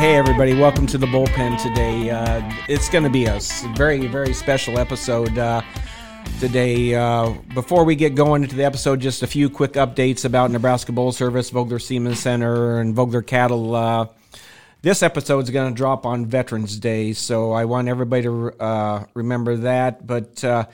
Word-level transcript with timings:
Hey, 0.00 0.16
everybody, 0.16 0.54
welcome 0.54 0.86
to 0.86 0.96
the 0.96 1.04
bullpen 1.04 1.62
today. 1.62 2.08
Uh, 2.08 2.40
it's 2.70 2.88
going 2.88 3.04
to 3.04 3.10
be 3.10 3.26
a 3.26 3.38
very, 3.74 4.06
very 4.06 4.32
special 4.32 4.78
episode 4.78 5.36
uh, 5.36 5.60
today. 6.40 6.94
Uh, 6.94 7.34
before 7.52 7.84
we 7.84 7.94
get 7.96 8.14
going 8.14 8.42
into 8.42 8.56
the 8.56 8.64
episode, 8.64 9.00
just 9.00 9.22
a 9.22 9.26
few 9.26 9.50
quick 9.50 9.74
updates 9.74 10.24
about 10.24 10.50
Nebraska 10.52 10.90
Bull 10.90 11.12
Service, 11.12 11.50
Vogler 11.50 11.78
Semen 11.78 12.14
Center, 12.14 12.80
and 12.80 12.94
Vogler 12.94 13.20
Cattle. 13.20 13.74
Uh, 13.74 14.06
this 14.80 15.02
episode 15.02 15.40
is 15.40 15.50
going 15.50 15.70
to 15.70 15.76
drop 15.76 16.06
on 16.06 16.24
Veterans 16.24 16.78
Day, 16.78 17.12
so 17.12 17.52
I 17.52 17.66
want 17.66 17.88
everybody 17.88 18.22
to 18.22 18.52
uh, 18.58 19.04
remember 19.12 19.56
that. 19.56 20.06
But 20.06 20.42
uh, 20.42 20.64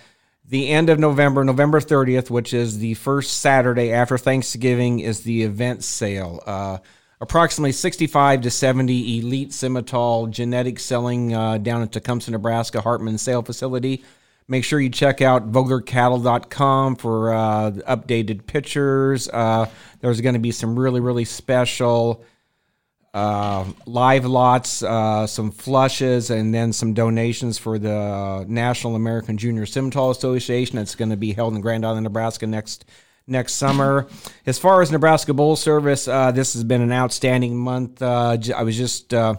the 0.48 0.68
end 0.68 0.88
of 0.88 1.00
November, 1.00 1.42
November 1.42 1.80
30th, 1.80 2.30
which 2.30 2.54
is 2.54 2.78
the 2.78 2.94
first 2.94 3.40
Saturday 3.40 3.90
after 3.90 4.18
Thanksgiving, 4.18 5.00
is 5.00 5.22
the 5.22 5.42
event 5.42 5.82
sale. 5.82 6.80
Approximately 7.20 7.72
65 7.72 8.42
to 8.42 8.50
70 8.50 9.18
elite 9.18 9.50
Simmental 9.50 10.30
genetics 10.30 10.84
selling 10.84 11.34
uh, 11.34 11.56
down 11.56 11.80
at 11.80 11.90
Tecumseh, 11.90 12.30
Nebraska, 12.30 12.82
Hartman 12.82 13.16
Sale 13.16 13.42
Facility. 13.42 14.04
Make 14.48 14.64
sure 14.64 14.78
you 14.78 14.90
check 14.90 15.22
out 15.22 15.50
voglercattle.com 15.50 16.96
for 16.96 17.32
uh, 17.32 17.70
updated 17.88 18.46
pictures. 18.46 19.28
Uh, 19.28 19.66
there's 20.00 20.20
going 20.20 20.34
to 20.34 20.40
be 20.40 20.52
some 20.52 20.78
really, 20.78 21.00
really 21.00 21.24
special 21.24 22.22
uh, 23.14 23.64
live 23.86 24.26
lots, 24.26 24.82
uh, 24.82 25.26
some 25.26 25.50
flushes, 25.50 26.28
and 26.28 26.52
then 26.52 26.70
some 26.70 26.92
donations 26.92 27.56
for 27.56 27.78
the 27.78 28.44
National 28.46 28.94
American 28.94 29.38
Junior 29.38 29.64
Simmental 29.64 30.10
Association. 30.10 30.76
That's 30.76 30.94
going 30.94 31.10
to 31.10 31.16
be 31.16 31.32
held 31.32 31.54
in 31.54 31.62
Grand 31.62 31.86
Island, 31.86 32.04
Nebraska 32.04 32.46
next 32.46 32.84
next 33.26 33.54
summer. 33.54 34.06
As 34.44 34.58
far 34.58 34.82
as 34.82 34.92
Nebraska 34.92 35.34
Bull 35.34 35.56
Service, 35.56 36.06
uh, 36.06 36.30
this 36.30 36.52
has 36.54 36.64
been 36.64 36.80
an 36.80 36.92
outstanding 36.92 37.56
month. 37.56 38.00
Uh, 38.00 38.36
I 38.56 38.62
was 38.62 38.76
just 38.76 39.12
uh, 39.12 39.34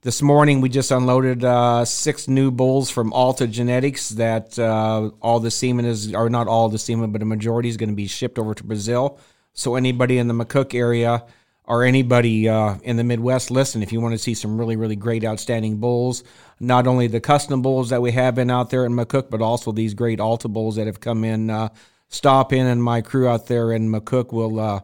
this 0.00 0.22
morning 0.22 0.60
we 0.60 0.68
just 0.68 0.90
unloaded 0.90 1.44
uh, 1.44 1.84
six 1.84 2.26
new 2.26 2.50
bulls 2.50 2.90
from 2.90 3.12
Alta 3.12 3.46
Genetics. 3.46 4.10
That 4.10 4.58
uh, 4.58 5.10
all 5.20 5.40
the 5.40 5.50
semen 5.50 5.84
is, 5.84 6.14
or 6.14 6.30
not 6.30 6.48
all 6.48 6.68
the 6.68 6.78
semen, 6.78 7.12
but 7.12 7.22
a 7.22 7.26
majority 7.26 7.68
is 7.68 7.76
going 7.76 7.90
to 7.90 7.94
be 7.94 8.06
shipped 8.06 8.38
over 8.38 8.54
to 8.54 8.64
Brazil. 8.64 9.18
So 9.52 9.74
anybody 9.74 10.18
in 10.18 10.28
the 10.28 10.34
McCook 10.34 10.74
area 10.74 11.24
or 11.64 11.84
anybody 11.84 12.48
uh, 12.48 12.76
in 12.82 12.96
the 12.96 13.04
Midwest, 13.04 13.50
listen, 13.50 13.82
if 13.82 13.92
you 13.92 14.00
want 14.00 14.12
to 14.12 14.18
see 14.18 14.34
some 14.34 14.58
really, 14.58 14.76
really 14.76 14.96
great, 14.96 15.24
outstanding 15.24 15.76
bulls, 15.76 16.24
not 16.58 16.86
only 16.86 17.06
the 17.06 17.20
custom 17.20 17.62
bulls 17.62 17.90
that 17.90 18.00
we 18.02 18.10
have 18.12 18.34
been 18.34 18.50
out 18.50 18.70
there 18.70 18.84
in 18.86 18.92
McCook, 18.92 19.30
but 19.30 19.42
also 19.42 19.70
these 19.70 19.94
great 19.94 20.18
Alta 20.18 20.48
bulls 20.48 20.76
that 20.76 20.86
have 20.86 21.00
come 21.00 21.22
in, 21.22 21.50
uh, 21.50 21.68
stop 22.12 22.52
in, 22.52 22.66
and 22.66 22.80
my 22.82 23.00
crew 23.00 23.26
out 23.26 23.48
there 23.48 23.72
in 23.72 23.90
McCook 23.90 24.32
will 24.32 24.60
uh, 24.60 24.80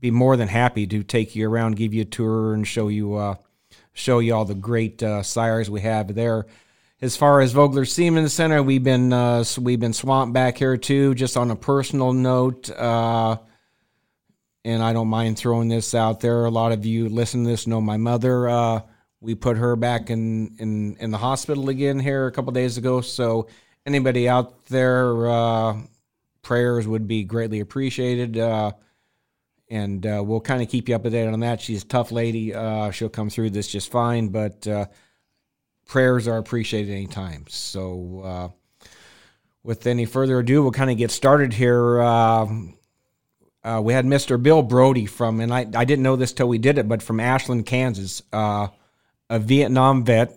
be 0.00 0.10
more 0.10 0.36
than 0.36 0.48
happy 0.48 0.86
to 0.88 1.04
take 1.04 1.36
you 1.36 1.48
around, 1.48 1.76
give 1.76 1.94
you 1.94 2.02
a 2.02 2.06
tour, 2.06 2.54
and 2.54 2.66
show 2.66 2.88
you 2.88 3.14
uh, 3.14 3.36
show 3.92 4.18
you 4.18 4.34
all 4.34 4.44
the 4.44 4.54
great 4.54 5.00
uh, 5.02 5.22
sires 5.22 5.70
we 5.70 5.82
have 5.82 6.14
there. 6.14 6.46
As 7.02 7.16
far 7.16 7.40
as 7.40 7.52
Vogler 7.52 7.84
Semen 7.84 8.28
Center, 8.28 8.62
we've 8.62 8.82
been 8.82 9.12
uh, 9.12 9.44
we've 9.60 9.80
been 9.80 9.92
swamped 9.92 10.34
back 10.34 10.58
here 10.58 10.76
too. 10.76 11.14
Just 11.14 11.36
on 11.36 11.50
a 11.52 11.56
personal 11.56 12.12
note, 12.12 12.68
uh, 12.70 13.36
and 14.64 14.82
I 14.82 14.92
don't 14.92 15.08
mind 15.08 15.38
throwing 15.38 15.68
this 15.68 15.94
out 15.94 16.20
there. 16.20 16.44
A 16.46 16.50
lot 16.50 16.72
of 16.72 16.84
you 16.84 17.08
listen 17.08 17.44
to 17.44 17.50
this 17.50 17.66
know 17.66 17.80
my 17.80 17.96
mother. 17.96 18.48
Uh, 18.48 18.80
we 19.20 19.34
put 19.34 19.58
her 19.58 19.76
back 19.76 20.08
in, 20.08 20.56
in, 20.58 20.96
in 20.96 21.10
the 21.10 21.18
hospital 21.18 21.68
again 21.68 21.98
here 21.98 22.26
a 22.26 22.32
couple 22.32 22.52
days 22.52 22.78
ago. 22.78 23.02
So 23.02 23.48
anybody 23.84 24.28
out 24.28 24.64
there, 24.66 25.28
uh, 25.28 25.76
prayers 26.42 26.86
would 26.86 27.06
be 27.06 27.24
greatly 27.24 27.60
appreciated. 27.60 28.38
Uh, 28.38 28.72
and 29.68 30.04
uh, 30.04 30.22
we'll 30.24 30.40
kind 30.40 30.62
of 30.62 30.68
keep 30.68 30.88
you 30.88 30.96
up 30.96 31.04
to 31.04 31.10
date 31.10 31.28
on 31.28 31.40
that. 31.40 31.60
She's 31.60 31.84
a 31.84 31.86
tough 31.86 32.10
lady. 32.10 32.54
Uh, 32.54 32.90
she'll 32.90 33.08
come 33.08 33.30
through 33.30 33.50
this 33.50 33.68
just 33.68 33.90
fine, 33.90 34.28
but 34.28 34.66
uh, 34.66 34.86
prayers 35.86 36.26
are 36.26 36.38
appreciated 36.38 36.92
anytime. 36.92 37.44
So, 37.48 38.22
uh, 38.24 38.88
with 39.62 39.86
any 39.86 40.06
further 40.06 40.38
ado, 40.40 40.62
we'll 40.62 40.72
kind 40.72 40.90
of 40.90 40.96
get 40.96 41.10
started 41.10 41.52
here. 41.52 42.00
Um 42.00 42.74
uh, 43.62 43.78
we 43.84 43.92
had 43.92 44.06
Mr. 44.06 44.42
Bill 44.42 44.62
Broadie 44.62 45.06
from, 45.06 45.38
and 45.40 45.52
I, 45.52 45.66
I 45.74 45.84
didn't 45.84 46.02
know 46.02 46.16
this 46.16 46.32
till 46.32 46.48
we 46.48 46.56
did 46.56 46.78
it, 46.78 46.88
but 46.88 47.02
from 47.02 47.20
Ashland, 47.20 47.66
Kansas, 47.66 48.22
a 48.32 48.70
Vietnam 49.30 50.02
vet, 50.02 50.32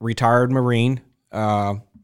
retired 0.00 0.50
Marine, 0.50 1.02
and 1.30 1.94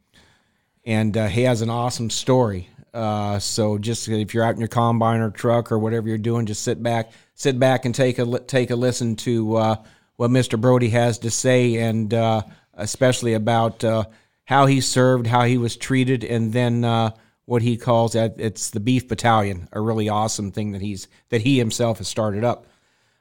he 0.84 1.42
has 1.42 1.62
an 1.62 1.70
awesome 1.70 2.10
story. 2.10 2.68
Uh, 2.94 3.38
so 3.38 3.78
just 3.78 4.08
if 4.08 4.34
you're 4.34 4.44
out 4.44 4.54
in 4.54 4.60
your 4.60 4.68
combine 4.68 5.20
or 5.20 5.30
truck 5.30 5.72
or 5.72 5.78
whatever 5.78 6.08
you're 6.08 6.18
doing, 6.18 6.46
just 6.46 6.62
sit 6.62 6.82
back, 6.82 7.12
sit 7.34 7.58
back 7.58 7.84
and 7.84 7.94
take 7.94 8.18
a 8.18 8.38
take 8.40 8.70
a 8.70 8.76
listen 8.76 9.16
to 9.16 9.56
uh, 9.56 9.76
what 10.16 10.30
Mr. 10.30 10.60
Broadie 10.60 10.90
has 10.90 11.18
to 11.18 11.30
say, 11.30 11.76
and 11.76 12.12
uh, 12.12 12.42
especially 12.74 13.34
about 13.34 13.82
uh, 13.82 14.04
how 14.44 14.66
he 14.66 14.80
served, 14.80 15.26
how 15.26 15.44
he 15.44 15.56
was 15.56 15.76
treated, 15.76 16.22
and 16.22 16.52
then 16.52 16.84
uh, 16.84 17.10
what 17.46 17.62
he 17.62 17.78
calls 17.78 18.12
that 18.12 18.34
it's 18.38 18.70
the 18.70 18.80
Beef 18.80 19.08
Battalion, 19.08 19.68
a 19.72 19.80
really 19.80 20.10
awesome 20.10 20.52
thing 20.52 20.72
that 20.72 20.82
he's 20.82 21.08
that 21.30 21.40
he 21.40 21.58
himself 21.58 21.98
has 21.98 22.08
started 22.08 22.44
up. 22.44 22.66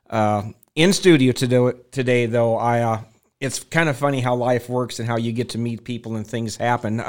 Uh, 0.09 0.43
in 0.75 0.91
studio 0.91 1.31
today, 1.31 1.71
today 1.91 2.25
though, 2.25 2.57
I 2.57 3.05
it's 3.39 3.63
kind 3.63 3.87
of 3.87 3.95
funny 3.95 4.19
how 4.19 4.35
life 4.35 4.67
works 4.67 4.99
and 4.99 5.07
how 5.07 5.17
you 5.17 5.31
get 5.31 5.49
to 5.49 5.57
meet 5.57 5.85
people 5.85 6.17
and 6.17 6.27
things 6.27 6.57
happen. 6.57 6.99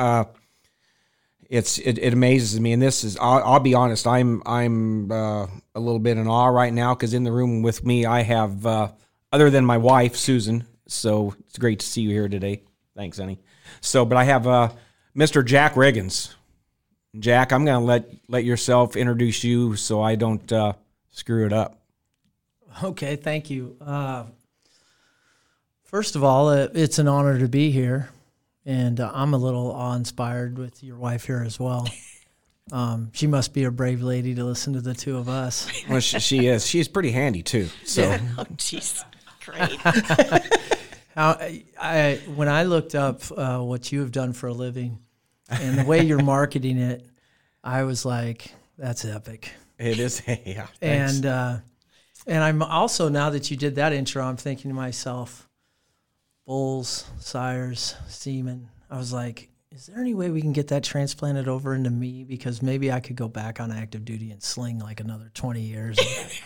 It's 1.52 1.76
it, 1.76 1.98
it 1.98 2.14
amazes 2.14 2.58
me, 2.58 2.72
and 2.72 2.80
this 2.80 3.04
is 3.04 3.18
I'll, 3.18 3.44
I'll 3.44 3.60
be 3.60 3.74
honest, 3.74 4.06
I'm 4.06 4.42
I'm 4.46 5.12
uh, 5.12 5.46
a 5.74 5.80
little 5.80 5.98
bit 5.98 6.16
in 6.16 6.26
awe 6.26 6.46
right 6.46 6.72
now 6.72 6.94
because 6.94 7.12
in 7.12 7.24
the 7.24 7.30
room 7.30 7.60
with 7.60 7.84
me 7.84 8.06
I 8.06 8.22
have 8.22 8.64
uh, 8.64 8.88
other 9.30 9.50
than 9.50 9.66
my 9.66 9.76
wife 9.76 10.16
Susan. 10.16 10.64
So 10.86 11.34
it's 11.40 11.58
great 11.58 11.80
to 11.80 11.86
see 11.86 12.00
you 12.00 12.08
here 12.08 12.26
today. 12.26 12.62
Thanks, 12.96 13.18
honey. 13.18 13.38
So, 13.82 14.06
but 14.06 14.16
I 14.16 14.24
have 14.24 14.46
uh, 14.46 14.70
Mr. 15.14 15.44
Jack 15.44 15.74
Riggins. 15.74 16.32
Jack, 17.18 17.52
I'm 17.52 17.66
gonna 17.66 17.84
let 17.84 18.08
let 18.28 18.44
yourself 18.44 18.96
introduce 18.96 19.44
you 19.44 19.76
so 19.76 20.00
I 20.00 20.14
don't 20.14 20.50
uh, 20.50 20.72
screw 21.10 21.44
it 21.44 21.52
up. 21.52 21.82
Okay, 22.82 23.16
thank 23.16 23.50
you. 23.50 23.76
Uh, 23.78 24.24
first 25.84 26.16
of 26.16 26.24
all, 26.24 26.48
uh, 26.48 26.68
it's 26.72 26.98
an 26.98 27.08
honor 27.08 27.38
to 27.38 27.46
be 27.46 27.70
here, 27.70 28.08
and 28.64 29.00
uh, 29.00 29.10
I'm 29.14 29.34
a 29.34 29.38
little 29.38 29.72
awe-inspired 29.72 30.58
with 30.58 30.82
your 30.82 30.96
wife 30.96 31.26
here 31.26 31.42
as 31.44 31.58
well. 31.58 31.88
Um, 32.70 33.10
she 33.12 33.26
must 33.26 33.52
be 33.54 33.64
a 33.64 33.70
brave 33.70 34.02
lady 34.02 34.36
to 34.36 34.44
listen 34.44 34.74
to 34.74 34.80
the 34.80 34.94
two 34.94 35.16
of 35.16 35.28
us. 35.28 35.68
Well, 35.88 35.98
she, 36.00 36.20
she 36.20 36.46
is. 36.46 36.64
She's 36.64 36.86
pretty 36.86 37.10
handy 37.10 37.42
too. 37.42 37.68
So 37.84 38.04
Oh, 38.38 38.44
jeez. 38.54 39.04
Great. 39.44 39.78
How 41.14 41.30
I, 41.32 41.64
I 41.78 42.20
when 42.34 42.48
I 42.48 42.62
looked 42.62 42.94
up 42.94 43.20
uh, 43.36 43.58
what 43.58 43.90
you 43.90 44.00
have 44.00 44.12
done 44.12 44.32
for 44.32 44.46
a 44.46 44.52
living 44.54 45.00
and 45.50 45.80
the 45.80 45.84
way 45.84 46.04
you're 46.04 46.22
marketing 46.22 46.78
it, 46.78 47.04
I 47.64 47.82
was 47.82 48.04
like, 48.04 48.52
"That's 48.78 49.04
epic." 49.04 49.52
it 49.78 49.98
is. 49.98 50.22
Yeah. 50.26 50.68
thanks. 50.80 51.16
And 51.16 51.26
uh, 51.26 51.56
and 52.26 52.44
I'm 52.44 52.62
also 52.62 53.08
now 53.08 53.30
that 53.30 53.50
you 53.50 53.56
did 53.56 53.74
that 53.74 53.92
intro, 53.92 54.24
I'm 54.24 54.36
thinking 54.36 54.70
to 54.70 54.74
myself, 54.74 55.48
bulls, 56.46 57.04
sires, 57.18 57.94
semen. 58.08 58.68
I 58.90 58.96
was 58.98 59.12
like, 59.12 59.48
is 59.70 59.86
there 59.86 59.98
any 59.98 60.12
way 60.14 60.30
we 60.30 60.42
can 60.42 60.52
get 60.52 60.68
that 60.68 60.84
transplanted 60.84 61.48
over 61.48 61.74
into 61.74 61.88
me? 61.90 62.24
Because 62.24 62.60
maybe 62.60 62.92
I 62.92 63.00
could 63.00 63.16
go 63.16 63.26
back 63.28 63.58
on 63.60 63.72
active 63.72 64.04
duty 64.04 64.30
and 64.30 64.42
sling 64.42 64.78
like 64.78 65.00
another 65.00 65.30
20 65.32 65.60
years, 65.62 65.98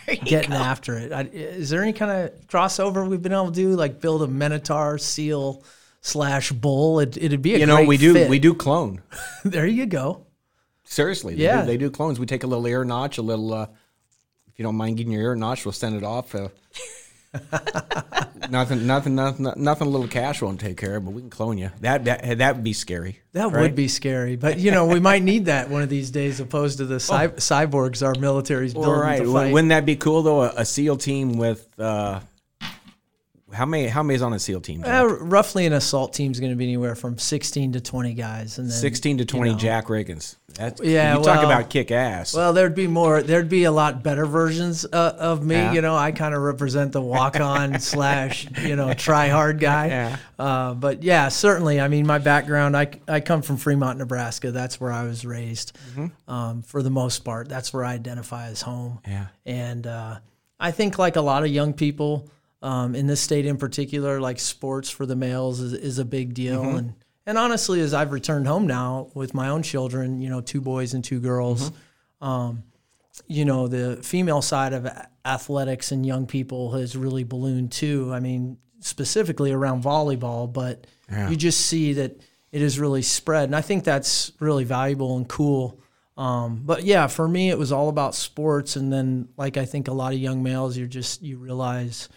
getting 0.23 0.53
after 0.53 0.97
it. 0.97 1.11
I, 1.11 1.23
is 1.23 1.69
there 1.69 1.81
any 1.81 1.93
kind 1.93 2.11
of 2.11 2.47
crossover 2.47 3.07
we've 3.07 3.21
been 3.21 3.33
able 3.33 3.47
to 3.47 3.51
do, 3.51 3.69
like 3.75 3.99
build 3.99 4.23
a 4.23 4.27
Minotaur 4.27 4.97
seal 4.97 5.63
slash 6.01 6.51
bull? 6.53 7.01
It, 7.01 7.17
it'd 7.17 7.41
be 7.41 7.55
a 7.55 7.59
you 7.59 7.65
know 7.65 7.75
great 7.77 7.87
we 7.89 7.97
do 7.97 8.13
fit. 8.13 8.29
we 8.29 8.39
do 8.39 8.53
clone. 8.53 9.01
there 9.43 9.67
you 9.67 9.85
go. 9.87 10.25
Seriously, 10.85 11.35
they, 11.35 11.43
Yeah. 11.43 11.61
do, 11.61 11.67
they 11.67 11.77
do 11.77 11.89
clones. 11.91 12.17
We 12.17 12.25
take 12.25 12.43
a 12.43 12.47
little 12.47 12.65
ear 12.65 12.85
notch, 12.85 13.17
a 13.17 13.21
little. 13.21 13.53
Uh, 13.53 13.67
if 14.47 14.57
you 14.57 14.63
don't 14.63 14.75
mind 14.77 14.95
getting 14.95 15.11
your 15.11 15.21
ear 15.23 15.35
notch, 15.35 15.65
we'll 15.65 15.73
send 15.73 15.97
it 15.97 16.03
off. 16.03 16.33
Uh, 16.33 16.47
nothing, 18.49 18.87
nothing, 18.87 19.15
nothing, 19.15 19.53
nothing. 19.55 19.87
A 19.87 19.89
little 19.89 20.07
cash 20.07 20.41
won't 20.41 20.59
take 20.59 20.77
care 20.77 20.95
of, 20.97 21.05
but 21.05 21.11
we 21.11 21.21
can 21.21 21.29
clone 21.29 21.57
you. 21.57 21.71
That 21.81 22.05
that 22.05 22.37
that 22.39 22.55
would 22.55 22.63
be 22.63 22.73
scary. 22.73 23.19
That 23.33 23.51
right? 23.51 23.61
would 23.61 23.75
be 23.75 23.87
scary, 23.87 24.35
but 24.35 24.59
you 24.59 24.71
know 24.71 24.85
we 24.85 24.99
might 24.99 25.23
need 25.23 25.45
that 25.45 25.69
one 25.69 25.81
of 25.81 25.89
these 25.89 26.11
days, 26.11 26.39
opposed 26.39 26.79
to 26.79 26.85
the 26.85 26.99
cy- 26.99 27.27
cyborgs 27.29 28.05
our 28.05 28.19
military's 28.19 28.75
All 28.75 28.83
building 28.83 29.01
right. 29.01 29.21
to 29.21 29.33
fight. 29.33 29.53
Wouldn't 29.53 29.69
that 29.69 29.85
be 29.85 29.95
cool 29.95 30.23
though? 30.23 30.43
A, 30.43 30.53
a 30.57 30.65
SEAL 30.65 30.97
team 30.97 31.37
with 31.37 31.67
uh, 31.79 32.19
how 33.57 33.65
many? 33.65 33.87
How 33.87 34.03
many's 34.03 34.21
on 34.21 34.33
a 34.33 34.39
SEAL 34.39 34.61
team? 34.61 34.83
Uh, 34.85 35.03
roughly, 35.05 35.65
an 35.65 35.73
assault 35.73 36.13
team 36.13 36.31
is 36.31 36.39
going 36.39 36.51
to 36.51 36.55
be 36.55 36.65
anywhere 36.65 36.93
from 36.93 37.17
16 37.17 37.73
to 37.73 37.81
20 37.81 38.13
guys, 38.13 38.59
and 38.59 38.67
then 38.69 38.77
Sixteen 38.77 39.17
to 39.17 39.23
you 39.23 39.25
twenty 39.25 39.51
know, 39.51 39.57
Jack 39.57 39.87
Riggins. 39.87 40.35
That's, 40.53 40.79
Yeah, 40.81 41.17
You 41.17 41.23
talk 41.23 41.43
about 41.43 41.69
kick 41.69 41.91
ass. 41.91 42.35
Well, 42.35 42.53
there'd 42.53 42.75
be 42.75 42.85
more. 42.87 43.23
There'd 43.23 43.49
be 43.49 43.63
a 43.63 43.71
lot 43.71 44.03
better 44.03 44.25
versions 44.25 44.85
uh, 44.85 45.15
of 45.17 45.43
me. 45.43 45.55
Yeah. 45.55 45.73
You 45.73 45.81
know, 45.81 45.95
I 45.95 46.11
kind 46.11 46.35
of 46.35 46.41
represent 46.41 46.91
the 46.91 47.01
walk-on 47.01 47.79
slash 47.79 48.47
you 48.61 48.75
know 48.75 48.93
try 48.93 49.29
hard 49.29 49.59
guy. 49.59 49.87
Yeah. 49.87 50.17
Uh, 50.37 50.73
but 50.75 51.01
yeah, 51.01 51.29
certainly. 51.29 51.81
I 51.81 51.87
mean, 51.87 52.05
my 52.05 52.19
background. 52.19 52.77
I 52.77 52.91
I 53.07 53.21
come 53.21 53.41
from 53.41 53.57
Fremont, 53.57 53.97
Nebraska. 53.97 54.51
That's 54.51 54.79
where 54.79 54.91
I 54.91 55.03
was 55.03 55.25
raised. 55.25 55.75
Um, 56.27 56.61
for 56.61 56.83
the 56.83 56.91
most 56.91 57.25
part, 57.25 57.49
that's 57.49 57.73
where 57.73 57.83
I 57.83 57.93
identify 57.93 58.47
as 58.47 58.61
home. 58.61 58.99
Yeah. 59.07 59.27
And 59.47 59.87
uh, 59.87 60.19
I 60.59 60.71
think, 60.71 60.99
like 60.99 61.15
a 61.15 61.21
lot 61.21 61.43
of 61.43 61.49
young 61.49 61.73
people 61.73 62.29
um, 62.61 62.95
in 62.95 63.07
this 63.07 63.21
state 63.21 63.45
in 63.45 63.57
particular, 63.57 64.19
like 64.19 64.39
sports 64.39 64.89
for 64.89 65.05
the 65.05 65.15
males 65.15 65.59
is, 65.59 65.73
is 65.73 65.99
a 65.99 66.05
big 66.05 66.33
deal. 66.33 66.63
And 66.77 66.93
and 67.25 67.37
honestly, 67.37 67.81
as 67.81 67.93
I've 67.93 68.11
returned 68.11 68.47
home 68.47 68.67
now 68.67 69.11
with 69.13 69.33
my 69.33 69.49
own 69.49 69.61
children, 69.61 70.21
you 70.21 70.29
know, 70.29 70.41
two 70.41 70.61
boys 70.61 70.93
and 70.93 71.03
two 71.03 71.19
girls, 71.19 71.71
um, 72.21 72.63
you 73.27 73.45
know, 73.45 73.67
the 73.67 73.97
female 74.01 74.41
side 74.41 74.73
of 74.73 74.87
athletics 75.25 75.91
and 75.91 76.05
young 76.05 76.25
people 76.25 76.71
has 76.71 76.95
really 76.95 77.23
ballooned 77.23 77.71
too. 77.71 78.11
I 78.13 78.19
mean, 78.21 78.57
specifically 78.79 79.51
around 79.51 79.83
volleyball, 79.83 80.51
but 80.51 80.87
you 81.29 81.35
just 81.35 81.61
see 81.65 81.93
that 81.93 82.21
it 82.51 82.61
is 82.61 82.79
really 82.79 83.01
spread. 83.01 83.45
And 83.45 83.55
I 83.55 83.61
think 83.61 83.83
that's 83.83 84.31
really 84.39 84.63
valuable 84.63 85.17
and 85.17 85.27
cool. 85.27 85.81
Um, 86.15 86.61
but 86.65 86.83
yeah, 86.83 87.07
for 87.07 87.27
me, 87.27 87.49
it 87.49 87.57
was 87.57 87.71
all 87.71 87.89
about 87.89 88.15
sports. 88.15 88.75
And 88.77 88.91
then, 88.91 89.27
like 89.37 89.57
I 89.57 89.65
think 89.65 89.87
a 89.87 89.93
lot 89.93 90.13
of 90.13 90.19
young 90.19 90.41
males, 90.41 90.77
you're 90.77 90.87
just, 90.87 91.21
you 91.21 91.37
realize, 91.37 92.07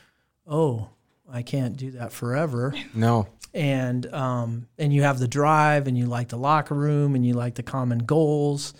oh, 0.50 0.88
I 1.32 1.42
can't 1.42 1.76
do 1.76 1.92
that 1.92 2.12
forever 2.12 2.74
no. 2.92 3.28
and 3.54 4.04
um, 4.12 4.66
and 4.78 4.92
you 4.92 5.02
have 5.02 5.18
the 5.20 5.28
drive 5.28 5.86
and 5.86 5.96
you 5.96 6.06
like 6.06 6.28
the 6.28 6.36
locker 6.36 6.74
room 6.74 7.14
and 7.14 7.24
you 7.24 7.34
like 7.34 7.54
the 7.54 7.62
common 7.62 8.00
goals 8.00 8.74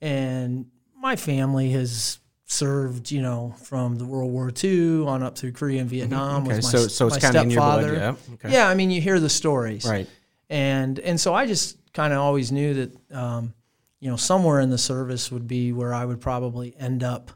and 0.00 0.66
my 0.96 1.16
family 1.16 1.70
has 1.72 2.20
served 2.44 3.10
you 3.10 3.20
know 3.20 3.54
from 3.64 3.96
the 3.96 4.04
World 4.06 4.30
War 4.32 4.50
II 4.62 5.04
on 5.06 5.22
up 5.22 5.36
through 5.36 5.52
Korea 5.52 5.80
and 5.80 5.90
Vietnam 5.90 6.44
Okay, 6.44 6.54
with 6.56 6.64
my, 6.64 6.70
so- 6.70 6.86
so 6.88 7.06
it's 7.08 7.18
kinda 7.18 7.42
in 7.42 7.50
your 7.50 7.60
blood, 7.60 7.82
stepfather. 7.82 7.98
yeah, 8.28 8.34
okay. 8.34 8.52
yeah 8.52 8.68
I 8.68 8.74
mean 8.74 8.90
you 8.90 9.00
hear 9.00 9.18
the 9.20 9.28
stories 9.28 9.84
Right. 9.84 10.08
and 10.48 10.98
and 11.00 11.20
so 11.20 11.34
I 11.34 11.46
just 11.46 11.76
kind 11.92 12.12
of 12.12 12.20
always 12.20 12.52
knew 12.52 12.74
that 12.74 13.14
um, 13.16 13.52
you 14.00 14.08
know 14.08 14.16
somewhere 14.16 14.60
in 14.60 14.70
the 14.70 14.78
service 14.78 15.32
would 15.32 15.48
be 15.48 15.72
where 15.72 15.92
I 15.92 16.04
would 16.04 16.20
probably 16.20 16.74
end 16.78 17.02
up. 17.02 17.32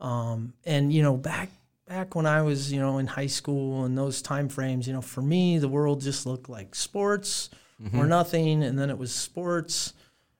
Um, 0.00 0.54
and 0.64 0.92
you 0.92 1.02
know 1.02 1.16
back 1.16 1.50
back 1.88 2.14
when 2.14 2.26
I 2.26 2.42
was 2.42 2.70
you 2.72 2.78
know 2.80 2.98
in 2.98 3.06
high 3.06 3.26
school 3.28 3.84
and 3.84 3.96
those 3.96 4.20
time 4.22 4.48
frames, 4.48 4.86
you 4.86 4.92
know 4.92 5.00
for 5.02 5.22
me 5.22 5.58
the 5.58 5.68
world 5.68 6.00
just 6.00 6.26
looked 6.26 6.48
like 6.48 6.74
sports 6.74 7.50
or 7.94 8.06
nothing, 8.06 8.64
and 8.64 8.76
then 8.76 8.90
it 8.90 8.98
was 8.98 9.14
sports, 9.14 9.92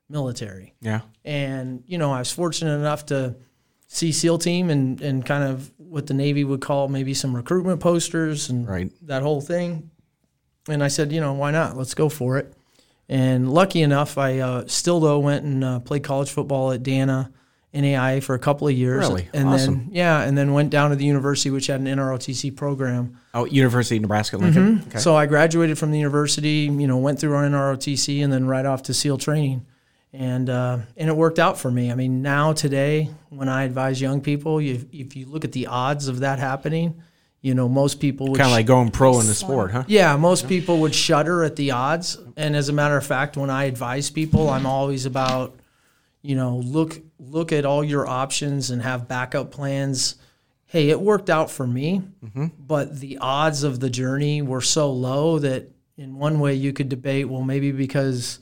military, 0.09 0.75
Yeah. 0.81 1.03
and 1.25 1.85
you 1.87 1.97
know 1.99 2.11
I 2.13 2.19
was 2.19 2.33
fortunate 2.33 2.75
enough 2.79 3.07
to 3.07 3.37
see 3.87 4.11
SEAL 4.13 4.39
team 4.39 4.71
and 4.71 5.01
and 5.01 5.25
kind 5.25 5.45
of 5.45 5.71
what 5.77 6.07
the 6.09 6.15
Navy 6.15 6.43
would 6.45 6.61
call 6.61 6.89
maybe 6.89 7.15
some 7.15 7.35
recruitment 7.37 7.81
posters 7.81 8.51
and 8.51 8.67
Right. 8.69 8.91
that 9.07 9.23
whole 9.23 9.41
thing. 9.41 9.91
And 10.69 10.83
I 10.85 10.89
said, 10.89 11.13
you 11.13 11.21
know, 11.21 11.33
why 11.33 11.51
not? 11.51 11.77
Let's 11.79 11.95
go 11.95 12.09
for 12.11 12.37
it. 12.39 12.53
And 13.09 13.51
lucky 13.51 13.81
enough, 13.81 14.19
I 14.19 14.39
uh, 14.41 14.65
still 14.67 15.01
though 15.01 15.19
went 15.21 15.45
and 15.45 15.65
uh, 15.65 15.79
played 15.81 16.03
college 16.03 16.31
football 16.31 16.73
at 16.73 16.83
Dana 16.83 17.33
NAIA 17.75 18.23
for 18.23 18.35
a 18.35 18.39
couple 18.39 18.67
of 18.67 18.75
years. 18.75 19.07
Really? 19.07 19.29
And 19.35 19.49
Awesome. 19.49 19.75
then 19.87 19.89
yeah, 19.93 20.23
and 20.23 20.37
then 20.39 20.53
went 20.55 20.71
down 20.71 20.91
to 20.91 20.97
the 20.97 21.05
university, 21.05 21.51
which 21.51 21.67
had 21.67 21.81
an 21.81 21.87
NROTC 21.87 22.57
program. 22.57 23.19
Oh, 23.35 23.45
University 23.45 23.97
of 23.97 24.03
Nebraska 24.03 24.39
Lincoln. 24.39 24.85
Okay. 24.89 24.99
So 24.99 25.15
I 25.15 25.27
graduated 25.27 25.79
from 25.79 25.91
the 25.91 25.99
university, 25.99 26.61
you 26.73 26.87
know, 26.87 26.97
went 26.97 27.21
through 27.21 27.35
our 27.35 27.45
NROTC, 27.45 28.25
and 28.25 28.33
then 28.33 28.47
right 28.47 28.65
off 28.65 28.85
to 28.85 28.95
SEAL 28.95 29.19
training, 29.19 29.67
and 30.15 30.49
uh, 30.49 30.79
and 30.97 31.09
it 31.11 31.17
worked 31.17 31.39
out 31.39 31.59
for 31.59 31.71
me. 31.71 31.93
I 31.93 31.95
mean, 31.95 32.23
now 32.23 32.55
today, 32.55 33.11
when 33.29 33.49
I 33.51 33.65
advise 33.65 34.01
young 34.01 34.23
people, 34.23 34.61
you, 34.61 34.89
if 34.91 35.15
you 35.15 35.27
look 35.27 35.45
at 35.45 35.53
the 35.53 35.67
odds 35.67 36.09
of 36.09 36.21
that 36.21 36.39
happening, 36.39 37.03
you 37.43 37.55
know, 37.55 37.69
most 37.69 38.01
people 38.01 38.29
would 38.29 38.39
kind 38.39 38.49
of 38.49 38.53
sh- 38.53 38.57
like 38.61 38.67
going 38.67 38.91
pro 38.91 39.21
in 39.21 39.27
the 39.27 39.35
sport, 39.35 39.71
huh? 39.73 39.85
yeah, 39.87 40.17
most 40.17 40.49
people 40.49 40.79
would 40.81 40.95
shudder 40.95 41.45
at 41.45 41.57
the 41.57 41.71
odds. 41.73 42.19
And 42.37 42.57
as 42.57 42.71
a 42.71 42.73
matter 42.73 42.97
of 42.97 43.07
fact, 43.07 43.37
when 43.37 43.51
I 43.51 43.65
advise 43.65 44.09
people, 44.11 44.49
I'm 44.49 44.65
always 44.67 45.05
about, 45.07 45.55
you 46.23 46.35
know, 46.37 46.57
look 46.59 47.01
look 47.19 47.53
at 47.53 47.65
all 47.65 47.83
your 47.85 48.07
options 48.07 48.71
and 48.71 48.83
have 48.83 49.09
backup 49.09 49.51
plans. 49.51 50.17
Hey, 50.67 50.91
it 50.91 51.01
worked 51.01 51.31
out 51.31 51.51
for 51.51 51.67
me, 51.67 52.03
but 52.59 53.01
the 53.01 53.19
odds 53.19 53.63
of 53.63 53.81
the 53.81 53.89
journey 53.89 54.43
were 54.43 54.61
so 54.61 54.93
low 54.93 55.39
that 55.39 55.71
in 55.97 56.19
one 56.19 56.41
way 56.41 56.55
you 56.55 56.73
could 56.75 56.89
debate, 56.91 57.29
well, 57.29 57.43
maybe 57.43 57.73
because 57.73 58.39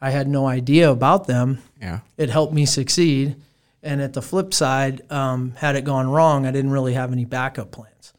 I 0.00 0.10
had 0.10 0.28
no 0.28 0.46
idea 0.46 0.90
about 0.90 1.26
them, 1.26 1.58
Yeah. 1.80 2.00
it 2.18 2.28
helped 2.30 2.52
me 2.52 2.66
succeed. 2.66 3.36
And 3.82 4.02
at 4.02 4.12
the 4.12 4.20
flip 4.20 4.52
side, 4.52 5.00
um, 5.10 5.52
had 5.56 5.74
it 5.74 5.84
gone 5.84 6.08
wrong, 6.08 6.44
I 6.46 6.50
didn't 6.50 6.70
really 6.70 6.92
have 6.92 7.12
any 7.12 7.24
backup 7.24 7.70
plans. 7.70 8.12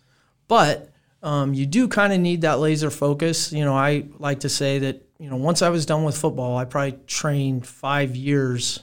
But 0.47 0.89
um, 1.21 1.53
you 1.53 1.67
do 1.67 1.87
kind 1.87 2.11
of 2.11 2.19
need 2.19 2.41
that 2.41 2.59
laser 2.59 2.89
focus. 2.89 3.53
You 3.53 3.63
know, 3.63 3.75
I 3.75 4.05
like 4.17 4.39
to 4.39 4.49
say 4.49 4.79
that, 4.79 5.03
you 5.19 5.29
know, 5.29 5.35
once 5.37 5.61
I 5.61 5.69
was 5.69 5.85
done 5.85 6.03
with 6.03 6.17
football, 6.17 6.57
I 6.57 6.65
probably 6.65 6.97
trained 7.05 7.67
five 7.67 8.15
years 8.15 8.79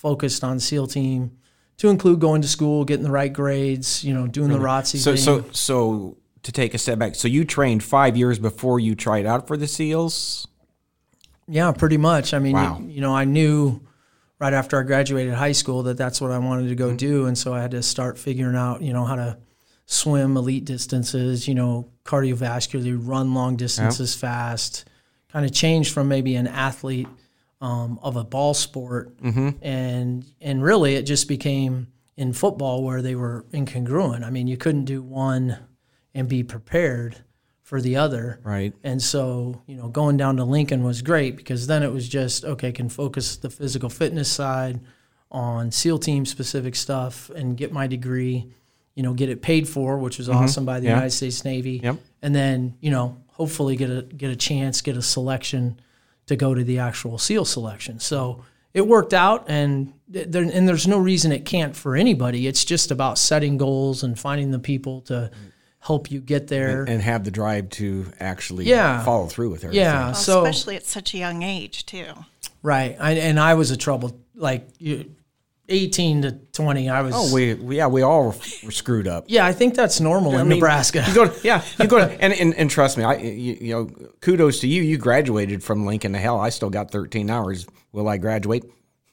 focused 0.00 0.42
on 0.42 0.58
SEAL 0.58 0.86
team 0.86 1.36
to 1.76 1.90
include 1.90 2.20
going 2.20 2.40
to 2.40 2.48
school, 2.48 2.86
getting 2.86 3.04
the 3.04 3.10
right 3.10 3.30
grades, 3.30 4.02
you 4.02 4.14
know, 4.14 4.26
doing 4.26 4.48
the 4.48 4.58
ROTC 4.58 4.96
So, 4.96 5.14
thing. 5.14 5.22
so, 5.22 5.44
so 5.52 6.16
to 6.42 6.52
take 6.52 6.72
a 6.72 6.78
step 6.78 6.98
back, 6.98 7.14
so 7.14 7.28
you 7.28 7.44
trained 7.44 7.82
five 7.82 8.16
years 8.16 8.38
before 8.38 8.80
you 8.80 8.94
tried 8.94 9.26
out 9.26 9.46
for 9.46 9.58
the 9.58 9.66
SEALs. 9.66 10.48
Yeah, 11.46 11.72
pretty 11.72 11.98
much. 11.98 12.32
I 12.32 12.38
mean, 12.38 12.54
Wow. 12.54 12.78
you, 12.80 12.88
you 12.88 13.00
know, 13.02 13.14
I 13.14 13.26
knew 13.26 13.82
right 14.38 14.54
after 14.54 14.80
I 14.80 14.84
graduated 14.84 15.34
high 15.34 15.52
school 15.52 15.82
that 15.82 15.98
that's 15.98 16.18
what 16.18 16.30
I 16.30 16.38
wanted 16.38 16.70
to 16.70 16.74
go 16.74 16.88
mm-hmm. 16.88 16.96
do, 16.96 17.26
and 17.26 17.36
so 17.36 17.52
I 17.52 17.60
had 17.60 17.72
to 17.72 17.82
start 17.82 18.18
figuring 18.18 18.56
out, 18.56 18.80
you 18.80 18.94
know, 18.94 19.04
how 19.04 19.16
to 19.16 19.36
swim 19.84 20.38
elite 20.38 20.64
distances, 20.64 21.46
you 21.46 21.54
know, 21.54 21.88
cardiovascularly 22.06 22.98
run 22.98 23.34
long 23.34 23.56
distances 23.56 24.14
fast. 24.14 24.88
Kind 25.30 25.44
of 25.44 25.52
changed 25.52 25.92
from 25.92 26.08
maybe 26.08 26.36
an 26.36 26.46
athlete 26.46 27.08
um, 27.60 27.98
of 28.02 28.16
a 28.16 28.24
ball 28.24 28.54
sport, 28.54 29.14
and 29.62 30.24
and 30.40 30.62
really 30.62 30.94
it 30.94 31.02
just 31.02 31.28
became 31.28 31.88
in 32.16 32.32
football 32.32 32.82
where 32.82 33.02
they 33.02 33.14
were 33.14 33.44
incongruent. 33.52 34.24
I 34.24 34.30
mean, 34.30 34.46
you 34.46 34.56
couldn't 34.56 34.84
do 34.84 35.02
one 35.02 35.58
and 36.14 36.28
be 36.28 36.42
prepared 36.42 37.16
for 37.62 37.80
the 37.80 37.96
other. 37.96 38.40
Right. 38.42 38.74
And 38.82 39.00
so, 39.00 39.62
you 39.66 39.76
know, 39.76 39.88
going 39.88 40.16
down 40.16 40.36
to 40.38 40.44
Lincoln 40.44 40.82
was 40.82 41.02
great 41.02 41.36
because 41.36 41.66
then 41.66 41.82
it 41.82 41.92
was 41.92 42.08
just 42.08 42.44
okay, 42.44 42.72
can 42.72 42.88
focus 42.88 43.36
the 43.36 43.48
physical 43.50 43.88
fitness 43.88 44.30
side 44.30 44.80
on 45.30 45.70
SEAL 45.70 45.98
team 46.00 46.26
specific 46.26 46.74
stuff 46.74 47.30
and 47.30 47.56
get 47.56 47.72
my 47.72 47.86
degree, 47.86 48.52
you 48.96 49.02
know, 49.02 49.14
get 49.14 49.28
it 49.28 49.40
paid 49.40 49.68
for, 49.68 49.96
which 49.98 50.18
was 50.18 50.28
awesome 50.28 50.64
by 50.64 50.80
the 50.80 50.86
Yeah. 50.86 50.94
United 50.94 51.12
States 51.12 51.44
Navy. 51.44 51.80
Yep. 51.82 51.96
And 52.22 52.34
then, 52.34 52.74
you 52.80 52.90
know, 52.90 53.16
hopefully 53.28 53.76
get 53.76 53.88
a 53.90 54.02
get 54.02 54.30
a 54.30 54.36
chance, 54.36 54.80
get 54.80 54.96
a 54.96 55.02
selection 55.02 55.80
to 56.30 56.36
go 56.36 56.54
to 56.54 56.62
the 56.64 56.78
actual 56.78 57.18
SEAL 57.18 57.44
selection. 57.44 57.98
So 57.98 58.44
it 58.72 58.86
worked 58.86 59.12
out 59.12 59.46
and 59.48 59.92
there, 60.08 60.42
and 60.42 60.68
there's 60.68 60.86
no 60.86 60.96
reason 60.98 61.32
it 61.32 61.44
can't 61.44 61.74
for 61.74 61.96
anybody. 61.96 62.46
It's 62.46 62.64
just 62.64 62.92
about 62.92 63.18
setting 63.18 63.58
goals 63.58 64.04
and 64.04 64.16
finding 64.16 64.52
the 64.52 64.60
people 64.60 65.00
to 65.02 65.30
help 65.80 66.08
you 66.10 66.20
get 66.20 66.46
there. 66.46 66.84
and 66.84 67.02
have 67.02 67.24
the 67.24 67.30
drive 67.32 67.68
to 67.70 68.06
actually 68.20 68.66
Yeah. 68.66 69.02
follow 69.04 69.26
through 69.26 69.50
with 69.50 69.64
everything. 69.64 69.82
yeah. 69.84 70.04
Well, 70.06 70.14
so 70.14 70.44
especially 70.44 70.76
at 70.76 70.86
such 70.86 71.14
a 71.14 71.18
young 71.18 71.42
age, 71.42 71.84
too. 71.84 72.06
Right. 72.62 72.96
I, 73.00 73.12
and 73.12 73.40
I 73.40 73.54
was 73.54 73.70
a 73.72 73.76
trouble, 73.76 74.16
like 74.36 74.68
you, 74.78 75.10
18 75.70 76.22
to 76.22 76.32
20. 76.52 76.88
I 76.90 77.00
was. 77.02 77.14
Oh, 77.16 77.32
we, 77.34 77.54
yeah, 77.76 77.86
we 77.86 78.02
all 78.02 78.24
were, 78.24 78.34
were 78.64 78.70
screwed 78.70 79.08
up. 79.08 79.24
yeah, 79.28 79.46
I 79.46 79.52
think 79.52 79.74
that's 79.74 80.00
normal 80.00 80.32
in 80.34 80.40
I 80.40 80.42
mean, 80.42 80.58
Nebraska. 80.58 81.04
You 81.08 81.14
go, 81.14 81.28
to, 81.28 81.40
yeah, 81.46 81.62
you 81.78 81.86
go, 81.86 81.98
to, 81.98 82.10
and, 82.22 82.32
and 82.32 82.54
and 82.54 82.70
trust 82.70 82.98
me, 82.98 83.04
I 83.04 83.14
you, 83.16 83.56
you 83.60 83.74
know, 83.74 84.08
kudos 84.20 84.60
to 84.60 84.68
you. 84.68 84.82
You 84.82 84.98
graduated 84.98 85.62
from 85.62 85.86
Lincoln 85.86 86.12
to 86.12 86.18
hell. 86.18 86.38
I 86.38 86.50
still 86.50 86.70
got 86.70 86.90
13 86.90 87.30
hours. 87.30 87.66
Will 87.92 88.08
I 88.08 88.18
graduate? 88.18 88.64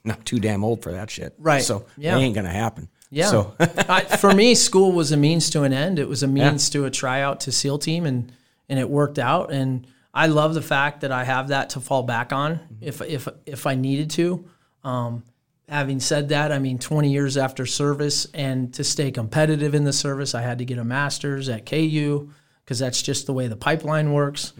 Not 0.04 0.24
too 0.24 0.38
damn 0.40 0.64
old 0.64 0.82
for 0.82 0.92
that 0.92 1.10
shit. 1.10 1.34
Right. 1.38 1.62
So 1.62 1.86
Yeah. 1.96 2.16
it 2.16 2.20
ain't 2.20 2.34
gonna 2.34 2.48
happen. 2.52 2.88
Yeah. 3.10 3.26
So 3.26 3.54
I, 3.60 4.02
for 4.02 4.32
me, 4.34 4.54
school 4.54 4.92
was 4.92 5.12
a 5.12 5.16
means 5.16 5.50
to 5.50 5.62
an 5.62 5.72
end. 5.72 5.98
It 5.98 6.08
was 6.08 6.22
a 6.22 6.28
means 6.28 6.68
to 6.70 6.84
a 6.84 6.90
tryout 6.90 7.40
to 7.40 7.52
SEAL 7.52 7.78
team, 7.78 8.04
and 8.06 8.32
and 8.68 8.78
it 8.78 8.88
worked 8.88 9.18
out. 9.18 9.50
And 9.52 9.86
I 10.14 10.26
love 10.26 10.54
the 10.54 10.62
fact 10.62 11.00
that 11.02 11.12
I 11.12 11.24
have 11.24 11.48
that 11.48 11.70
to 11.70 11.80
fall 11.80 12.02
back 12.02 12.32
on 12.32 12.60
if 12.80 13.00
if 13.02 13.28
if 13.46 13.66
I 13.66 13.74
needed 13.74 14.10
to. 14.10 14.44
Um, 14.84 15.22
having 15.68 16.00
said 16.00 16.30
that, 16.30 16.50
I 16.50 16.58
mean, 16.58 16.78
20 16.78 17.10
years 17.10 17.36
after 17.36 17.66
service, 17.66 18.26
and 18.34 18.72
to 18.74 18.84
stay 18.84 19.10
competitive 19.10 19.74
in 19.74 19.84
the 19.84 19.92
service, 19.92 20.34
I 20.34 20.42
had 20.42 20.58
to 20.58 20.64
get 20.64 20.78
a 20.78 20.84
master's 20.84 21.48
at 21.48 21.66
KU 21.66 22.30
because 22.64 22.78
that's 22.78 23.02
just 23.02 23.26
the 23.26 23.32
way 23.32 23.46
the 23.48 23.56
pipeline 23.56 24.12
works. 24.12 24.52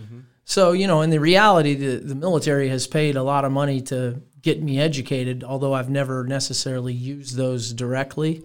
So, 0.45 0.73
you 0.73 0.87
know, 0.87 1.03
in 1.03 1.11
the 1.11 1.21
reality, 1.21 1.75
the, 1.75 1.97
the 1.97 2.15
military 2.15 2.69
has 2.71 2.87
paid 2.87 3.17
a 3.17 3.23
lot 3.23 3.45
of 3.45 3.53
money 3.53 3.83
to 3.83 4.23
get 4.41 4.63
me 4.63 4.81
educated, 4.81 5.45
although 5.45 5.75
I've 5.75 5.91
never 5.91 6.25
necessarily 6.25 6.95
used 6.95 7.37
those 7.37 7.73
directly. 7.75 8.45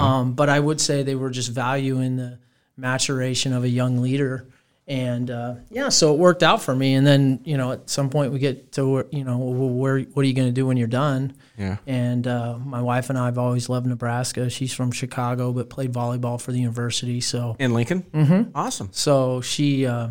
Um, 0.00 0.32
but 0.34 0.48
I 0.48 0.60
would 0.60 0.80
say 0.80 1.02
they 1.02 1.14
were 1.14 1.30
just 1.30 1.50
value 1.50 1.98
in 2.00 2.16
the 2.16 2.38
maturation 2.76 3.52
of 3.52 3.64
a 3.64 3.68
young 3.68 3.98
leader. 3.98 4.46
And 4.88 5.30
uh, 5.30 5.54
yeah, 5.70 5.90
so 5.90 6.12
it 6.12 6.18
worked 6.18 6.42
out 6.42 6.60
for 6.60 6.74
me. 6.74 6.94
And 6.94 7.06
then, 7.06 7.40
you 7.44 7.56
know, 7.56 7.72
at 7.72 7.88
some 7.88 8.10
point 8.10 8.32
we 8.32 8.40
get 8.40 8.72
to, 8.72 8.88
where, 8.88 9.06
you 9.10 9.22
know, 9.22 9.38
well, 9.38 9.68
where, 9.68 10.00
what 10.00 10.22
are 10.22 10.28
you 10.28 10.34
going 10.34 10.48
to 10.48 10.52
do 10.52 10.66
when 10.66 10.76
you're 10.76 10.88
done? 10.88 11.34
Yeah. 11.56 11.76
And 11.86 12.26
uh, 12.26 12.58
my 12.58 12.82
wife 12.82 13.08
and 13.08 13.16
I 13.16 13.26
have 13.26 13.38
always 13.38 13.68
loved 13.68 13.86
Nebraska. 13.86 14.50
She's 14.50 14.72
from 14.74 14.90
Chicago, 14.90 15.52
but 15.52 15.70
played 15.70 15.92
volleyball 15.92 16.40
for 16.40 16.50
the 16.50 16.58
university. 16.58 17.20
So, 17.20 17.54
In 17.60 17.74
Lincoln? 17.74 18.02
Mm-hmm. 18.12 18.50
Awesome. 18.56 18.88
so 18.92 19.40
she, 19.40 19.86
uh, 19.86 20.08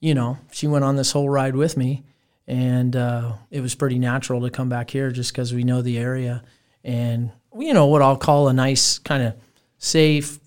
you 0.00 0.12
know, 0.14 0.38
she 0.50 0.66
went 0.66 0.84
on 0.84 0.96
this 0.96 1.12
whole 1.12 1.28
ride 1.30 1.54
with 1.54 1.76
me, 1.76 2.02
and 2.48 2.96
uh, 2.96 3.34
it 3.50 3.60
was 3.60 3.74
pretty 3.76 3.98
natural 3.98 4.40
to 4.42 4.50
come 4.50 4.68
back 4.68 4.90
here 4.90 5.10
just 5.12 5.32
because 5.32 5.54
we 5.54 5.62
know 5.62 5.80
the 5.82 5.98
area, 5.98 6.42
and 6.82 7.30
you 7.58 7.72
know 7.72 7.86
what 7.86 8.02
I'll 8.02 8.16
call 8.18 8.48
a 8.48 8.52
nice 8.52 8.98
kind 8.98 9.22
of 9.22 9.34
safe, 9.78 10.38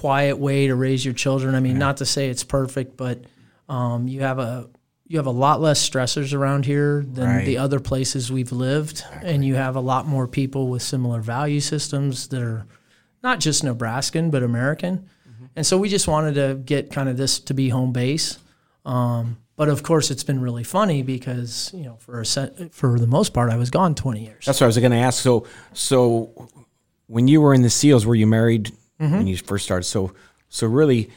quiet 0.00 0.38
way 0.38 0.66
to 0.66 0.74
raise 0.74 1.04
your 1.04 1.14
children. 1.14 1.54
I 1.54 1.60
mean, 1.60 1.78
not 1.78 1.96
to 1.98 2.06
say 2.06 2.28
it's 2.28 2.44
perfect, 2.44 2.96
but 2.96 3.24
um, 3.68 4.06
you 4.08 4.20
have 4.22 4.38
a 4.38 4.68
you 5.08 5.18
have 5.18 5.26
a 5.26 5.30
lot 5.46 5.60
less 5.60 5.88
stressors 5.88 6.34
around 6.34 6.64
here 6.66 7.04
than 7.08 7.28
Right. 7.28 7.46
the 7.46 7.58
other 7.58 7.78
places 7.80 8.30
we've 8.32 8.50
lived, 8.52 9.04
and 9.22 9.44
you 9.44 9.54
have 9.54 9.76
a 9.76 9.80
lot 9.80 10.06
more 10.06 10.26
people 10.26 10.68
with 10.68 10.82
similar 10.82 11.20
value 11.20 11.60
systems 11.60 12.28
that 12.28 12.42
are 12.42 12.66
not 13.22 13.38
just 13.40 13.62
Nebraskan 13.64 14.30
but 14.30 14.42
American. 14.42 15.08
And 15.54 15.64
so 15.66 15.78
we 15.78 15.88
just 15.88 16.06
wanted 16.08 16.34
to 16.34 16.60
get 16.62 16.90
kind 16.90 17.08
of 17.08 17.16
this 17.16 17.38
to 17.40 17.54
be 17.54 17.68
home 17.70 17.92
base. 17.92 18.38
Um, 18.84 19.38
but 19.56 19.68
of 19.70 19.82
course, 19.82 20.10
it's 20.10 20.24
been 20.24 20.40
really 20.40 20.64
funny 20.64 21.02
because 21.02 21.70
you 21.72 21.84
know 21.84 21.96
for 22.00 22.20
a 22.20 22.26
set, 22.26 22.74
for 22.74 22.98
the 22.98 23.06
most 23.06 23.32
part, 23.32 23.50
I 23.50 23.56
was 23.56 23.70
gone 23.70 23.94
20 23.94 24.24
years. 24.24 24.44
That's 24.44 24.60
what 24.60 24.66
I 24.66 24.72
was 24.72 24.76
going 24.78 24.92
to 24.92 24.98
ask. 24.98 25.22
So, 25.22 25.46
so 25.72 26.30
when 27.06 27.26
you 27.28 27.40
were 27.40 27.54
in 27.54 27.62
the 27.62 27.70
SEALs, 27.70 28.04
were 28.04 28.14
you 28.14 28.26
married 28.26 28.70
when 28.98 29.26
you 29.26 29.36
first 29.36 29.64
started? 29.64 29.84
So, 29.84 30.12
so 30.48 30.66
really, 30.66 31.10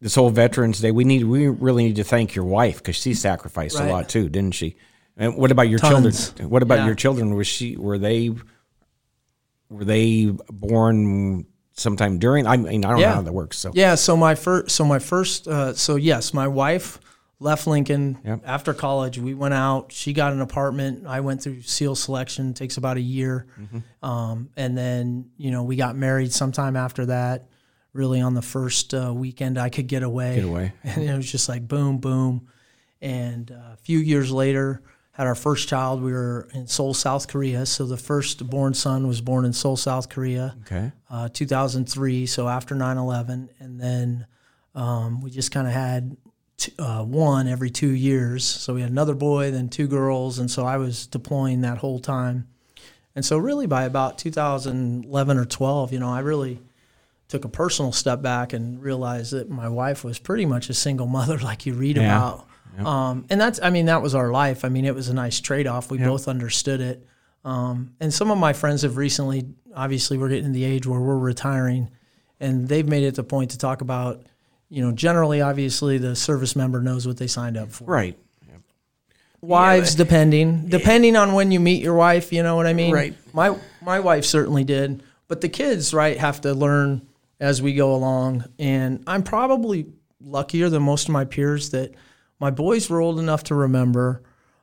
this 0.00 0.14
whole 0.14 0.30
Veterans 0.30 0.80
Day, 0.80 0.90
we 0.90 1.04
need 1.04 1.24
we 1.24 1.48
really 1.48 1.84
need 1.84 1.96
to 1.96 2.04
thank 2.04 2.34
your 2.34 2.44
wife 2.44 2.78
because 2.78 2.96
she 2.96 3.14
sacrificed 3.14 3.78
a 3.78 3.84
lot 3.86 4.08
too, 4.08 4.28
didn't 4.28 4.54
she? 4.54 4.76
And 5.16 5.36
what 5.36 5.50
about 5.52 5.68
your 5.68 5.78
Tons. 5.78 6.28
children? 6.30 6.50
What 6.50 6.62
about 6.62 6.78
Yeah. 6.80 6.86
your 6.86 6.94
children? 6.94 7.34
Was 7.34 7.46
she 7.46 7.76
were 7.76 7.98
they 7.98 8.30
were 9.70 9.84
they 9.84 10.26
born 10.50 11.46
sometime 11.72 12.18
during? 12.18 12.46
I 12.46 12.56
mean, 12.56 12.84
I 12.84 12.90
don't 12.90 13.00
know 13.00 13.08
how 13.08 13.22
that 13.22 13.32
works. 13.32 13.58
So, 13.58 13.70
Yeah. 13.74 13.94
So 13.94 14.16
my 14.16 14.34
first, 14.34 14.74
so 14.74 14.84
my 14.84 14.98
first, 14.98 15.48
uh, 15.48 15.74
so 15.74 15.96
yes, 15.96 16.34
my 16.34 16.46
wife 16.48 16.98
left 17.44 17.66
Lincoln 17.66 18.18
Yep. 18.24 18.40
after 18.44 18.72
college. 18.74 19.18
We 19.18 19.34
went 19.34 19.54
out. 19.54 19.92
She 19.92 20.12
got 20.12 20.32
an 20.32 20.40
apartment. 20.40 21.06
I 21.06 21.20
went 21.20 21.42
through 21.42 21.60
SEAL 21.62 21.94
selection. 21.96 22.54
Takes 22.54 22.76
about 22.78 22.96
a 22.96 23.00
year, 23.02 23.46
Mm-hmm. 23.60 24.04
um, 24.04 24.48
and 24.56 24.76
then 24.76 25.30
you 25.36 25.50
know 25.50 25.62
we 25.62 25.76
got 25.76 25.94
married 25.96 26.32
sometime 26.32 26.74
after 26.76 27.06
that. 27.06 27.46
Really, 27.92 28.20
on 28.20 28.34
the 28.34 28.42
first 28.42 28.92
uh, 28.94 29.12
weekend 29.14 29.56
I 29.58 29.68
could 29.68 29.86
get 29.86 30.02
away. 30.02 30.34
Get 30.36 30.44
away. 30.44 30.72
and 30.82 31.02
it 31.04 31.14
was 31.16 31.30
just 31.30 31.48
like 31.48 31.68
boom, 31.68 31.98
boom. 31.98 32.48
And 33.00 33.50
uh, 33.52 33.74
a 33.74 33.76
few 33.82 33.98
years 33.98 34.32
later, 34.32 34.82
had 35.12 35.26
our 35.28 35.34
first 35.36 35.68
child. 35.68 36.02
We 36.02 36.12
were 36.12 36.48
in 36.54 36.66
Seoul, 36.66 36.94
South 36.94 37.28
Korea. 37.28 37.66
So 37.66 37.86
the 37.86 37.96
first 37.98 38.48
born 38.50 38.74
son 38.74 39.06
was 39.06 39.20
born 39.20 39.44
in 39.44 39.52
Seoul, 39.52 39.76
South 39.76 40.08
Korea 40.08 40.56
okay, 40.62 40.90
uh, 41.10 41.28
2003, 41.28 42.26
so 42.26 42.48
after 42.48 42.74
9 42.74 42.96
11. 42.96 43.50
And 43.60 43.78
then 43.80 44.26
um, 44.74 45.20
we 45.20 45.30
just 45.30 45.52
kind 45.52 45.66
of 45.68 45.72
had 45.72 46.16
uh, 46.78 47.02
one 47.04 47.46
every 47.48 47.70
two 47.70 47.90
years. 47.90 48.44
So 48.44 48.74
we 48.74 48.80
had 48.82 48.90
another 48.90 49.14
boy, 49.14 49.50
then 49.50 49.68
two 49.68 49.86
girls. 49.86 50.38
And 50.38 50.50
so 50.50 50.64
I 50.64 50.76
was 50.76 51.06
deploying 51.06 51.60
that 51.62 51.78
whole 51.78 51.98
time. 51.98 52.48
And 53.16 53.24
so, 53.24 53.38
really, 53.38 53.66
by 53.68 53.84
about 53.84 54.18
2011 54.18 55.38
or 55.38 55.44
12, 55.44 55.92
you 55.92 56.00
know, 56.00 56.08
I 56.10 56.18
really 56.20 56.60
took 57.28 57.44
a 57.44 57.48
personal 57.48 57.92
step 57.92 58.22
back 58.22 58.52
and 58.52 58.82
realized 58.82 59.32
that 59.32 59.48
my 59.48 59.68
wife 59.68 60.02
was 60.04 60.18
pretty 60.18 60.46
much 60.46 60.68
a 60.68 60.74
single 60.74 61.06
mother, 61.18 61.38
like 61.38 61.64
you 61.66 61.74
read 61.74 61.96
Yeah. 61.96 62.16
about. 62.16 62.48
Um, 62.84 63.24
and 63.30 63.40
that's, 63.40 63.60
I 63.62 63.70
mean, 63.70 63.86
that 63.86 64.02
was 64.02 64.16
our 64.16 64.32
life. 64.32 64.64
I 64.64 64.68
mean, 64.68 64.84
it 64.84 64.96
was 64.96 65.08
a 65.08 65.14
nice 65.14 65.38
trade 65.38 65.68
off. 65.68 65.92
We 65.92 65.98
both 65.98 66.26
understood 66.26 66.80
it. 66.80 67.06
Um, 67.44 67.94
and 68.00 68.12
some 68.12 68.32
of 68.32 68.38
my 68.38 68.52
friends 68.52 68.82
have 68.82 68.96
recently, 68.96 69.44
obviously, 69.76 70.18
we're 70.18 70.28
getting 70.28 70.46
to 70.46 70.50
the 70.50 70.64
age 70.64 70.84
where 70.84 70.98
we're 71.00 71.18
retiring, 71.18 71.90
and 72.40 72.66
they've 72.68 72.88
made 72.88 73.04
it 73.04 73.14
the 73.14 73.22
point 73.22 73.52
to 73.52 73.58
talk 73.58 73.80
about, 73.80 74.24
you 74.74 74.84
know, 74.84 74.90
generally, 74.90 75.40
obviously, 75.40 75.98
the 75.98 76.16
service 76.16 76.56
member 76.56 76.82
knows 76.82 77.06
what 77.06 77.16
they 77.16 77.28
signed 77.28 77.56
up 77.56 77.70
for. 77.70 77.84
right, 77.84 78.18
Wives, 79.40 79.94
depending, 79.94 80.68
depending 80.68 81.16
on 81.16 81.32
when 81.34 81.52
you 81.52 81.60
meet 81.60 81.80
your 81.80 81.94
wife, 81.94 82.32
you 82.32 82.42
know 82.42 82.56
what 82.56 82.66
I 82.66 82.72
mean. 82.72 82.92
Right. 82.92 83.14
My 83.32 83.56
my 83.82 84.00
wife 84.00 84.24
certainly 84.24 84.64
did, 84.64 85.02
but 85.28 85.42
the 85.42 85.48
kids, 85.48 85.94
right, 85.94 86.16
have 86.16 86.40
to 86.40 86.54
learn 86.54 87.06
as 87.38 87.62
we 87.62 87.74
go 87.74 87.94
along. 87.94 88.46
And 88.58 89.04
I'm 89.06 89.22
probably 89.22 89.86
luckier 90.20 90.68
than 90.70 90.82
most 90.82 91.08
of 91.08 91.12
my 91.12 91.24
peers 91.24 91.70
that 91.70 91.94
my 92.40 92.50
boys 92.50 92.90
were 92.90 93.00
old 93.00 93.20
enough 93.20 93.44
to 93.44 93.54
remember, 93.54 94.22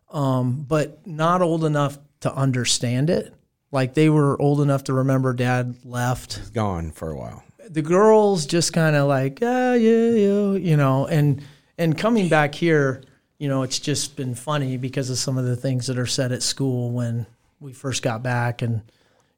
um, 0.10 0.66
but 0.68 1.08
not 1.08 1.42
old 1.42 1.64
enough 1.64 2.00
to 2.22 2.34
understand 2.34 3.10
it. 3.10 3.34
Like 3.72 3.94
they 3.94 4.10
were 4.10 4.42
old 4.42 4.60
enough 4.60 4.84
to 4.86 4.94
remember 4.94 5.32
dad 5.34 5.76
left. 5.86 6.54
gone 6.54 6.92
for 6.92 7.12
a 7.12 7.16
while. 7.16 7.44
The 7.70 7.82
girls 7.82 8.46
just 8.46 8.74
kind 8.74 8.96
of 8.96 9.08
like, 9.08 9.40
ah, 9.42 9.74
yeah, 9.74 10.10
yeah, 10.10 10.52
you 10.54 10.78
know, 10.78 11.06
and 11.08 11.42
and 11.78 11.98
coming 11.98 12.28
back 12.30 12.54
here, 12.56 13.02
you 13.38 13.48
know, 13.48 13.64
it's 13.64 13.80
just 13.80 14.16
been 14.16 14.36
funny 14.36 14.78
because 14.78 15.10
of 15.10 15.18
some 15.18 15.38
of 15.38 15.46
the 15.46 15.56
things 15.56 15.88
that 15.88 15.98
are 15.98 16.06
said 16.06 16.32
at 16.32 16.44
school 16.44 16.92
when 16.92 17.26
we 17.60 17.74
first 17.74 18.04
got 18.04 18.22
back, 18.24 18.62
and 18.62 18.82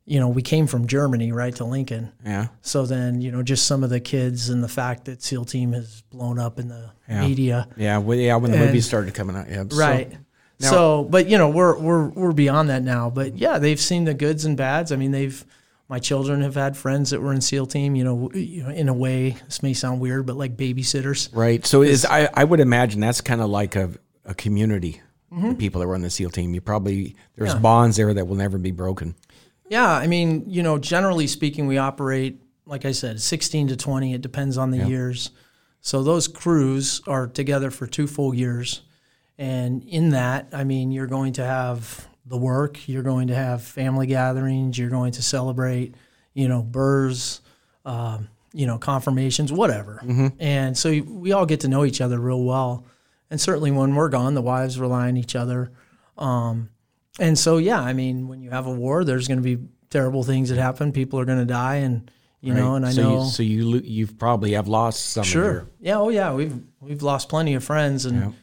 you 0.05 0.19
know, 0.19 0.27
we 0.27 0.41
came 0.41 0.67
from 0.67 0.87
Germany 0.87 1.31
right 1.31 1.55
to 1.55 1.63
Lincoln. 1.63 2.11
Yeah, 2.25 2.47
So 2.61 2.85
then, 2.85 3.21
you 3.21 3.31
know, 3.31 3.41
just 3.41 3.65
some 3.65 3.85
of 3.85 3.89
the 3.89 4.01
kids 4.01 4.49
and 4.49 4.61
the 4.61 4.67
fact 4.67 5.05
that 5.05 5.23
SEAL 5.23 5.45
Team 5.45 5.71
has 5.71 6.01
blown 6.11 6.37
up 6.39 6.59
in 6.59 6.67
the 6.67 6.89
Yeah. 7.07 7.21
media. 7.25 7.67
yeah, 7.77 7.97
well, 7.99 8.17
yeah. 8.17 8.35
When 8.35 8.51
the 8.51 8.57
And- 8.57 8.65
movies 8.65 8.85
started 8.85 9.13
coming 9.13 9.37
out, 9.37 9.49
yeah, 9.49 9.63
so- 9.69 9.77
Right. 9.77 10.11
Now- 10.59 10.69
so, 10.71 11.03
but 11.09 11.27
you 11.29 11.37
know, 11.37 11.49
we're 11.49 11.77
we're 11.79 12.07
we're 12.09 12.31
beyond 12.33 12.69
that 12.69 12.83
now. 12.83 13.09
But 13.09 13.37
yeah, 13.37 13.59
they've 13.59 13.79
seen 13.79 14.03
the 14.05 14.13
goods 14.13 14.43
and 14.45 14.57
bads. 14.57 14.91
I 14.91 14.95
mean, 14.97 15.11
they've 15.11 15.43
my 15.93 15.99
children 15.99 16.41
have 16.41 16.55
had 16.55 16.75
friends 16.75 17.11
that 17.11 17.21
were 17.21 17.31
in 17.31 17.39
SEAL 17.39 17.67
team. 17.67 17.95
You 17.95 18.03
know, 18.03 18.31
you 18.33 18.63
know, 18.63 18.69
in 18.71 18.89
a 18.89 18.93
way, 18.95 19.37
this 19.45 19.61
may 19.61 19.75
sound 19.75 19.99
weird, 19.99 20.25
but 20.25 20.35
like 20.35 20.57
babysitters. 20.57 21.29
Right. 21.31 21.63
So 21.67 21.83
is 21.83 22.03
I, 22.03 22.27
I 22.33 22.45
would 22.45 22.59
imagine 22.59 22.99
that's 22.99 23.21
kind 23.21 23.41
of 23.41 23.51
like 23.51 23.75
a, 23.75 23.91
a 24.25 24.33
community. 24.33 25.01
The 25.29 25.35
mm-hmm. 25.35 25.53
people 25.53 25.81
that 25.81 25.87
were 25.87 25.93
on 25.93 26.01
the 26.01 26.09
SEAL 26.09 26.31
team, 26.31 26.55
you 26.55 26.61
probably 26.61 27.15
there's 27.35 27.53
bonds 27.53 27.97
there 27.97 28.11
that 28.11 28.25
will 28.25 28.37
never 28.37 28.57
be 28.57 28.71
broken. 28.71 29.13
Yeah, 29.69 29.87
I 29.87 30.07
mean, 30.07 30.45
you 30.47 30.63
know, 30.63 30.79
generally 30.79 31.27
speaking, 31.27 31.67
we 31.67 31.77
operate 31.77 32.41
like 32.65 32.85
I 32.85 32.91
said, 32.91 33.21
sixteen 33.21 33.67
to 33.67 33.77
twenty. 33.77 34.15
It 34.15 34.21
depends 34.21 34.57
on 34.57 34.71
the 34.71 34.87
years. 34.87 35.29
So 35.79 36.01
those 36.01 36.27
crews 36.27 37.01
are 37.05 37.27
together 37.27 37.69
for 37.69 37.85
two 37.85 38.07
full 38.07 38.33
years, 38.33 38.81
and 39.37 39.83
in 39.83 40.09
that, 40.09 40.47
I 40.53 40.63
mean, 40.63 40.91
you're 40.91 41.05
going 41.05 41.33
to 41.33 41.45
have 41.45 42.07
the 42.25 42.37
work, 42.37 42.87
you're 42.87 43.03
going 43.03 43.27
to 43.27 43.35
have 43.35 43.61
family 43.63 44.07
gatherings, 44.07 44.77
you're 44.77 44.89
going 44.89 45.11
to 45.13 45.21
celebrate, 45.21 45.95
you 46.33 46.47
know, 46.47 46.61
burrs, 46.61 47.41
um, 47.85 48.29
you 48.53 48.65
know, 48.65 48.77
confirmations, 48.77 49.51
whatever. 49.51 49.99
And 50.39 50.77
so 50.77 51.01
we 51.01 51.31
all 51.33 51.45
get 51.45 51.61
to 51.61 51.67
know 51.67 51.83
each 51.85 52.01
other 52.01 52.19
real 52.19 52.43
well. 52.43 52.85
And 53.29 53.41
certainly 53.41 53.71
when 53.71 53.95
we're 53.95 54.09
gone, 54.09 54.35
the 54.35 54.41
wives 54.41 54.79
rely 54.79 55.07
on 55.07 55.17
each 55.17 55.35
other. 55.35 55.71
Um, 56.17 56.69
and 57.19 57.37
so, 57.37 57.57
yeah, 57.57 57.81
I 57.81 57.93
mean, 57.93 58.27
when 58.27 58.41
you 58.41 58.51
have 58.51 58.67
a 58.67 58.71
war, 58.71 59.03
there's 59.03 59.27
going 59.27 59.41
to 59.41 59.43
be 59.43 59.67
terrible 59.89 60.23
things 60.23 60.49
that 60.49 60.57
happen. 60.57 60.91
People 60.91 61.19
are 61.19 61.25
going 61.25 61.39
to 61.39 61.45
die, 61.45 61.77
and 61.77 62.09
you 62.41 62.53
know, 62.53 62.75
and 62.75 62.85
I 62.85 62.91
so 62.91 63.01
know 63.01 63.23
You, 63.23 63.29
so 63.29 63.43
you 63.43 63.81
you've 63.83 64.17
probably 64.17 64.51
have 64.53 64.67
lost 64.67 65.07
some. 65.07 65.23
Sure. 65.23 65.67
Yeah. 65.79 65.99
Oh, 65.99 66.09
yeah. 66.09 66.33
We've 66.33 66.59
we've 66.79 67.01
lost 67.01 67.29
plenty 67.29 67.53
of 67.53 67.63
friends, 67.63 68.05
and 68.05 68.33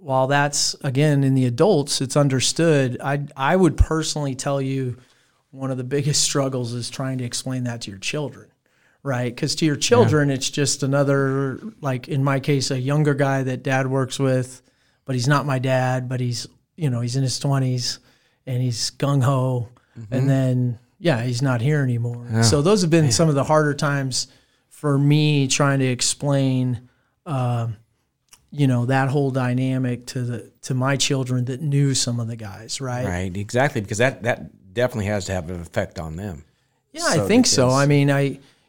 while 0.00 0.26
that's 0.28 0.74
again 0.82 1.22
in 1.24 1.34
the 1.34 1.44
adults, 1.44 2.00
it's 2.00 2.16
understood. 2.16 2.98
I 3.02 3.26
I 3.36 3.54
would 3.54 3.76
personally 3.76 4.34
tell 4.34 4.60
you 4.60 4.96
one 5.50 5.70
of 5.70 5.76
the 5.76 5.84
biggest 5.84 6.22
struggles 6.30 6.72
is 6.72 6.90
trying 6.90 7.18
to 7.18 7.24
explain 7.24 7.64
that 7.64 7.82
to 7.82 7.90
your 7.90 7.98
children, 8.00 8.50
right? 9.02 9.34
Because 9.34 9.54
to 9.56 9.66
your 9.66 9.76
children, 9.76 10.30
it's 10.30 10.50
just 10.50 10.82
another 10.82 11.60
like 11.80 12.08
in 12.08 12.24
my 12.24 12.40
case, 12.40 12.70
a 12.70 12.80
younger 12.80 13.14
guy 13.14 13.42
that 13.42 13.62
dad 13.62 13.86
works 13.88 14.18
with, 14.18 14.62
but 15.04 15.14
he's 15.14 15.28
not 15.28 15.46
my 15.46 15.58
dad, 15.58 16.08
but 16.08 16.20
he's 16.20 16.46
you 16.76 16.88
know 16.90 17.00
he's 17.00 17.16
in 17.16 17.22
his 17.22 17.38
twenties 17.38 17.98
and 18.46 18.62
he's 18.62 18.90
gung 18.92 19.22
ho, 19.22 19.68
and 20.10 20.28
then 20.30 20.78
yeah, 20.98 21.22
he's 21.22 21.42
not 21.42 21.60
here 21.60 21.82
anymore. 21.82 22.26
So 22.42 22.62
those 22.62 22.80
have 22.82 22.90
been 22.90 23.10
some 23.12 23.28
of 23.28 23.34
the 23.34 23.44
harder 23.44 23.74
times 23.74 24.28
for 24.68 24.96
me 24.98 25.46
trying 25.46 25.78
to 25.80 25.86
explain 25.86 26.88
um, 27.26 27.76
you 28.52 28.66
know 28.66 28.86
that 28.86 29.08
whole 29.08 29.30
dynamic 29.30 30.06
to 30.06 30.22
the 30.22 30.50
to 30.62 30.74
my 30.74 30.96
children 30.96 31.44
that 31.46 31.60
knew 31.62 31.94
some 31.94 32.18
of 32.20 32.26
the 32.28 32.36
guys 32.36 32.80
right, 32.80 33.04
right. 33.06 33.36
Exactly. 33.36 33.80
Because 33.80 33.98
that 33.98 34.22
that 34.24 34.72
definitely 34.74 35.06
has 35.06 35.24
to 35.26 35.32
have 35.32 35.48
an 35.50 35.60
effect 35.60 35.98
on 35.98 36.16
them. 36.16 36.44
Yeah, 36.92 37.02
So 37.02 37.24
I 37.24 37.28
think 37.28 37.46
so. 37.46 37.66
kids- 37.66 37.74
I 37.74 37.86
mean, 37.86 38.10
I 38.10 38.22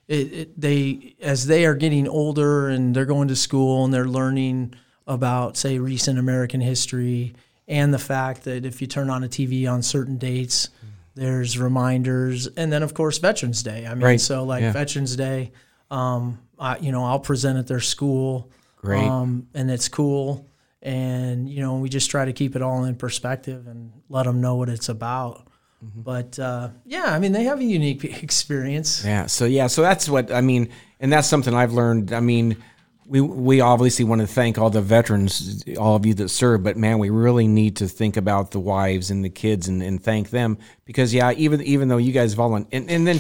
it, 0.08 0.34
it, 0.34 0.62
they 0.62 1.16
as 1.22 1.48
they 1.48 1.66
are 1.66 1.76
getting 1.76 2.08
older 2.08 2.70
and 2.70 2.96
they're 2.96 3.06
going 3.06 3.28
to 3.30 3.36
school 3.36 3.84
and 3.86 3.94
they're 3.94 4.06
learning 4.08 4.74
about 5.08 5.58
say 5.58 5.80
recent 5.80 6.20
American 6.20 6.62
history 6.62 7.34
and 7.68 7.94
the 7.94 8.00
fact 8.00 8.44
that 8.44 8.66
if 8.66 8.82
you 8.82 8.88
turn 8.88 9.10
on 9.10 9.24
a 9.24 9.28
TV 9.28 9.72
on 9.72 9.82
certain 9.82 10.18
dates, 10.18 10.70
there's 11.16 11.58
reminders, 11.58 12.48
and 12.48 12.72
then 12.72 12.84
of 12.84 12.94
course 12.94 13.18
Veterans 13.18 13.64
Day. 13.64 13.86
I 13.88 13.94
mean, 13.96 14.04
Right. 14.04 14.22
so 14.22 14.44
like 14.44 14.62
Yeah. 14.62 14.74
Veterans 14.74 15.16
Day, 15.16 15.52
um, 15.90 16.40
I, 16.60 16.78
you 16.78 16.92
know, 16.92 17.04
I'll 17.06 17.20
present 17.20 17.58
at 17.58 17.68
their 17.68 17.80
school, 17.80 18.50
Great. 18.82 19.04
um, 19.04 19.48
and 19.54 19.70
it's 19.70 19.88
cool. 19.88 20.48
And 20.82 21.48
you 21.48 21.62
know, 21.62 21.78
we 21.78 21.90
just 21.90 22.10
try 22.10 22.26
to 22.26 22.34
keep 22.34 22.56
it 22.56 22.62
all 22.62 22.84
in 22.86 22.96
perspective 22.96 23.68
and 23.68 23.92
let 24.10 24.26
them 24.26 24.42
know 24.42 24.56
what 24.56 24.70
it's 24.70 24.90
about. 24.90 25.48
Mm-hmm. 25.84 26.02
But 26.02 26.40
uh, 26.40 26.70
yeah, 26.86 27.06
I 27.06 27.20
mean, 27.20 27.32
they 27.32 27.44
have 27.44 27.60
a 27.60 27.64
unique 27.64 28.04
experience. 28.24 29.06
Yeah. 29.06 29.28
So 29.28 29.46
yeah. 29.46 29.68
So 29.68 29.82
that's 29.82 30.10
what 30.10 30.32
I 30.32 30.42
mean, 30.42 30.70
and 31.00 31.14
that's 31.14 31.28
something 31.28 31.54
I've 31.54 31.74
learned. 31.74 32.12
I 32.12 32.20
mean, 32.20 32.58
we 33.06 33.22
we 33.22 33.62
obviously 33.62 34.06
want 34.06 34.22
to 34.22 34.28
thank 34.28 34.58
all 34.58 34.72
the 34.72 34.82
veterans, 34.82 35.64
all 35.78 35.96
of 35.96 36.06
you 36.06 36.16
that 36.16 36.30
serve, 36.30 36.64
but 36.64 36.78
man, 36.78 36.98
we 36.98 37.10
really 37.10 37.48
need 37.48 37.76
to 37.78 37.88
think 37.88 38.18
about 38.18 38.52
the 38.52 38.60
wives 38.60 39.12
and 39.12 39.24
the 39.24 39.30
kids 39.30 39.68
and, 39.68 39.84
and 39.84 40.04
thank 40.04 40.32
them 40.32 40.58
because 40.86 41.14
yeah, 41.14 41.32
even 41.34 41.62
even 41.62 41.90
though 41.90 41.98
you 41.98 42.12
guys 42.12 42.34
volunteer, 42.34 42.80
and, 42.80 42.90
and 42.90 43.06
then 43.06 43.20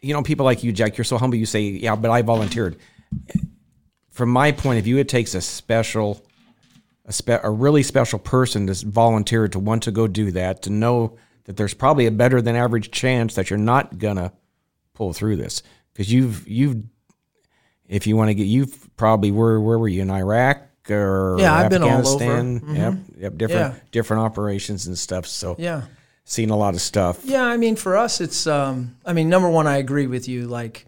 you 0.00 0.14
know 0.14 0.22
people 0.22 0.44
like 0.44 0.64
you, 0.64 0.72
Jack, 0.72 0.96
you're 0.96 1.04
so 1.04 1.18
humble. 1.18 1.36
You 1.36 1.46
say 1.46 1.60
yeah, 1.60 1.94
but 1.94 2.10
I 2.10 2.22
volunteered. 2.22 2.76
From 4.12 4.28
my 4.28 4.52
point 4.52 4.78
of 4.78 4.84
view, 4.84 4.98
it 4.98 5.08
takes 5.08 5.34
a 5.34 5.40
special. 5.40 6.24
A, 7.04 7.12
spe- 7.12 7.40
a 7.42 7.50
really 7.50 7.82
special 7.82 8.20
person 8.20 8.68
to 8.68 8.86
volunteer 8.86 9.48
to 9.48 9.58
want 9.58 9.82
to 9.82 9.90
go 9.90 10.06
do 10.06 10.30
that 10.30 10.62
to 10.62 10.70
know 10.70 11.16
that 11.46 11.56
there's 11.56 11.74
probably 11.74 12.06
a 12.06 12.12
better 12.12 12.40
than 12.40 12.54
average 12.54 12.92
chance 12.92 13.34
that 13.34 13.50
you're 13.50 13.58
not 13.58 13.98
gonna 13.98 14.32
pull 14.94 15.12
through 15.12 15.34
this 15.34 15.64
because 15.92 16.12
you've 16.12 16.46
you've 16.46 16.76
if 17.88 18.06
you 18.06 18.16
want 18.16 18.28
to 18.28 18.34
get 18.34 18.44
you've 18.44 18.88
probably 18.96 19.32
where 19.32 19.60
where 19.60 19.80
were 19.80 19.88
you 19.88 20.00
in 20.00 20.10
Iraq 20.12 20.58
or 20.88 21.36
Yeah, 21.40 21.52
I've 21.54 21.70
been 21.70 21.82
all 21.82 22.06
over. 22.06 22.22
Afghanistan? 22.24 22.74
Yep, 22.76 22.94
yep, 23.18 23.36
different 23.36 23.74
Yeah. 23.74 23.80
different 23.90 24.22
operations 24.22 24.86
and 24.86 24.96
stuff. 24.96 25.26
So 25.26 25.56
Yeah. 25.58 25.82
seen 26.24 26.50
a 26.50 26.56
lot 26.56 26.74
of 26.74 26.80
stuff. 26.80 27.24
Yeah, 27.24 27.42
I 27.44 27.56
mean, 27.56 27.74
for 27.74 27.96
us, 27.96 28.20
it's. 28.20 28.46
Um, 28.46 28.94
I 29.04 29.12
mean, 29.12 29.28
number 29.28 29.48
one, 29.50 29.66
I 29.66 29.78
agree 29.78 30.06
with 30.06 30.28
you. 30.28 30.46
Like, 30.46 30.86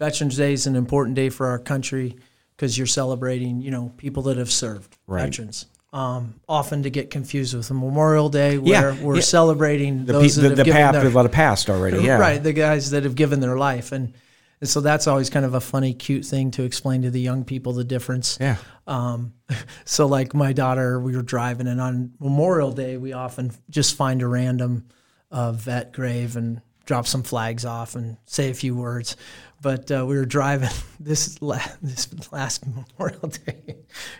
Veterans 0.00 0.36
Day 0.36 0.54
is 0.54 0.66
an 0.66 0.74
important 0.74 1.14
day 1.14 1.28
for 1.28 1.46
our 1.46 1.60
country 1.60 2.16
because 2.62 2.78
you're 2.78 2.86
celebrating, 2.86 3.60
you 3.60 3.72
know, 3.72 3.92
people 3.96 4.22
that 4.22 4.36
have 4.36 4.48
served, 4.50 4.96
Right. 5.08 5.24
veterans. 5.24 5.66
Um, 5.92 6.36
often 6.48 6.84
to 6.84 6.90
get 6.90 7.10
confused 7.10 7.54
with 7.54 7.68
Memorial 7.72 8.28
Day, 8.28 8.56
where 8.56 8.92
Yeah, 8.94 9.02
we're 9.02 9.16
yeah. 9.16 9.20
celebrating 9.22 10.06
The 10.06 10.12
those 10.12 10.36
pe- 10.36 10.42
that 10.42 10.48
the, 10.48 10.48
have 10.50 10.56
the 10.58 10.62
given 10.64 10.92
their, 11.12 11.22
have 11.24 11.32
passed 11.32 11.68
already. 11.68 11.98
Yeah, 12.04 12.18
right, 12.18 12.40
the 12.40 12.52
guys 12.52 12.90
that 12.92 13.02
have 13.02 13.16
given 13.16 13.40
their 13.40 13.56
life, 13.58 13.90
and, 13.90 14.14
and 14.60 14.70
so 14.70 14.80
that's 14.80 15.08
always 15.08 15.28
kind 15.28 15.44
of 15.44 15.54
a 15.54 15.60
funny, 15.60 15.92
cute 15.92 16.24
thing 16.24 16.52
to 16.52 16.62
explain 16.62 17.02
to 17.02 17.10
the 17.10 17.20
young 17.20 17.42
people 17.44 17.72
the 17.72 17.82
difference. 17.82 18.38
Yeah, 18.40 18.56
Um, 18.86 19.32
so 19.84 20.06
like 20.06 20.32
my 20.34 20.52
daughter, 20.52 21.00
we 21.00 21.16
were 21.16 21.22
driving, 21.22 21.66
and 21.66 21.80
on 21.80 22.12
Memorial 22.20 22.70
Day, 22.70 22.96
we 22.96 23.12
often 23.12 23.50
just 23.70 23.96
find 23.96 24.22
a 24.22 24.28
random 24.28 24.84
uh, 25.32 25.50
vet 25.50 25.92
grave 25.92 26.36
and 26.36 26.60
drop 26.92 27.06
some 27.06 27.22
flags 27.22 27.64
off 27.64 27.94
and 27.94 28.18
say 28.26 28.50
a 28.50 28.54
few 28.54 28.76
words. 28.76 29.16
But 29.62 29.90
uh, 29.90 30.04
we 30.06 30.16
were 30.16 30.26
driving 30.26 30.68
this 31.00 31.40
la- 31.40 31.58
this 31.80 32.08
last 32.30 32.64
Memorial 32.98 33.28
Day, 33.28 33.76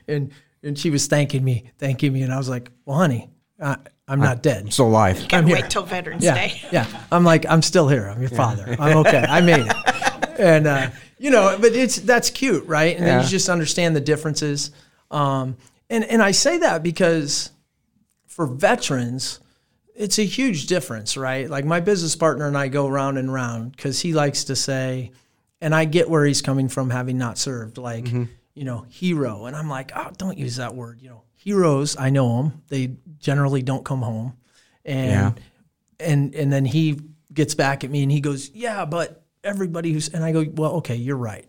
and 0.09 0.33
and 0.63 0.79
she 0.79 0.89
was 0.89 1.07
thanking 1.07 1.45
me, 1.45 1.71
thanking 1.79 2.13
me, 2.15 2.23
and 2.23 2.33
I 2.33 2.39
was 2.39 2.49
like, 2.49 2.71
"Well, 2.87 2.97
honey, 2.97 3.29
I, 3.63 3.77
I'm 4.09 4.21
not 4.21 4.43
dead. 4.43 4.73
so 4.73 4.87
alive. 4.87 5.21
I'm 5.21 5.29
Can't 5.29 5.47
here. 5.47 5.57
wait 5.57 5.69
till 5.71 5.83
Veterans 5.83 6.25
Yeah, 6.25 6.35
Day. 6.35 6.63
yeah. 6.73 6.87
I'm 7.11 7.25
like, 7.25 7.45
I'm 7.49 7.61
still 7.63 7.89
here. 7.89 8.09
I'm 8.09 8.21
your 8.21 8.31
father. 8.31 8.75
I'm 8.79 8.97
okay. 8.99 9.25
I 9.29 9.41
made 9.43 9.67
it. 9.67 9.77
And 10.39 10.67
uh, 10.67 10.91
you 11.19 11.31
know, 11.31 11.59
but 11.61 11.73
it's 11.75 11.97
that's 11.97 12.31
cute, 12.31 12.65
right? 12.67 12.97
And 12.97 13.07
then 13.07 13.23
you 13.23 13.29
just 13.29 13.51
understand 13.51 13.95
the 13.95 14.01
differences. 14.01 14.71
Um, 15.11 15.57
and 15.91 16.05
and 16.05 16.23
I 16.23 16.31
say 16.31 16.59
that 16.59 16.83
because 16.83 17.51
for 18.27 18.47
veterans, 18.47 19.41
it's 20.03 20.19
a 20.19 20.25
huge 20.25 20.67
difference, 20.67 21.17
right? 21.17 21.49
Like 21.49 21.65
my 21.65 21.79
business 21.79 22.17
partner 22.17 22.49
and 22.49 22.59
I 22.59 22.67
go 22.67 22.89
round 22.89 23.19
and 23.19 23.33
round 23.33 23.71
because 23.77 24.01
he 24.01 24.13
likes 24.13 24.45
to 24.45 24.57
say, 24.57 25.13
and 25.61 25.73
I 25.73 25.85
get 25.85 26.11
where 26.11 26.25
he's 26.25 26.43
coming 26.43 26.69
from, 26.69 26.91
having 26.91 27.19
not 27.19 27.39
served, 27.39 27.79
like 27.79 28.05
mm-hmm. 28.07 28.25
you 28.55 28.65
know, 28.65 28.85
hero. 28.89 29.47
And 29.47 29.55
I'm 29.55 29.69
like, 29.69 29.93
oh, 29.95 30.11
don't 30.19 30.37
use 30.37 30.57
that 30.57 30.75
word. 30.75 31.01
You 31.01 31.11
know, 31.11 31.23
heroes. 31.35 31.97
I 31.97 32.11
know 32.11 32.37
them. 32.37 32.63
They 32.69 32.97
generally 33.21 33.63
don't 33.63 33.85
come 33.85 34.03
home, 34.03 34.37
and 34.85 35.11
Yeah. 35.11 35.33
and 36.01 36.35
and 36.35 36.53
then 36.53 36.65
he 36.65 36.99
gets 37.33 37.55
back 37.55 37.85
at 37.85 37.91
me 37.91 38.03
and 38.03 38.11
he 38.11 38.21
goes, 38.21 38.51
"Yeah, 38.51 38.85
but 38.85 39.25
everybody 39.45 39.93
who's," 39.93 40.09
and 40.09 40.25
I 40.25 40.33
go, 40.33 40.45
"Well, 40.53 40.73
okay, 40.79 40.97
you're 40.97 41.17
right. 41.17 41.47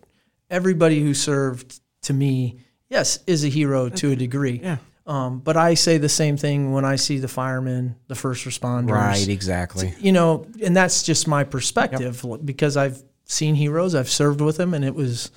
Everybody 0.48 1.00
who 1.00 1.12
served 1.12 1.80
to 2.02 2.12
me, 2.12 2.60
yes, 2.88 3.18
is 3.26 3.44
a 3.44 3.48
hero 3.48 3.88
to 3.88 4.12
a 4.12 4.16
degree. 4.16 4.60
Yeah. 4.62 4.76
Um, 5.06 5.40
but 5.40 5.56
I 5.56 5.74
say 5.74 5.98
the 5.98 6.08
same 6.08 6.36
thing 6.38 6.72
when 6.72 6.84
I 6.84 6.96
see 6.96 7.18
the 7.18 7.28
firemen, 7.28 7.96
the 8.08 8.14
first 8.14 8.46
responders, 8.46 8.90
Right, 8.92 9.28
exactly. 9.28 9.94
you 9.98 10.12
know, 10.12 10.46
and 10.62 10.74
that's 10.74 11.02
just 11.02 11.28
my 11.28 11.44
perspective 11.44 12.24
because 12.44 12.76
I've 12.76 13.02
seen 13.26 13.54
heroes, 13.54 13.94
I've 13.94 14.08
served 14.08 14.40
with 14.40 14.56
them, 14.56 14.72
and 14.72 14.84
it 14.84 14.94
was 14.94 15.30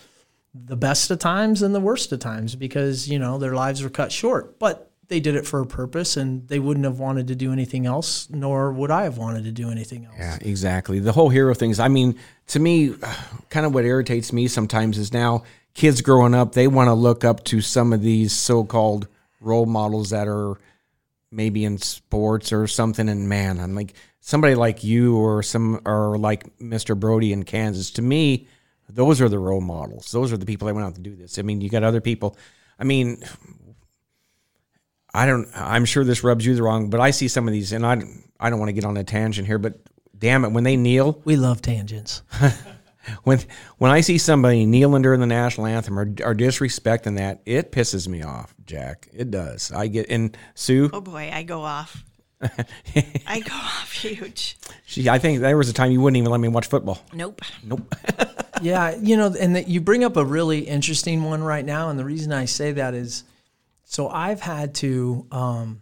the 0.53 0.77
best 0.77 1.12
of 1.12 1.19
times 1.19 1.62
and 1.62 1.75
the 1.75 1.80
worst 1.82 2.12
of 2.13 2.19
times 2.19 2.56
because 2.56 3.10
you 3.10 3.19
know 3.19 3.38
their 3.38 3.53
lives 3.53 3.84
were 3.84 3.89
cut 3.89 4.12
short, 4.12 4.58
but 4.58 4.91
they 5.10 5.19
did 5.19 5.36
it 5.36 5.45
for 5.45 5.62
a 5.62 5.65
purpose, 5.65 6.17
and 6.17 6.47
they 6.47 6.60
wouldn't 6.60 6.86
have 6.86 6.99
wanted 6.99 7.27
to 7.27 7.36
do 7.36 7.51
anything 7.51 7.86
else, 7.86 8.30
nor 8.30 8.71
would 8.71 8.91
I 8.91 9.03
have 9.03 9.17
wanted 9.17 9.43
to 9.45 9.51
do 9.51 9.69
anything 9.69 10.06
else. 10.06 10.15
Yeah, 10.17 10.38
exactly. 10.41 10.99
The 10.99 11.13
whole 11.13 11.30
hero 11.30 11.53
things. 11.53 11.80
I 11.80 11.88
mean, 11.88 12.17
to 12.47 12.60
me, 12.60 12.93
kind 13.49 13.65
of 13.65 13.73
what 13.73 13.86
irritates 13.86 14.32
me 14.34 14.47
sometimes 14.47 14.97
is 14.97 15.13
now 15.13 15.43
kids 15.73 16.01
growing 16.01 16.34
up, 16.34 16.53
they 16.53 16.67
want 16.67 16.88
to 16.88 16.93
look 16.93 17.23
up 17.23 17.43
to 17.45 17.62
some 17.62 17.93
of 17.93 18.01
these 18.01 18.34
so-called 18.34 19.08
role 19.39 19.65
models 19.65 20.10
that 20.12 20.28
are 20.28 20.56
maybe 21.32 21.65
in 21.65 21.78
sports 21.78 22.52
or 22.54 22.67
something. 22.67 23.10
And 23.10 23.28
man, 23.30 23.60
I'm 23.60 23.76
like 23.76 23.93
somebody 24.19 24.56
like 24.56 24.84
you 24.84 25.17
or 25.17 25.43
some 25.43 25.82
or 25.86 26.17
like 26.17 26.58
Mr. 26.60 26.97
Broadie 27.00 27.32
in 27.32 27.43
Kansas. 27.43 27.91
To 27.91 28.02
me, 28.02 28.47
those 28.89 29.19
are 29.21 29.30
the 29.30 29.39
role 29.39 29.62
models. 29.62 30.12
Those 30.12 30.32
are 30.32 30.38
the 30.38 30.45
people 30.45 30.67
that 30.67 30.73
went 30.73 30.88
out 30.88 30.95
to 30.95 31.02
do 31.02 31.15
this. 31.15 31.38
I 31.39 31.41
mean, 31.41 31.62
you 31.62 31.69
got 31.69 31.84
other 31.84 32.02
people. 32.02 32.38
I 32.80 32.84
mean, 32.84 33.23
I 35.13 35.26
don't. 35.26 35.47
I'm 35.56 35.86
sure 35.86 36.04
this 36.04 36.23
rubs 36.23 36.45
you 36.45 36.56
the 36.56 36.63
wrong, 36.63 36.89
but 36.89 37.00
I 37.00 37.12
see 37.12 37.28
some 37.28 37.47
of 37.47 37.54
these, 37.54 37.71
and 37.73 37.86
I 37.86 37.95
don't- 37.95 38.23
I 38.39 38.50
don't 38.52 38.60
want 38.60 38.69
to 38.69 38.73
get 38.73 38.86
on 38.86 38.97
a 38.97 39.04
tangent 39.04 39.47
here, 39.47 39.58
but 39.58 39.80
damn 40.17 40.45
it, 40.45 40.50
when 40.52 40.63
they 40.63 40.78
kneel, 40.78 41.21
We 41.26 41.38
love 41.38 41.62
tangents. 41.62 42.21
when 43.24 43.39
when 43.78 43.91
I 43.91 44.02
see 44.02 44.17
somebody 44.17 44.65
kneeling 44.65 45.02
during 45.02 45.20
the 45.20 45.28
national 45.28 45.67
anthem 45.67 45.98
or, 45.98 46.04
or 46.24 46.36
disrespecting 46.36 47.17
that, 47.17 47.41
it 47.46 47.72
pisses 47.72 48.08
me 48.08 48.24
off, 48.24 48.54
Jack. 48.65 49.08
It 49.13 49.32
does. 49.32 49.72
I 49.72 49.88
get 49.88 50.10
and 50.10 50.38
Sue. 50.56 50.89
Oh 50.93 51.02
boy, 51.02 51.32
I 51.34 51.43
go 51.43 51.62
off. 51.62 52.04
I 52.41 53.39
go 53.39 53.56
off 53.56 53.91
huge. 53.91 54.58
She, 54.86 55.10
I 55.10 55.17
think 55.17 55.39
there 55.39 55.58
was 55.58 55.70
a 55.70 55.74
time 55.74 55.91
you 55.91 56.02
wouldn't 56.02 56.17
even 56.17 56.32
let 56.32 56.39
me 56.39 56.48
watch 56.48 56.67
football. 56.67 57.00
Nope. 57.13 57.41
Nope. 57.63 57.96
yeah, 58.62 58.96
you 58.96 59.17
know, 59.17 59.34
and 59.39 59.56
that 59.56 59.67
you 59.67 59.82
bring 59.82 60.04
up 60.04 60.17
a 60.17 60.26
really 60.26 60.60
interesting 60.60 61.24
one 61.24 61.43
right 61.43 61.65
now, 61.65 61.89
and 61.89 61.98
the 61.98 62.06
reason 62.06 62.32
I 62.32 62.46
say 62.46 62.74
that 62.74 62.93
is, 62.93 63.24
so 63.86 64.08
I've 64.08 64.41
had 64.41 64.76
to, 64.76 65.26
um, 65.32 65.82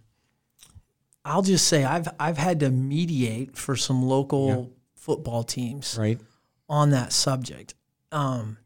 I'll 1.25 1.41
just 1.41 1.67
say 1.67 1.83
I've 1.83 2.07
I've 2.19 2.37
had 2.37 2.61
to 2.61 2.69
mediate 2.69 3.57
for 3.57 3.75
some 3.75 4.03
local 4.03 4.71
football 4.93 5.43
teams 5.43 5.97
right. 5.99 6.19
On 6.69 6.89
that 6.91 7.13
subject. 7.13 7.73
Um, 8.11 8.57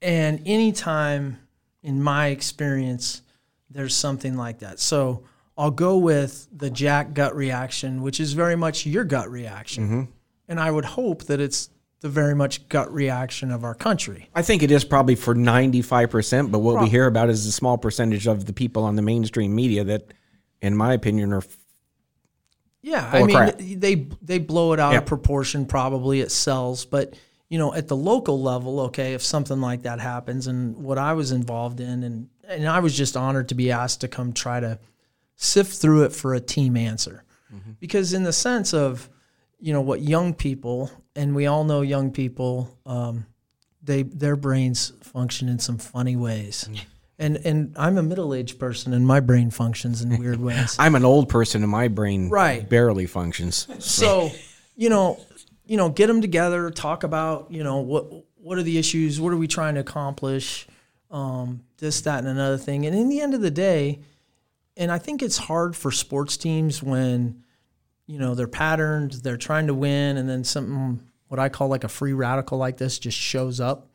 and 0.00 0.40
anytime 0.46 1.38
in 1.82 2.02
my 2.02 2.28
experience, 2.28 3.22
there's 3.70 3.94
something 3.94 4.36
like 4.36 4.60
that. 4.60 4.78
So 4.78 5.24
I'll 5.56 5.70
go 5.70 5.98
with 5.98 6.48
the 6.52 6.70
Jack 6.70 7.14
gut 7.14 7.34
reaction, 7.34 8.02
which 8.02 8.20
is 8.20 8.32
very 8.32 8.56
much 8.56 8.86
your 8.86 9.04
gut 9.04 9.30
reaction. 9.30 10.08
And 10.48 10.60
I 10.60 10.70
would 10.70 10.84
hope 10.84 11.24
that 11.24 11.40
it's 11.40 11.70
the 12.00 12.08
very 12.10 12.34
much 12.34 12.68
gut 12.68 12.92
reaction 12.92 13.50
of 13.50 13.64
our 13.64 13.74
country. 13.74 14.28
I 14.34 14.42
think 14.42 14.62
it 14.62 14.70
is 14.70 14.84
probably 14.84 15.14
for 15.14 15.34
95%, 15.34 16.50
but 16.50 16.58
what 16.58 16.82
we 16.82 16.90
hear 16.90 17.06
about 17.06 17.30
is 17.30 17.46
a 17.46 17.52
small 17.52 17.78
percentage 17.78 18.26
of 18.26 18.44
the 18.44 18.52
people 18.52 18.84
on 18.84 18.96
the 18.96 19.00
mainstream 19.00 19.54
media 19.54 19.84
that, 19.84 20.12
in 20.60 20.76
my 20.76 20.92
opinion, 20.92 21.32
are 21.32 21.42
Yeah, 22.86 23.08
I 23.10 23.22
mean 23.22 23.34
crap. 23.36 23.58
they 23.58 23.94
they 24.20 24.38
blow 24.38 24.72
it 24.74 24.78
out 24.80 24.92
Yeah. 24.92 24.98
of 24.98 25.06
proportion. 25.06 25.64
Probably 25.64 26.20
it 26.20 26.30
sells, 26.30 26.84
but 26.84 27.14
you 27.48 27.58
know 27.58 27.72
at 27.72 27.88
the 27.88 27.96
local 27.96 28.42
level, 28.42 28.80
okay, 28.80 29.14
if 29.14 29.22
something 29.22 29.60
like 29.60 29.82
that 29.82 30.00
happens, 30.00 30.46
and 30.46 30.76
what 30.76 30.98
I 30.98 31.14
was 31.14 31.32
involved 31.32 31.80
in, 31.80 32.02
and 32.02 32.28
and 32.46 32.68
I 32.68 32.80
was 32.80 32.94
just 32.96 33.16
honored 33.16 33.48
to 33.48 33.54
be 33.54 33.70
asked 33.72 34.02
to 34.02 34.08
come 34.08 34.32
try 34.34 34.60
to 34.60 34.78
sift 35.36 35.72
through 35.80 36.04
it 36.04 36.12
for 36.12 36.34
a 36.34 36.40
team 36.40 36.76
answer, 36.76 37.24
because 37.80 38.12
in 38.12 38.22
the 38.22 38.32
sense 38.34 38.74
of 38.74 39.08
you 39.58 39.72
know 39.72 39.80
what 39.80 40.02
young 40.02 40.34
people, 40.34 40.90
and 41.16 41.34
we 41.34 41.46
all 41.46 41.64
know 41.64 41.80
young 41.80 42.10
people, 42.10 42.76
um, 42.84 43.24
they 43.82 44.02
their 44.02 44.36
brains 44.36 44.92
function 45.02 45.48
in 45.48 45.58
some 45.58 45.78
funny 45.78 46.16
ways. 46.16 46.68
And 47.18 47.36
and 47.44 47.74
I'm 47.76 47.96
a 47.96 48.02
middle 48.02 48.34
aged 48.34 48.58
person, 48.58 48.92
and 48.92 49.06
my 49.06 49.20
brain 49.20 49.50
functions 49.50 50.02
in 50.02 50.18
weird 50.18 50.40
ways. 50.48 50.74
I'm 50.78 50.94
an 50.96 51.04
old 51.04 51.28
person 51.28 51.62
and 51.62 51.70
my 51.70 51.88
brain 51.88 52.28
Right. 52.28 52.68
barely 52.68 53.06
functions. 53.06 53.68
so 53.78 54.32
you 54.76 54.88
know 54.88 55.20
you 55.66 55.76
know 55.76 55.88
get 55.88 56.08
them 56.08 56.20
together 56.20 56.68
talk 56.70 57.04
about 57.04 57.46
you 57.50 57.62
know 57.62 57.78
what 57.78 58.06
what 58.36 58.58
are 58.58 58.62
the 58.64 58.76
issues 58.76 59.20
what 59.20 59.32
are 59.32 59.36
we 59.36 59.46
trying 59.46 59.74
to 59.74 59.80
accomplish 59.80 60.66
um, 61.12 61.62
this 61.78 62.00
that 62.02 62.18
and 62.18 62.26
another 62.28 62.58
thing 62.58 62.84
and 62.84 62.94
in 62.96 63.08
the 63.08 63.20
end 63.20 63.32
of 63.34 63.40
the 63.40 63.50
day 63.52 64.00
and 64.76 64.90
i 64.90 64.98
think 64.98 65.22
it's 65.22 65.38
hard 65.38 65.76
for 65.76 65.92
sports 65.92 66.36
teams 66.36 66.82
when 66.82 67.44
you 68.06 68.18
know 68.18 68.34
they're 68.34 68.48
patterned 68.48 69.12
they're 69.22 69.36
trying 69.36 69.68
to 69.68 69.74
win 69.74 70.16
and 70.16 70.28
then 70.28 70.42
something 70.42 71.00
what 71.28 71.38
i 71.38 71.48
call 71.48 71.68
like 71.68 71.84
a 71.84 71.88
free 71.88 72.12
radical 72.12 72.58
like 72.58 72.76
this 72.76 72.98
just 72.98 73.16
shows 73.16 73.60
up 73.60 73.86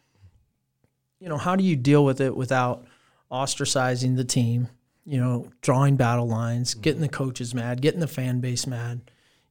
you 1.19 1.27
know 1.27 1.37
how 1.37 1.55
do 1.57 1.63
you 1.65 1.75
deal 1.75 2.05
with 2.05 2.21
it 2.21 2.35
without 2.35 2.85
ostracizing 3.31 4.15
the 4.15 4.23
team 4.23 4.67
you 5.05 5.19
know 5.19 5.49
drawing 5.61 5.95
battle 5.95 6.27
lines 6.27 6.73
getting 6.73 7.01
mm-hmm. 7.01 7.03
the 7.03 7.09
coaches 7.17 7.53
mad 7.53 7.81
getting 7.81 7.99
the 7.99 8.07
fan 8.07 8.39
base 8.39 8.65
mad 8.65 9.01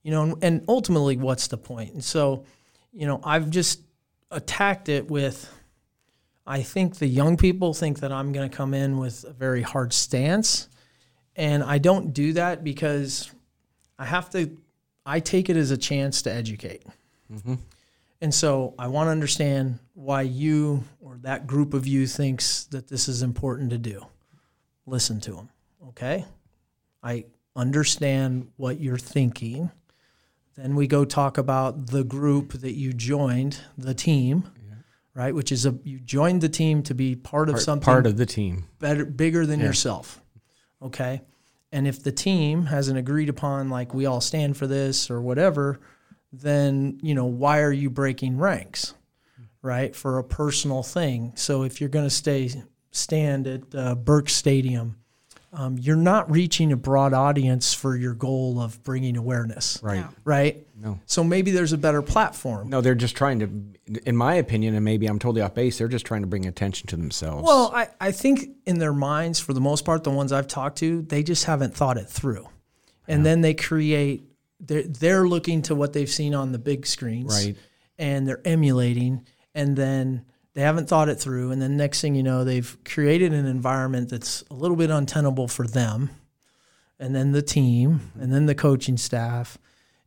you 0.09 0.15
know, 0.15 0.23
and, 0.23 0.37
and 0.43 0.65
ultimately, 0.69 1.19
what's 1.19 1.49
the 1.49 1.59
point? 1.59 1.93
And 1.93 2.03
so, 2.03 2.45
you 2.93 3.07
know, 3.07 3.21
I've 3.23 3.51
just 3.51 3.83
attacked 4.31 4.89
it 4.89 5.11
with. 5.11 5.53
I 6.47 6.63
think 6.63 6.97
the 6.97 7.07
young 7.07 7.37
people 7.37 7.75
think 7.75 8.01
that 8.01 8.11
I'm 8.11 8.33
going 8.33 8.49
to 8.49 8.57
come 8.57 8.73
in 8.73 8.97
with 8.97 9.25
a 9.25 9.35
very 9.35 9.61
hard 9.61 9.93
stance, 9.93 10.69
and 11.37 11.63
I 11.63 11.77
don't 11.77 12.15
do 12.15 12.33
that 12.33 12.65
because 12.65 13.31
I 13.99 14.07
have 14.07 14.31
to. 14.31 14.57
I 15.05 15.21
take 15.21 15.51
it 15.51 15.57
as 15.57 15.71
a 15.73 15.77
chance 15.77 16.23
to 16.23 16.33
educate, 16.33 16.85
mm-hmm. 17.31 17.57
and 18.23 18.35
so 18.35 18.73
I 18.79 18.89
want 18.89 19.09
to 19.09 19.11
understand 19.11 19.79
why 19.93 20.23
you 20.23 20.85
or 21.19 21.23
that 21.23 21.47
group 21.47 21.75
of 21.75 21.87
you 21.87 22.07
thinks 22.07 22.65
that 22.65 22.89
this 22.89 23.09
is 23.09 23.23
important 23.23 23.71
to 23.71 23.79
do. 23.79 24.07
Listen 24.87 25.21
to 25.21 25.33
them, 25.33 25.51
okay? 25.89 26.25
I 27.03 27.27
understand 27.55 28.49
what 28.57 28.81
you're 28.81 28.99
thinking. 28.99 29.71
Then 30.57 30.75
we 30.75 30.87
go 30.87 31.05
talk 31.05 31.39
about 31.39 31.89
the 31.89 32.05
group 32.05 32.53
that 32.53 32.73
you 32.73 32.93
joined, 32.93 33.61
the 33.77 33.95
team, 33.95 34.51
right? 35.15 35.35
Which 35.35 35.53
is 35.53 35.67
a 35.67 35.79
you 35.85 36.01
joined 36.01 36.41
the 36.41 36.49
team 36.49 36.83
to 36.85 36.95
be 36.95 37.15
part 37.15 37.49
of 37.49 37.55
Part, 37.55 37.63
something 37.63 37.85
part 37.85 38.07
of 38.07 38.17
the 38.17 38.27
team. 38.27 38.65
better, 38.79 39.05
bigger 39.05 39.47
than 39.47 39.61
yourself. 39.61 40.21
Okay. 40.83 41.23
And 41.71 41.87
if 41.87 42.03
the 42.03 42.13
team 42.13 42.67
hasn't 42.67 42.99
agreed 42.99 43.29
upon, 43.29 43.69
like, 43.69 43.93
we 43.93 44.07
all 44.07 44.21
stand 44.23 44.57
for 44.57 44.67
this 44.67 45.11
or 45.11 45.21
whatever, 45.21 45.81
then, 46.33 46.99
you 47.03 47.15
know, 47.15 47.27
why 47.27 47.61
are 47.61 47.73
you 47.73 47.91
breaking 47.91 48.39
ranks, 48.39 48.95
right? 49.63 49.95
For 49.95 50.19
a 50.19 50.25
personal 50.25 50.83
thing. 50.83 51.33
So 51.37 51.63
if 51.63 51.81
you're 51.81 51.91
going 51.91 52.07
to 52.07 52.11
stay, 52.11 52.51
stand 52.91 53.47
at 53.47 53.63
uh, 53.75 53.95
Burke 53.95 54.29
Stadium, 54.29 54.97
um, 55.53 55.79
you're 55.79 55.97
not 55.97 56.31
reaching 56.31 56.73
a 56.73 56.77
broad 56.77 57.15
audience 57.15 57.73
for 57.73 57.97
your 57.97 58.13
goal 58.13 58.61
of 58.61 58.83
bringing 58.85 59.17
awareness, 59.17 59.79
Right. 59.83 60.01
No. 60.01 60.09
right? 60.25 60.67
No. 60.79 61.01
So 61.07 61.25
maybe 61.25 61.51
there's 61.53 61.73
a 61.73 61.79
better 61.79 62.03
platform. 62.03 62.69
No, 62.69 62.83
they're 62.83 62.95
just 62.95 63.17
trying 63.17 63.39
to, 63.41 63.99
in 64.07 64.15
my 64.15 64.35
opinion, 64.35 64.75
and 64.75 64.85
maybe 64.85 65.07
I'm 65.07 65.19
totally 65.19 65.41
off 65.41 65.55
base, 65.55 65.79
they're 65.79 65.89
just 65.89 66.05
trying 66.05 66.21
to 66.21 66.27
bring 66.27 66.45
attention 66.45 66.87
to 66.89 66.97
themselves. 66.97 67.45
Well, 67.47 67.73
I, 67.75 67.89
I 67.99 68.13
think 68.13 68.51
in 68.67 68.79
their 68.79 68.93
minds, 68.93 69.41
for 69.41 69.55
the 69.55 69.61
most 69.61 69.87
part, 69.87 70.05
the 70.05 70.11
ones 70.11 70.33
I've 70.33 70.49
talked 70.49 70.79
to, 70.79 71.01
they 71.03 71.23
just 71.23 71.47
haven't 71.47 71.75
thought 71.75 71.97
it 71.97 72.09
through. 72.11 72.47
And 73.09 73.25
then 73.25 73.41
they 73.41 73.55
create, 73.55 74.25
they're, 74.61 74.83
they're 74.83 75.27
looking 75.27 75.63
to 75.63 75.75
what 75.75 75.95
they've 75.95 76.11
seen 76.11 76.35
on 76.35 76.53
the 76.53 76.59
big 76.59 76.87
screens. 76.87 77.47
Right. 77.47 77.57
And 77.97 78.29
they're 78.29 78.43
emulating. 78.47 79.25
And 79.59 79.75
then 79.75 80.25
they 80.55 80.61
haven't 80.61 80.89
thought 80.89 81.09
it 81.09 81.17
through. 81.17 81.51
And 81.51 81.61
then 81.61 81.77
next 81.77 82.01
thing 82.01 82.15
you 82.15 82.23
know, 82.23 82.45
they've 82.45 82.77
created 82.85 83.33
an 83.33 83.45
environment 83.45 84.09
that's 84.09 84.45
a 84.51 84.55
little 84.55 84.77
bit 84.77 84.89
untenable 84.89 85.49
for 85.49 85.67
them. 85.67 86.11
And 87.01 87.13
then 87.15 87.33
the 87.33 87.43
team, 87.43 87.99
mm-hmm. 87.99 88.23
and 88.23 88.33
then 88.33 88.47
the 88.47 88.55
coaching 88.55 88.97
staff. 88.97 89.59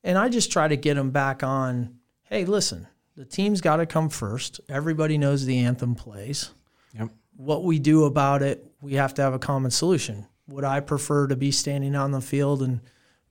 And 0.04 0.18
I 0.18 0.30
just 0.30 0.52
try 0.52 0.70
to 0.70 0.78
get 0.78 0.96
them 0.96 1.12
back 1.12 1.44
on 1.44 1.98
hey, 2.24 2.46
listen, 2.46 2.88
the 3.18 3.26
team's 3.26 3.60
got 3.60 3.78
to 3.78 3.86
come 3.86 4.08
first. 4.08 4.62
Everybody 4.70 5.18
knows 5.18 5.46
the 5.46 5.60
anthem 5.60 5.96
plays 5.96 6.52
Yep. 6.98 7.10
what 7.36 7.66
we 7.66 7.78
do 7.78 8.06
about 8.06 8.42
it, 8.42 8.66
we 8.82 8.94
have 8.94 9.14
to 9.16 9.22
have 9.22 9.34
a 9.34 9.40
common 9.40 9.70
solution. 9.70 10.28
Would 10.48 10.64
I 10.64 10.80
prefer 10.80 11.28
to 11.28 11.36
be 11.36 11.52
standing 11.52 11.94
on 11.94 12.12
the 12.12 12.22
field 12.22 12.62
and 12.62 12.80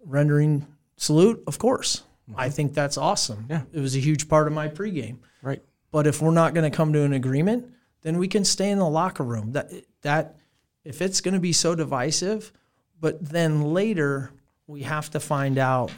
rendering 0.05 0.67
salute? 0.99 1.43
Of 1.47 1.59
course. 1.59 2.03
I 2.37 2.47
mm-hmm. 2.47 2.55
think 2.55 2.75
that's 2.75 2.99
awesome. 2.99 3.47
Yeah. 3.49 3.63
It 3.73 3.81
was 3.81 3.97
a 3.97 4.01
huge 4.01 4.29
part 4.29 4.47
of 4.47 4.53
my 4.53 4.69
pregame. 4.69 5.19
Right. 5.43 5.63
But 5.93 6.07
if 6.07 6.23
we're 6.23 6.31
not 6.31 6.55
going 6.55 6.71
to 6.71 6.75
come 6.77 6.93
to 6.93 7.03
an 7.03 7.13
agreement, 7.13 7.73
then 8.03 8.19
we 8.19 8.29
can 8.29 8.45
stay 8.45 8.71
in 8.71 8.79
the 8.79 8.89
locker 8.89 9.25
room. 9.25 9.53
That 9.53 9.73
that 10.03 10.37
if 10.85 11.03
it's 11.03 11.21
going 11.21 11.35
to 11.35 11.41
be 11.41 11.53
so 11.53 11.75
divisive, 11.75 12.53
but 13.01 13.23
then 13.29 13.63
later 13.63 14.31
we 14.67 14.83
have 14.83 15.11
to 15.11 15.21
find 15.21 15.59
out 15.59 15.91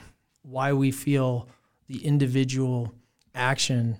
why 0.42 0.72
we 0.72 0.90
feel 0.90 1.48
the 1.86 2.04
individual 2.04 2.92
action 3.34 3.98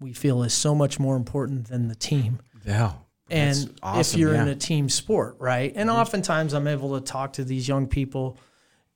we 0.00 0.12
feel 0.12 0.42
is 0.42 0.52
so 0.54 0.74
much 0.74 0.98
more 0.98 1.16
important 1.16 1.68
than 1.68 1.88
the 1.88 1.94
team 1.94 2.38
Yeah. 2.64 2.92
and 3.30 3.74
awesome, 3.82 4.00
if 4.00 4.20
you're 4.20 4.30
in 4.30 4.36
yeah. 4.36 4.42
Mm-hmm. 4.42 4.50
a 4.50 4.54
team 4.56 4.88
sport, 4.88 5.36
right? 5.38 5.72
And 5.74 5.90
oftentimes 5.90 6.52
I'm 6.52 6.66
able 6.66 6.98
to 6.98 7.04
talk 7.04 7.34
to 7.34 7.44
these 7.44 7.66
young 7.66 7.86
people 7.86 8.38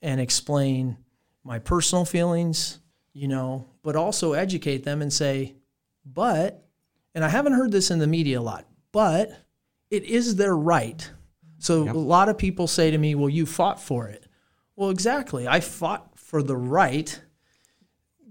and 0.02 0.20
explain 0.20 0.96
my 1.42 1.58
personal 1.58 2.04
feelings, 2.04 2.78
you 3.12 3.28
know, 3.28 3.66
but 3.82 3.96
also 3.96 4.34
educate 4.34 4.84
them 4.84 5.00
and 5.02 5.12
say, 5.12 5.54
but, 6.12 6.66
and 7.14 7.24
I 7.24 7.28
haven't 7.28 7.54
heard 7.54 7.72
this 7.72 7.90
in 7.90 7.98
the 7.98 8.06
media 8.06 8.40
a 8.40 8.42
lot, 8.42 8.66
but 8.92 9.30
it 9.90 10.04
is 10.04 10.36
their 10.36 10.56
right. 10.56 11.10
So 11.58 11.82
a 11.82 11.92
lot 11.92 12.28
of 12.28 12.38
people 12.38 12.66
say 12.66 12.90
to 12.90 12.98
me, 12.98 13.14
well, 13.14 13.28
you 13.28 13.44
fought 13.44 13.80
for 13.80 14.08
it. 14.08 14.26
Well, 14.76 14.90
exactly. 14.90 15.46
I 15.46 15.60
fought 15.60 16.18
for 16.18 16.42
the 16.42 16.56
right. 16.56 17.20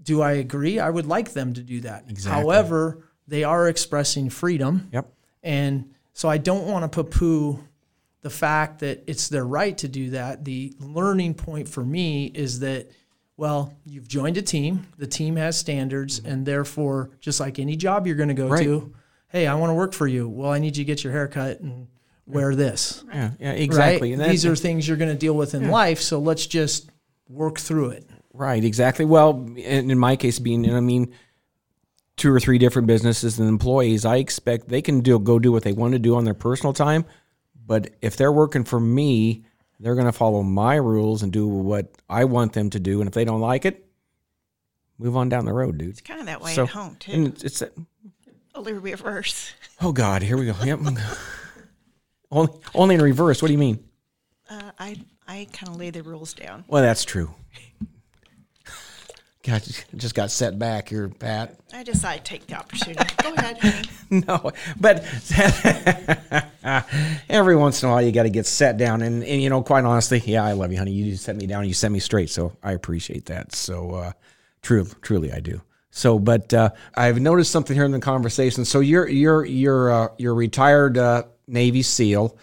Do 0.02 0.20
I 0.20 0.32
agree? 0.32 0.80
I 0.80 0.90
would 0.90 1.06
like 1.06 1.32
them 1.32 1.52
to 1.54 1.62
do 1.62 1.80
that. 1.82 2.06
Exactly. 2.08 2.42
However, 2.42 3.04
they 3.28 3.44
are 3.44 3.68
expressing 3.68 4.30
freedom. 4.30 4.88
Yep. 4.92 5.12
And 5.42 5.94
so 6.12 6.28
I 6.28 6.38
don't 6.38 6.66
want 6.66 6.90
to 6.90 7.02
poo 7.02 7.08
poo 7.08 7.64
the 8.22 8.30
fact 8.30 8.80
that 8.80 9.04
it's 9.06 9.28
their 9.28 9.46
right 9.46 9.78
to 9.78 9.88
do 9.88 10.10
that. 10.10 10.44
The 10.44 10.74
learning 10.80 11.34
point 11.34 11.68
for 11.68 11.84
me 11.84 12.26
is 12.26 12.60
that, 12.60 12.90
well, 13.40 13.72
you've 13.86 14.06
joined 14.06 14.36
a 14.36 14.42
team, 14.42 14.86
the 14.98 15.06
team 15.06 15.36
has 15.36 15.56
standards, 15.56 16.20
mm-hmm. 16.20 16.30
and 16.30 16.44
therefore, 16.44 17.08
just 17.20 17.40
like 17.40 17.58
any 17.58 17.74
job 17.74 18.06
you're 18.06 18.14
going 18.14 18.28
to 18.28 18.34
go 18.34 18.48
Right. 18.48 18.64
to, 18.64 18.92
hey, 19.28 19.46
I 19.46 19.54
want 19.54 19.70
to 19.70 19.74
work 19.74 19.94
for 19.94 20.06
you. 20.06 20.28
Well, 20.28 20.52
I 20.52 20.58
need 20.58 20.76
you 20.76 20.84
to 20.84 20.86
get 20.86 21.02
your 21.02 21.14
hair 21.14 21.26
cut 21.26 21.58
and 21.60 21.86
wear 22.26 22.54
this. 22.54 23.02
Yeah. 23.08 23.30
Yeah. 23.40 23.52
Exactly. 23.52 24.14
Right? 24.14 24.28
These 24.28 24.44
are 24.44 24.54
things 24.54 24.86
you're 24.86 24.98
going 24.98 25.10
to 25.10 25.16
deal 25.16 25.32
with 25.32 25.54
in 25.54 25.70
life. 25.70 26.02
So 26.02 26.18
let's 26.18 26.46
just 26.46 26.90
work 27.30 27.58
through 27.58 27.92
it. 27.92 28.10
Right, 28.34 28.62
exactly. 28.62 29.06
Well, 29.06 29.50
in, 29.56 29.90
in 29.90 29.98
my 29.98 30.16
case, 30.16 30.38
being, 30.38 30.70
I 30.70 30.80
mean, 30.80 31.10
two 32.18 32.30
or 32.30 32.40
three 32.40 32.58
different 32.58 32.88
businesses 32.88 33.38
and 33.38 33.48
employees, 33.48 34.04
I 34.04 34.16
expect 34.16 34.68
they 34.68 34.82
can 34.82 35.00
do 35.00 35.18
go 35.18 35.38
do 35.38 35.50
what 35.50 35.62
they 35.62 35.72
want 35.72 35.94
to 35.94 35.98
do 35.98 36.14
on 36.14 36.24
their 36.24 36.34
personal 36.34 36.74
time. 36.74 37.06
But 37.66 37.88
if 38.02 38.18
they're 38.18 38.32
working 38.32 38.64
for 38.64 38.78
me, 38.78 39.46
they're 39.80 39.94
going 39.94 40.06
to 40.06 40.12
follow 40.12 40.42
my 40.42 40.76
rules 40.76 41.22
and 41.22 41.32
do 41.32 41.48
what 41.48 41.90
I 42.08 42.24
want 42.24 42.52
them 42.52 42.70
to 42.70 42.78
do. 42.78 43.00
And 43.00 43.08
if 43.08 43.14
they 43.14 43.24
don't 43.24 43.40
like 43.40 43.64
it, 43.64 43.86
move 44.98 45.16
on 45.16 45.28
down 45.28 45.46
the 45.46 45.52
road, 45.52 45.78
dude. 45.78 45.88
It's 45.90 46.00
kind 46.02 46.20
of 46.20 46.26
that 46.26 46.40
way 46.40 46.54
So- 46.54 46.64
at 46.64 46.68
home 46.70 46.96
too. 47.00 47.12
And 47.12 47.26
it's, 47.28 47.62
it's 47.62 47.62
Only 48.54 48.74
reverse. 48.74 49.52
oh 49.80 49.92
god, 49.92 50.22
here 50.22 50.36
we 50.36 50.46
go. 50.46 50.54
Yep. 50.62 50.80
only 52.30 52.52
only 52.74 52.94
in 52.96 53.02
reverse. 53.02 53.40
What 53.42 53.48
do 53.48 53.52
you 53.54 53.58
mean? 53.58 53.82
Uh, 54.48 54.70
I 54.78 54.96
I 55.26 55.46
kind 55.52 55.68
of 55.70 55.76
lay 55.76 55.90
the 55.90 56.02
rules 56.02 56.34
down. 56.34 56.64
Well, 56.68 56.82
that's 56.82 57.04
true. 57.04 57.34
God, 59.42 59.62
just 59.96 60.14
got 60.14 60.30
set 60.30 60.58
back 60.58 60.90
here, 60.90 61.08
Pat. 61.08 61.58
I 61.72 61.82
decide 61.82 62.18
to 62.18 62.30
take 62.30 62.46
the 62.46 62.56
opportunity. 62.56 63.02
Go 63.22 63.32
ahead, 63.32 63.58
honey. 63.58 63.88
no, 64.28 64.52
but 64.78 65.02
every 67.30 67.56
once 67.56 67.82
in 67.82 67.88
a 67.88 67.92
while 67.92 68.02
you 68.02 68.12
got 68.12 68.24
to 68.24 68.30
get 68.30 68.44
set 68.44 68.76
down, 68.76 69.00
and, 69.00 69.24
and 69.24 69.42
you 69.42 69.48
know, 69.48 69.62
quite 69.62 69.84
honestly, 69.84 70.22
yeah, 70.26 70.44
I 70.44 70.52
love 70.52 70.72
you, 70.72 70.78
honey. 70.78 70.92
You 70.92 71.16
set 71.16 71.36
me 71.36 71.46
down, 71.46 71.66
you 71.66 71.72
set 71.72 71.90
me 71.90 72.00
straight, 72.00 72.28
so 72.28 72.52
I 72.62 72.72
appreciate 72.72 73.26
that. 73.26 73.54
So, 73.54 73.92
uh, 73.92 74.12
truly, 74.60 74.90
truly, 75.00 75.32
I 75.32 75.40
do. 75.40 75.62
So, 75.90 76.18
but 76.18 76.52
uh, 76.52 76.70
I've 76.94 77.18
noticed 77.18 77.50
something 77.50 77.74
here 77.74 77.86
in 77.86 77.92
the 77.92 77.98
conversation. 77.98 78.66
So 78.66 78.80
you're 78.80 79.08
you're 79.08 79.44
you're 79.46 79.90
uh, 79.90 80.08
you're 80.18 80.32
a 80.32 80.36
retired 80.36 80.98
uh, 80.98 81.24
Navy 81.46 81.82
SEAL, 81.82 82.36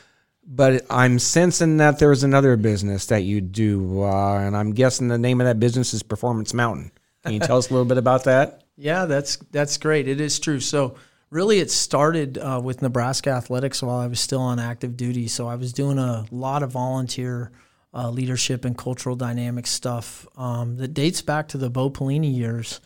but 0.47 0.85
I'm 0.89 1.19
sensing 1.19 1.77
that 1.77 1.99
there's 1.99 2.23
another 2.23 2.55
business 2.55 3.07
that 3.07 3.23
you 3.23 3.41
do, 3.41 4.03
uh, 4.03 4.39
and 4.39 4.55
I'm 4.55 4.71
guessing 4.71 5.09
the 5.09 5.17
name 5.17 5.41
of 5.41 5.47
that 5.47 5.59
business 5.59 5.93
is 5.93 6.01
Performance 6.01 6.53
Mountain. 6.53 6.91
Can 7.23 7.33
you 7.33 7.39
tell 7.41 7.57
us 7.57 7.69
a 7.69 7.73
little 7.73 7.85
bit 7.85 7.97
about 7.97 8.23
that? 8.23 8.63
Yeah, 8.79 9.05
that's 9.05 9.37
that's 9.49 9.75
great. 9.79 10.07
It 10.07 10.21
is 10.21 10.39
true. 10.39 10.59
So 10.59 10.97
really, 11.31 11.57
it 11.57 11.71
started 11.71 12.37
uh, 12.37 12.61
with 12.63 12.83
Nebraska 12.83 13.31
athletics 13.31 13.81
while 13.81 13.97
I 13.97 14.05
was 14.05 14.19
still 14.19 14.39
on 14.39 14.59
active 14.59 14.95
duty. 14.95 15.27
So 15.27 15.47
I 15.47 15.55
was 15.55 15.73
doing 15.73 15.97
a 15.97 16.25
lot 16.29 16.61
of 16.61 16.73
volunteer 16.73 17.51
uh, 17.91 18.11
leadership 18.11 18.65
and 18.65 18.77
cultural 18.77 19.15
dynamic 19.15 19.65
stuff 19.65 20.27
um, 20.37 20.75
that 20.75 20.93
dates 20.93 21.23
back 21.23 21.47
to 21.47 21.57
the 21.57 21.71
Bo 21.71 21.89
Pelini 21.89 22.31
years, 22.31 22.79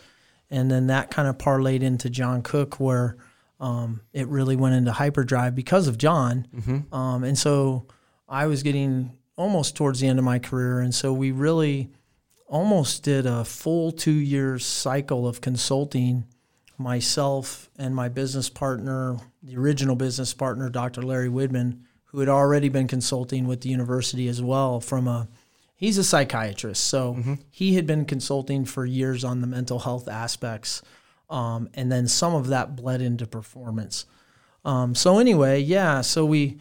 and 0.50 0.72
then 0.72 0.88
that 0.88 1.12
kind 1.12 1.28
of 1.28 1.38
parlayed 1.38 1.82
into 1.82 2.10
John 2.10 2.42
Cook, 2.42 2.80
where 2.80 3.18
um, 3.62 4.02
it 4.12 4.28
really 4.28 4.58
went 4.58 4.76
into 4.76 4.92
hyperdrive 4.92 5.56
because 5.56 5.88
of 5.88 5.98
John. 5.98 6.48
Um, 6.92 7.24
and 7.24 7.38
so 7.38 7.86
I 8.28 8.48
was 8.48 8.64
getting 8.64 9.12
almost 9.38 9.78
towards 9.78 10.02
the 10.02 10.08
end 10.08 10.20
of 10.20 10.26
my 10.26 10.40
career. 10.40 10.80
And 10.82 10.94
so 10.94 11.14
we 11.14 11.32
really 11.32 11.90
almost 12.48 13.04
did 13.04 13.26
a 13.26 13.46
full 13.46 13.92
two 13.94 14.12
year 14.12 14.60
cycle 14.60 15.26
of 15.28 15.40
consulting 15.40 16.26
myself 16.78 17.70
and 17.78 17.96
my 17.96 18.10
business 18.10 18.50
partner, 18.50 19.18
the 19.44 19.56
original 19.56 19.96
business 19.96 20.34
partner, 20.34 20.68
Dr. 20.70 21.02
Larry 21.04 21.30
Widman, 21.30 21.82
who 22.06 22.20
had 22.20 22.30
already 22.30 22.68
been 22.68 22.88
consulting 22.88 23.48
with 23.48 23.62
the 23.62 23.70
university 23.70 24.28
as 24.28 24.42
well 24.42 24.80
from 24.82 25.08
a 25.08 25.28
he's 25.76 25.98
a 25.98 26.04
psychiatrist 26.04 26.84
so 26.84 27.14
he 27.50 27.76
had 27.76 27.88
been 27.88 28.06
consulting 28.06 28.66
for 28.66 28.86
years 28.86 29.24
on 29.24 29.40
the 29.42 29.48
mental 29.48 29.80
health 29.80 30.08
aspects 30.10 30.82
um, 31.32 31.70
and 31.74 31.92
then 31.92 32.08
some 32.08 32.36
of 32.36 32.48
that 32.48 32.76
bled 32.76 33.02
into 33.02 33.26
performance. 33.26 34.06
Um, 34.64 34.94
so 34.94 35.18
anyway 35.18 35.60
yeah 35.60 36.02
so 36.02 36.24
we 36.26 36.60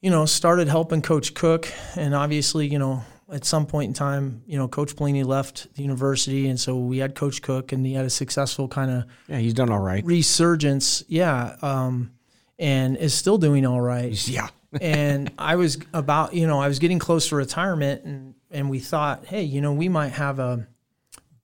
you 0.00 0.10
know 0.10 0.26
started 0.26 0.68
helping 0.68 1.02
coach 1.02 1.34
cook. 1.34 1.68
And 1.94 2.14
obviously 2.14 2.66
you 2.66 2.78
know 2.78 3.04
at 3.32 3.44
some 3.44 3.66
point 3.66 3.88
in 3.88 3.94
time 3.94 4.42
you 4.46 4.56
know 4.58 4.68
coach 4.68 4.96
Pelini 4.96 5.24
left 5.24 5.72
the 5.74 5.82
university. 5.82 6.48
And 6.48 6.58
so 6.58 6.76
we 6.76 6.98
had 6.98 7.14
coach 7.14 7.42
cook 7.42 7.72
and 7.72 7.84
he 7.86 7.92
had 7.94 8.04
a 8.04 8.10
successful 8.10 8.66
kind 8.68 8.90
of 8.90 9.04
Yeah, 9.28 9.38
he's 9.38 9.54
done 9.54 9.70
all 9.70 9.78
right. 9.80 10.04
resurgence. 10.04 11.04
Yeah 11.08 11.56
um, 11.62 12.12
and 12.58 12.96
is 12.96 13.14
still 13.14 13.38
doing 13.38 13.66
all 13.66 13.80
right. 13.80 14.26
Yeah. 14.28 14.48
and 14.80 15.30
I 15.38 15.56
was 15.56 15.78
about, 15.92 16.34
you 16.34 16.46
know, 16.46 16.58
I 16.60 16.68
was 16.68 16.78
getting 16.78 16.98
close 16.98 17.28
to 17.28 17.36
retirement 17.36 18.04
and 18.04 18.34
and 18.50 18.70
we 18.70 18.78
thought, 18.78 19.26
hey, 19.26 19.42
you 19.42 19.60
know, 19.60 19.72
we 19.72 19.88
might 19.88 20.12
have 20.12 20.38
a 20.38 20.66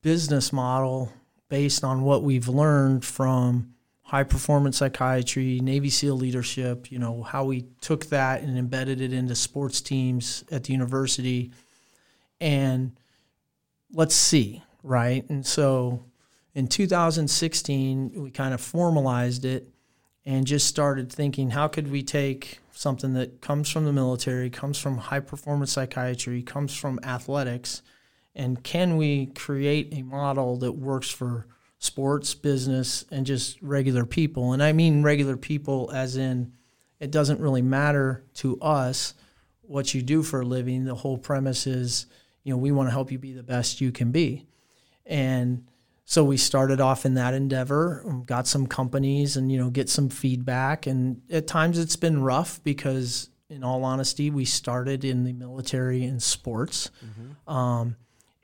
business 0.02 0.52
model 0.52 1.12
based 1.52 1.84
on 1.84 2.00
what 2.00 2.22
we've 2.22 2.48
learned 2.48 3.04
from 3.04 3.74
high 4.04 4.22
performance 4.22 4.78
psychiatry, 4.78 5.60
Navy 5.60 5.90
SEAL 5.90 6.16
leadership, 6.16 6.90
you 6.90 6.98
know, 6.98 7.22
how 7.22 7.44
we 7.44 7.66
took 7.82 8.06
that 8.06 8.40
and 8.40 8.56
embedded 8.56 9.02
it 9.02 9.12
into 9.12 9.34
sports 9.34 9.82
teams 9.82 10.44
at 10.50 10.64
the 10.64 10.72
university. 10.72 11.50
And 12.40 12.92
let's 13.92 14.14
see, 14.14 14.62
right? 14.82 15.28
And 15.28 15.44
so 15.44 16.06
in 16.54 16.68
2016, 16.68 18.12
we 18.16 18.30
kind 18.30 18.54
of 18.54 18.60
formalized 18.62 19.44
it 19.44 19.68
and 20.24 20.46
just 20.46 20.66
started 20.66 21.12
thinking 21.12 21.50
how 21.50 21.68
could 21.68 21.90
we 21.90 22.02
take 22.02 22.60
something 22.70 23.12
that 23.12 23.42
comes 23.42 23.68
from 23.68 23.84
the 23.84 23.92
military, 23.92 24.48
comes 24.48 24.78
from 24.78 24.96
high 24.96 25.20
performance 25.20 25.72
psychiatry, 25.72 26.42
comes 26.42 26.74
from 26.74 26.98
athletics, 27.02 27.82
and 28.34 28.62
can 28.62 28.96
we 28.96 29.26
create 29.26 29.88
a 29.92 30.02
model 30.02 30.56
that 30.58 30.72
works 30.72 31.10
for 31.10 31.46
sports, 31.78 32.34
business, 32.34 33.04
and 33.10 33.26
just 33.26 33.60
regular 33.60 34.06
people? 34.06 34.52
And 34.52 34.62
I 34.62 34.72
mean 34.72 35.02
regular 35.02 35.36
people 35.36 35.90
as 35.92 36.16
in 36.16 36.52
it 37.00 37.10
doesn't 37.10 37.40
really 37.40 37.62
matter 37.62 38.24
to 38.34 38.60
us 38.60 39.14
what 39.62 39.92
you 39.92 40.02
do 40.02 40.22
for 40.22 40.40
a 40.40 40.46
living. 40.46 40.84
The 40.84 40.94
whole 40.94 41.18
premise 41.18 41.66
is, 41.66 42.06
you 42.44 42.52
know, 42.52 42.58
we 42.58 42.72
want 42.72 42.88
to 42.88 42.92
help 42.92 43.10
you 43.10 43.18
be 43.18 43.32
the 43.32 43.42
best 43.42 43.80
you 43.80 43.90
can 43.90 44.12
be. 44.12 44.46
And 45.04 45.66
so 46.04 46.24
we 46.24 46.36
started 46.36 46.80
off 46.80 47.04
in 47.04 47.14
that 47.14 47.34
endeavor, 47.34 48.02
um, 48.06 48.24
got 48.24 48.46
some 48.46 48.66
companies 48.66 49.36
and, 49.36 49.50
you 49.50 49.58
know, 49.58 49.70
get 49.70 49.88
some 49.88 50.08
feedback. 50.08 50.86
And 50.86 51.22
at 51.30 51.46
times 51.46 51.78
it's 51.78 51.96
been 51.96 52.22
rough 52.22 52.62
because, 52.62 53.30
in 53.48 53.64
all 53.64 53.84
honesty, 53.84 54.30
we 54.30 54.44
started 54.44 55.04
in 55.04 55.24
the 55.24 55.32
military 55.32 56.04
and 56.04 56.22
sports. 56.22 56.90
Um, 57.46 57.96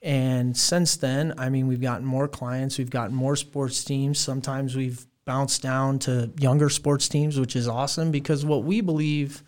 and 0.03 0.57
since 0.57 0.97
then, 0.97 1.35
I 1.39 1.49
mean, 1.49 1.67
we've 1.67 1.81
gotten 1.81 2.07
more 2.07 2.29
clients, 2.29 2.79
we've 2.79 2.91
gotten 2.91 3.15
more 3.17 3.37
sports 3.37 3.83
teams. 3.85 4.19
Sometimes 4.19 4.77
we've 4.77 5.07
bounced 5.25 5.63
down 5.63 5.99
to 6.01 6.31
younger 6.39 6.69
sports 6.71 7.09
teams, 7.09 7.39
which 7.39 7.55
is 7.57 7.69
awesome 7.69 8.11
because 8.11 8.45
what 8.45 8.65
we 8.65 8.81
believe 8.81 9.43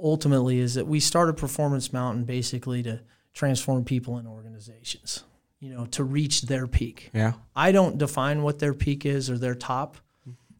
ultimately 0.00 0.58
is 0.60 0.74
that 0.74 0.86
we 0.86 1.00
started 1.00 1.36
Performance 1.36 1.92
Mountain 1.92 2.24
basically 2.24 2.82
to 2.84 3.00
transform 3.34 3.84
people 3.84 4.16
and 4.18 4.28
organizations, 4.28 5.24
you 5.58 5.70
know, 5.70 5.86
to 5.86 6.04
reach 6.04 6.42
their 6.42 6.66
peak. 6.66 7.10
Yeah. 7.12 7.32
I 7.56 7.72
don't 7.72 7.98
define 7.98 8.42
what 8.42 8.58
their 8.58 8.74
peak 8.74 9.04
is 9.06 9.28
or 9.30 9.38
their 9.38 9.54
top. 9.56 9.96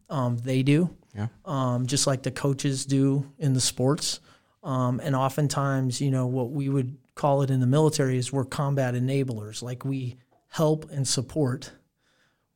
Um, 0.09 0.37
they 0.37 0.63
do, 0.63 0.89
Yeah. 1.15 1.27
um, 1.45 1.85
just 1.85 2.07
like 2.07 2.23
the 2.23 2.31
coaches 2.31 2.85
do 2.85 3.31
in 3.37 3.53
the 3.53 3.61
sports. 3.61 4.19
Um, 4.63 4.99
and 5.01 5.15
oftentimes, 5.15 6.01
you 6.01 6.11
know, 6.11 6.27
what 6.27 6.51
we 6.51 6.67
would 6.67 6.97
call 7.19 7.41
it 7.41 7.51
in 7.51 7.59
the 7.59 7.67
military 7.67 8.17
is 8.17 8.31
we're 8.31 8.45
combat 8.45 8.93
enablers. 8.93 9.61
Like 9.61 9.83
we 9.83 10.15
help 10.47 10.89
and 10.89 11.05
support 11.05 11.73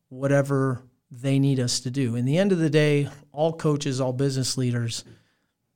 whatever 0.08 0.82
they 1.12 1.38
need 1.38 1.60
us 1.60 1.82
to 1.82 1.92
do. 1.92 2.16
In 2.16 2.24
the 2.24 2.38
end 2.38 2.54
of 2.54 2.60
the 2.60 2.70
day, 2.70 3.10
all 3.34 3.52
coaches, 3.52 4.00
all 4.00 4.14
business 4.14 4.58
leaders, 4.58 5.04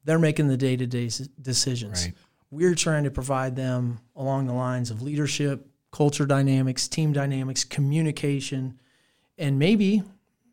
they're 0.05 0.17
making 0.17 0.47
the 0.47 0.55
day 0.55 0.77
to 0.77 0.87
day 0.87 1.09
decisions. 1.41 2.05
Right. 2.05 2.13
We're 2.49 2.75
trying 2.75 3.03
to 3.03 3.11
provide 3.11 3.57
them 3.57 3.99
along 4.15 4.47
the 4.47 4.53
lines 4.53 4.89
of 4.89 5.01
leadership, 5.01 5.67
culture 5.91 6.25
dynamics, 6.25 6.87
team 6.87 7.11
dynamics, 7.11 7.65
communication, 7.65 8.79
and 9.37 9.59
maybe 9.59 10.01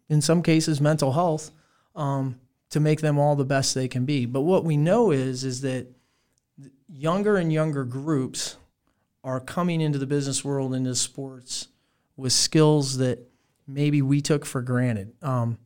in 0.08 0.20
some 0.20 0.42
cases 0.42 0.80
mental 0.80 1.12
health 1.12 1.52
um, 1.94 2.40
to 2.70 2.80
make 2.80 3.00
them 3.00 3.16
all 3.16 3.36
the 3.36 3.44
best 3.44 3.76
they 3.76 3.86
can 3.86 4.04
be. 4.04 4.26
But 4.26 4.40
what 4.40 4.64
we 4.64 4.76
know 4.76 5.12
is 5.12 5.44
is 5.44 5.60
that 5.60 5.86
younger 6.88 7.36
and 7.36 7.52
younger 7.52 7.84
groups 7.84 8.56
are 9.22 9.40
coming 9.40 9.80
into 9.80 9.98
the 9.98 10.06
business 10.06 10.44
world 10.44 10.74
into 10.74 10.94
sports 10.94 11.68
with 12.16 12.32
skills 12.32 12.98
that 12.98 13.18
maybe 13.66 14.02
we 14.02 14.20
took 14.20 14.44
for 14.44 14.60
granted. 14.62 15.12
Um, 15.22 15.58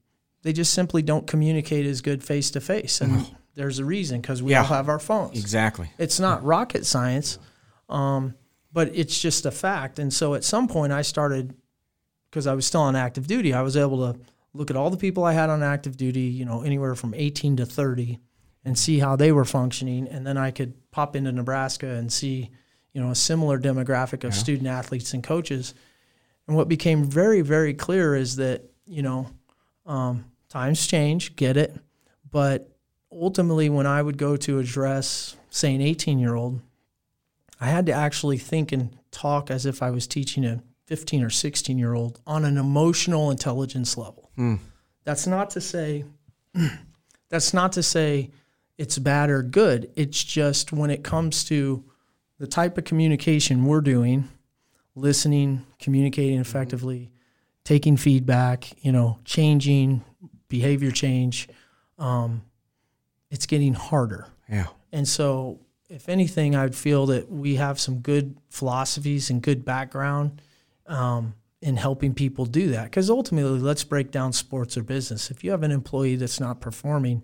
they 0.42 0.53
just 0.53 0.72
simply 0.72 1.03
don't 1.03 1.27
communicate 1.27 1.85
as 1.85 2.01
good 2.01 2.22
face 2.22 2.51
to 2.53 2.61
face, 2.61 3.01
and 3.01 3.27
there's 3.55 3.81
a 3.81 3.85
reason 3.85 4.20
because 4.20 4.42
we 4.42 4.53
Yeah. 4.53 4.61
all 4.61 4.66
have 4.66 4.88
our 4.88 5.01
phones. 5.01 5.37
Exactly. 5.38 5.90
It's 5.98 6.20
not 6.20 6.44
rocket 6.44 6.87
science, 6.87 7.38
um, 7.88 8.35
but 8.72 8.94
it's 8.94 9.18
just 9.20 9.44
a 9.44 9.51
fact. 9.51 9.98
And 9.98 10.12
so 10.12 10.35
at 10.35 10.44
some 10.44 10.68
point, 10.68 10.92
I 10.92 11.03
started 11.03 11.55
because 12.31 12.46
I 12.46 12.55
was 12.55 12.64
still 12.66 12.83
on 12.83 12.94
active 12.94 13.27
duty. 13.27 13.53
I 13.53 13.62
was 13.62 13.77
able 13.77 14.12
to 14.12 14.20
look 14.55 14.70
at 14.70 14.77
all 14.77 14.90
the 14.90 14.96
people 14.96 15.24
I 15.24 15.33
had 15.33 15.51
on 15.51 15.62
active 15.62 15.96
duty, 15.96 16.20
you 16.22 16.44
know, 16.44 16.62
anywhere 16.62 16.94
from 16.94 17.14
18 17.14 17.57
to 17.57 17.66
30, 17.66 18.20
and 18.64 18.79
see 18.79 18.99
how 18.99 19.16
they 19.16 19.33
were 19.33 19.44
functioning. 19.44 20.09
And 20.09 20.27
then 20.27 20.37
I 20.37 20.51
could 20.51 20.75
pop 20.90 21.16
into 21.16 21.33
Nebraska 21.33 21.87
and 21.87 22.12
see, 22.12 22.51
you 22.92 23.01
know, 23.01 23.11
a 23.11 23.14
similar 23.14 23.59
demographic 23.59 24.25
of 24.25 24.35
student 24.35 24.68
athletes 24.68 25.14
and 25.14 25.23
coaches. 25.23 25.75
And 26.47 26.57
what 26.57 26.68
became 26.68 27.05
very, 27.05 27.40
very 27.40 27.75
clear 27.75 28.14
is 28.14 28.37
that, 28.37 28.62
you 28.87 29.03
know, 29.03 29.29
um, 29.87 30.25
times 30.49 30.87
change, 30.87 31.37
get 31.37 31.57
it. 31.57 31.77
But 32.31 32.71
ultimately, 33.11 33.68
when 33.71 33.87
I 33.87 34.03
would 34.03 34.18
go 34.18 34.37
to 34.37 34.59
address, 34.59 35.37
say, 35.51 35.75
an 35.75 35.81
18 35.81 36.18
year 36.18 36.35
old, 36.35 36.61
I 37.61 37.66
had 37.66 37.87
to 37.87 37.92
actually 37.92 38.38
think 38.38 38.73
and 38.73 38.97
talk 39.11 39.51
as 39.51 39.66
if 39.66 39.83
I 39.83 39.90
was 39.90 40.07
teaching 40.07 40.44
a 40.44 40.62
15 40.87 41.23
or 41.23 41.31
16 41.31 41.79
year 41.79 41.94
old 41.94 42.21
on 42.27 42.44
an 42.44 42.57
emotional 42.57 43.31
intelligence 43.31 43.97
level. 43.97 44.31
That's 45.05 45.27
not 45.27 45.51
to 45.51 45.61
say, 45.61 46.05
that's 47.29 47.53
not 47.53 47.73
to 47.73 47.83
say 47.83 48.31
it's 48.79 48.99
bad 48.99 49.29
or 49.29 49.43
good. 49.43 49.91
It's 49.97 50.23
just 50.23 50.73
when 50.73 50.91
it 50.91 51.03
comes 51.03 51.45
to 51.45 51.85
the 52.38 52.47
type 52.47 52.79
of 52.79 52.85
communication 52.85 53.64
we're 53.64 53.81
doing, 53.81 54.29
listening, 54.95 55.67
communicating 55.81 56.38
effectively, 56.38 57.11
taking 57.64 57.97
feedback, 57.97 58.73
you 58.85 58.93
know, 58.93 59.19
changing 59.25 60.05
behavior 60.49 60.91
change, 60.91 61.49
um, 61.99 62.43
it's 63.31 63.47
getting 63.47 63.75
harder. 63.75 64.29
Yeah. 64.49 64.69
And 64.93 65.07
so, 65.07 65.61
if 65.91 66.09
anything, 66.09 66.55
I'd 66.55 66.75
feel 66.75 67.07
that 67.07 67.31
we 67.31 67.57
have 67.57 67.81
some 67.81 67.99
good 67.99 68.38
philosophies 68.49 69.31
and 69.31 69.43
good 69.43 69.64
background 69.64 70.41
um, 70.87 71.35
in 71.61 71.77
helping 71.77 72.14
people 72.14 72.47
do 72.47 72.69
that. 72.69 72.85
Because 72.85 73.11
ultimately, 73.11 73.59
let's 73.59 73.85
break 73.85 74.11
down 74.11 74.33
sports 74.33 74.77
or 74.77 74.83
business. 74.83 75.31
If 75.31 75.43
you 75.43 75.51
have 75.51 75.62
an 75.62 75.71
employee 75.71 76.17
that's 76.17 76.41
not 76.41 76.61
performing, 76.61 77.23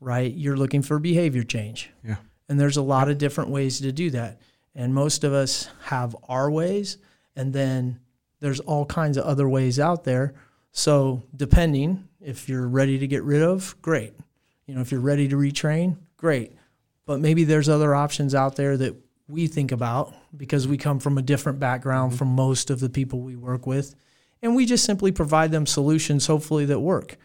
right, 0.00 0.32
you're 0.32 0.56
looking 0.56 0.82
for 0.82 0.98
behavior 0.98 1.42
change. 1.42 1.90
Yeah. 2.02 2.16
And 2.48 2.58
there's 2.60 2.76
a 2.76 2.82
lot 2.82 3.08
of 3.08 3.18
different 3.18 3.50
ways 3.50 3.80
to 3.80 3.92
do 3.92 4.10
that. 4.10 4.40
And 4.74 4.94
most 4.94 5.24
of 5.24 5.32
us 5.32 5.68
have 5.84 6.16
our 6.28 6.50
ways, 6.50 6.98
and 7.36 7.52
then 7.52 8.00
there's 8.40 8.60
all 8.60 8.84
kinds 8.84 9.16
of 9.16 9.24
other 9.24 9.48
ways 9.48 9.78
out 9.78 10.04
there. 10.04 10.34
So, 10.72 11.22
depending 11.34 12.08
if 12.20 12.48
you're 12.48 12.66
ready 12.66 12.98
to 12.98 13.06
get 13.06 13.22
rid 13.22 13.42
of, 13.42 13.76
great. 13.80 14.14
You 14.66 14.74
know, 14.74 14.80
if 14.80 14.90
you're 14.90 15.00
ready 15.00 15.28
to 15.28 15.36
retrain, 15.36 15.96
great. 16.16 16.52
But 17.06 17.20
maybe 17.20 17.44
there's 17.44 17.68
other 17.68 17.94
options 17.94 18.34
out 18.34 18.56
there 18.56 18.76
that 18.78 18.96
we 19.28 19.46
think 19.46 19.72
about 19.72 20.14
because 20.36 20.66
we 20.66 20.76
come 20.76 20.98
from 20.98 21.18
a 21.18 21.22
different 21.22 21.60
background 21.60 22.18
from 22.18 22.28
most 22.28 22.70
of 22.70 22.80
the 22.80 22.88
people 22.88 23.20
we 23.20 23.36
work 23.36 23.66
with. 23.66 23.94
And 24.42 24.54
we 24.54 24.66
just 24.66 24.84
simply 24.84 25.12
provide 25.12 25.52
them 25.52 25.66
solutions, 25.66 26.26
hopefully, 26.26 26.64
that 26.66 26.80
work. 26.80 27.16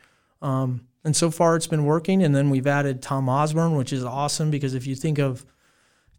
Um, 0.42 0.88
and 1.04 1.16
so 1.16 1.32
far, 1.32 1.56
it's 1.56 1.68
been 1.68 1.86
working. 1.86 2.22
And 2.24 2.36
then 2.36 2.50
we've 2.50 2.68
added 2.68 3.02
Tom 3.02 3.30
Osborne, 3.30 3.76
which 3.76 3.94
is 3.94 4.04
awesome 4.04 4.52
because 4.52 4.74
if 4.76 4.86
you 4.86 4.96
think 4.96 5.18
of 5.20 5.46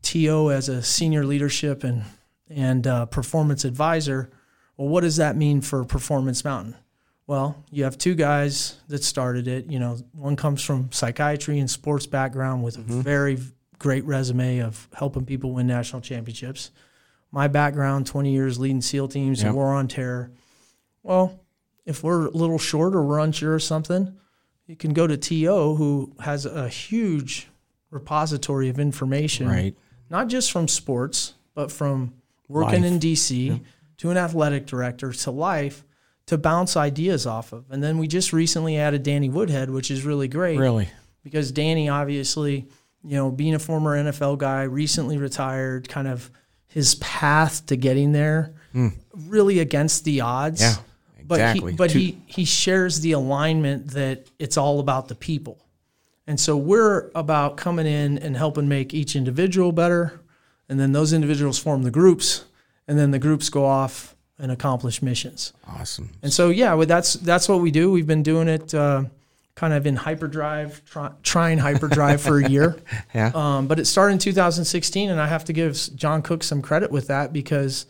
TO 0.03 0.51
as 0.51 0.69
a 0.69 0.83
senior 0.83 1.25
leadership 1.25 1.85
and 1.85 2.05
and 2.49 2.85
uh, 2.87 3.07
performance 3.07 3.65
advisor, 3.65 4.29
well, 4.77 4.89
what 4.89 5.03
does 5.03 5.17
that 5.17 5.37
mean 5.37 5.61
for 5.61 5.85
Performance 5.85 6.45
Mountain? 6.45 6.75
Well, 7.29 7.63
you 7.71 7.85
have 7.85 7.97
two 7.97 8.17
guys 8.17 8.77
that 8.89 9.05
started 9.05 9.47
it. 9.47 9.71
You 9.71 9.79
know, 9.79 9.99
one 10.13 10.35
comes 10.35 10.61
from 10.63 10.91
psychiatry 10.91 11.61
and 11.61 11.71
sports 11.71 12.07
background 12.07 12.65
with 12.65 12.77
a 12.77 12.81
very 12.81 13.39
great 13.79 14.05
resume 14.05 14.59
of 14.59 14.89
helping 14.95 15.25
people 15.25 15.53
win 15.53 15.69
national 15.69 16.03
championships. 16.03 16.73
My 17.31 17.47
background, 17.47 18.07
20 18.09 18.33
years 18.33 18.59
leading 18.59 18.81
SEAL 18.81 19.09
teams 19.09 19.39
Yep. 19.43 19.47
and 19.47 19.55
war 19.57 19.69
on 19.75 19.87
terror. 19.87 20.33
Well, 21.05 21.39
if 21.87 22.03
we're 22.03 22.27
a 22.27 22.31
little 22.31 22.59
short 22.59 22.97
or 22.97 23.05
we're 23.05 23.21
unsure 23.21 23.55
of 23.55 23.63
something, 23.63 24.17
you 24.71 24.77
can 24.77 24.93
go 24.93 25.05
to 25.05 25.17
TO, 25.17 25.75
who 25.75 26.13
has 26.21 26.47
a 26.47 26.69
huge 26.69 27.49
repository 27.91 28.69
of 28.69 28.79
information, 28.79 29.49
Right. 29.49 29.77
not 30.09 30.29
just 30.29 30.53
from 30.53 30.69
sports, 30.69 31.35
but 31.55 31.73
from 31.73 32.15
working 32.47 32.83
Life. 32.83 32.93
in 32.93 32.99
DC 33.01 33.61
to 33.97 34.11
an 34.11 34.17
athletic 34.17 34.67
director 34.67 35.13
to 35.13 35.31
life 35.33 35.85
to 36.27 36.39
bounce 36.39 36.77
ideas 36.77 37.27
off 37.27 37.53
of. 37.53 37.65
And 37.69 37.83
then 37.83 37.99
we 37.99 38.07
just 38.07 38.33
recently 38.33 38.77
added 38.79 39.03
Danny 39.03 39.29
Woodhead, 39.29 39.71
which 39.71 39.91
is 39.91 40.05
really 40.05 40.29
great 40.29 40.57
Really. 40.57 40.89
because 41.25 41.51
Danny 41.51 41.89
obviously, 41.89 42.69
you 43.03 43.17
know, 43.17 43.33
being 43.33 43.57
a 43.57 43.59
former 43.59 43.97
NFL 44.01 44.39
guy, 44.39 44.63
recently 44.63 45.19
retired, 45.19 45.89
kind 45.89 46.07
of 46.07 46.31
his 46.69 46.95
path 46.95 47.67
to 47.67 47.75
getting 47.77 48.13
there, 48.13 48.55
hmm. 48.71 48.91
really 49.13 49.59
against 49.59 50.05
the 50.05 50.21
odds. 50.21 50.61
Yeah, 50.61 50.75
But 51.31 51.39
exactly. 51.39 51.71
he, 51.71 51.77
but 51.77 51.91
Two- 51.91 51.99
he 52.01 52.19
he 52.27 52.45
shares 52.45 53.01
the 53.01 53.13
alignment 53.13 53.93
that 53.93 54.27
it's 54.41 54.57
all 54.57 54.81
about 54.81 55.07
the 55.07 55.15
people, 55.15 55.65
and 56.27 56.41
so 56.41 56.57
we're 56.57 57.13
about 57.15 57.57
coming 57.57 57.87
in 57.87 58.19
and 58.19 58.37
helping 58.37 58.67
make 58.67 58.93
each 58.93 59.15
individual 59.15 59.71
better, 59.71 60.21
and 60.69 60.81
then 60.81 60.91
those 60.91 61.13
individuals 61.13 61.57
form 61.57 61.85
the 61.85 61.91
groups, 61.93 62.47
and 62.89 62.99
then 62.99 63.13
the 63.13 63.21
groups 63.21 63.49
go 63.49 63.65
off 63.65 64.17
and 64.41 64.51
accomplish 64.51 65.03
missions. 65.03 65.53
Awesome. 65.69 66.11
And 66.21 66.33
so, 66.33 66.49
yeah, 66.49 66.75
well, 66.75 66.89
that's 66.89 67.15
that's 67.15 67.49
what 67.49 67.61
we 67.61 67.71
do. 67.71 67.93
We've 67.93 68.09
been 68.09 68.25
doing 68.25 68.49
it 68.49 68.75
uh, 68.75 69.05
kind 69.55 69.73
of 69.73 69.87
in 69.87 69.95
hyperdrive, 69.95 70.85
try, 70.85 71.13
trying 71.23 71.59
hyperdrive 71.59 72.21
for 72.21 72.39
a 72.39 72.51
year. 72.51 72.77
Yeah. 73.15 73.31
Um, 73.35 73.69
but 73.69 73.79
it 73.79 73.85
started 73.85 74.15
in 74.15 74.19
2016, 74.19 75.11
and 75.11 75.21
I 75.21 75.29
have 75.29 75.45
to 75.45 75.53
give 75.53 75.79
John 75.95 76.23
Cook 76.23 76.43
some 76.43 76.61
credit 76.61 76.91
with 76.91 77.07
that 77.09 77.33
because, 77.33 77.87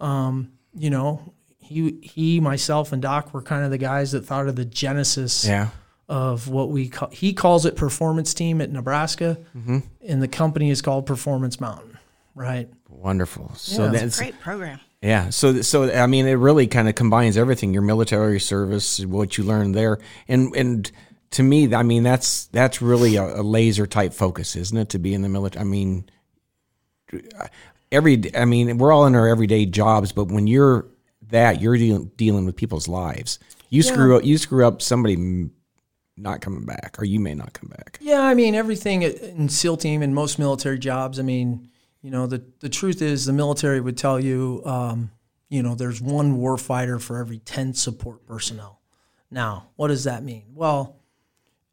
um, 0.00 0.52
you 0.74 0.90
know, 0.90 1.32
he 1.72 1.98
he, 2.02 2.40
myself, 2.40 2.92
and 2.92 3.00
Doc 3.02 3.32
were 3.34 3.42
kind 3.42 3.64
of 3.64 3.70
the 3.70 3.78
guys 3.78 4.12
that 4.12 4.24
thought 4.26 4.46
of 4.48 4.56
the 4.56 4.64
genesis 4.64 5.44
Yeah. 5.44 5.68
of 6.08 6.48
what 6.48 6.68
we 6.70 6.88
call. 6.88 7.08
He 7.10 7.32
calls 7.32 7.66
it 7.66 7.74
Performance 7.76 8.34
Team 8.34 8.60
at 8.60 8.70
Nebraska, 8.70 9.38
Mm-hmm. 9.56 9.78
and 10.06 10.22
the 10.22 10.28
company 10.28 10.70
is 10.70 10.82
called 10.82 11.06
Performance 11.06 11.60
Mountain. 11.60 11.98
Right. 12.34 12.68
Wonderful. 12.88 13.52
So 13.56 13.84
Yeah. 13.84 13.90
that's 13.90 14.18
Great 14.18 14.38
program. 14.40 14.78
Yeah. 15.02 15.30
So 15.30 15.62
so 15.62 15.92
I 15.92 16.06
mean, 16.06 16.26
it 16.26 16.34
really 16.34 16.66
kind 16.66 16.88
of 16.88 16.94
combines 16.94 17.36
everything: 17.36 17.72
your 17.72 17.82
military 17.82 18.38
service, 18.40 19.00
what 19.04 19.36
you 19.38 19.44
learned 19.44 19.74
there, 19.74 19.98
and 20.28 20.54
and 20.56 20.90
to 21.32 21.42
me, 21.42 21.74
I 21.74 21.82
mean, 21.82 22.02
that's 22.02 22.46
that's 22.46 22.80
really 22.82 23.16
a, 23.16 23.40
a 23.40 23.42
laser 23.42 23.86
type 23.86 24.12
focus, 24.12 24.54
isn't 24.54 24.76
it? 24.76 24.88
To 24.90 24.98
be 24.98 25.12
in 25.14 25.22
the 25.22 25.28
military. 25.30 25.62
I 25.62 25.64
mean, 25.64 26.04
every 27.90 28.22
I 28.36 28.44
mean, 28.44 28.78
we're 28.78 28.92
all 28.92 29.06
in 29.06 29.14
our 29.14 29.28
everyday 29.28 29.66
jobs, 29.66 30.12
but 30.12 30.26
when 30.26 30.46
you're 30.46 30.86
that, 31.32 31.60
you're 31.60 31.76
dealing 31.76 32.10
dealing 32.16 32.46
with 32.46 32.56
people's 32.56 32.88
lives. 32.88 33.38
You 33.68 33.82
screw 33.82 34.16
up. 34.16 34.24
You 34.24 34.38
screw 34.38 34.66
up. 34.66 34.80
Somebody 34.80 35.50
not 36.16 36.40
coming 36.40 36.64
back, 36.64 36.96
or 36.98 37.04
you 37.04 37.18
may 37.18 37.34
not 37.34 37.52
come 37.52 37.70
back. 37.70 37.98
Yeah, 38.00 38.20
I 38.20 38.34
mean 38.34 38.54
everything 38.54 39.02
in 39.02 39.48
SEAL 39.48 39.78
team 39.78 40.02
and 40.02 40.14
most 40.14 40.38
military 40.38 40.78
jobs. 40.78 41.18
I 41.18 41.22
mean, 41.22 41.68
you 42.02 42.10
know, 42.10 42.26
the 42.26 42.44
the 42.60 42.68
truth 42.68 43.02
is 43.02 43.26
the 43.26 43.32
military 43.32 43.80
would 43.80 43.96
tell 43.96 44.20
you, 44.20 44.62
um, 44.64 45.10
you 45.48 45.62
know, 45.62 45.74
there's 45.74 46.00
one 46.00 46.36
war 46.36 46.56
fighter 46.56 46.98
for 46.98 47.18
every 47.18 47.38
ten 47.38 47.74
support 47.74 48.26
personnel. 48.26 48.80
Now, 49.30 49.70
what 49.76 49.88
does 49.88 50.04
that 50.04 50.22
mean? 50.22 50.44
Well, 50.54 50.96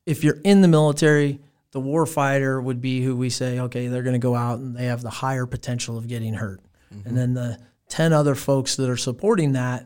if 0.05 0.23
you're 0.23 0.39
in 0.45 0.61
the 0.61 0.67
military, 0.69 1.39
the 1.71 1.79
war 1.81 2.05
fighter 2.05 2.61
would 2.61 2.81
be 2.81 3.01
who 3.01 3.15
we 3.15 3.29
say, 3.29 3.59
okay, 3.59 3.87
they're 3.87 4.03
going 4.03 4.13
to 4.13 4.19
go 4.19 4.35
out 4.35 4.59
and 4.59 4.75
they 4.75 4.85
have 4.85 5.01
the 5.01 5.09
higher 5.09 5.45
potential 5.45 5.97
of 5.97 6.07
getting 6.07 6.33
hurt, 6.33 6.61
and 7.05 7.17
then 7.17 7.33
the 7.33 7.59
ten 7.89 8.13
other 8.13 8.35
folks 8.35 8.75
that 8.77 8.89
are 8.89 8.97
supporting 8.97 9.51
that 9.53 9.85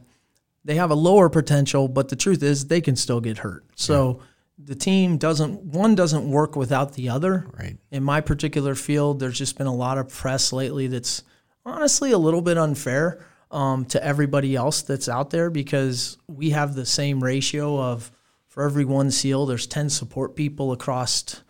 they 0.65 0.75
have 0.75 0.91
a 0.91 0.95
lower 0.95 1.29
potential, 1.29 1.87
but 1.87 2.09
the 2.09 2.15
truth 2.15 2.41
is 2.41 2.67
they 2.67 2.81
can 2.81 2.95
still 2.95 3.19
get 3.19 3.39
hurt. 3.39 3.65
So 3.75 4.21
the 4.57 4.75
team 4.75 5.17
doesn't 5.17 5.63
one 5.63 5.95
doesn't 5.95 6.29
work 6.29 6.55
without 6.55 6.93
the 6.93 7.09
other. 7.09 7.47
Right. 7.57 7.77
In 7.91 8.03
my 8.03 8.21
particular 8.21 8.75
field, 8.75 9.19
there's 9.19 9.37
just 9.37 9.57
been 9.57 9.67
a 9.67 9.75
lot 9.75 9.97
of 9.97 10.09
press 10.09 10.53
lately 10.53 10.87
that's 10.87 11.23
honestly 11.65 12.11
a 12.11 12.17
little 12.17 12.41
bit 12.41 12.57
unfair 12.57 13.25
um, 13.51 13.85
to 13.85 14.03
everybody 14.03 14.55
else 14.55 14.81
that's 14.81 15.09
out 15.09 15.29
there 15.31 15.49
because 15.49 16.17
we 16.27 16.51
have 16.51 16.75
the 16.75 16.85
same 16.85 17.23
ratio 17.23 17.79
of 17.79 18.11
for 18.47 18.63
every 18.63 18.85
one 18.85 19.09
SEAL, 19.09 19.47
there's 19.47 19.67
ten 19.67 19.89
support 19.89 20.35
people 20.35 20.71
across 20.71 21.43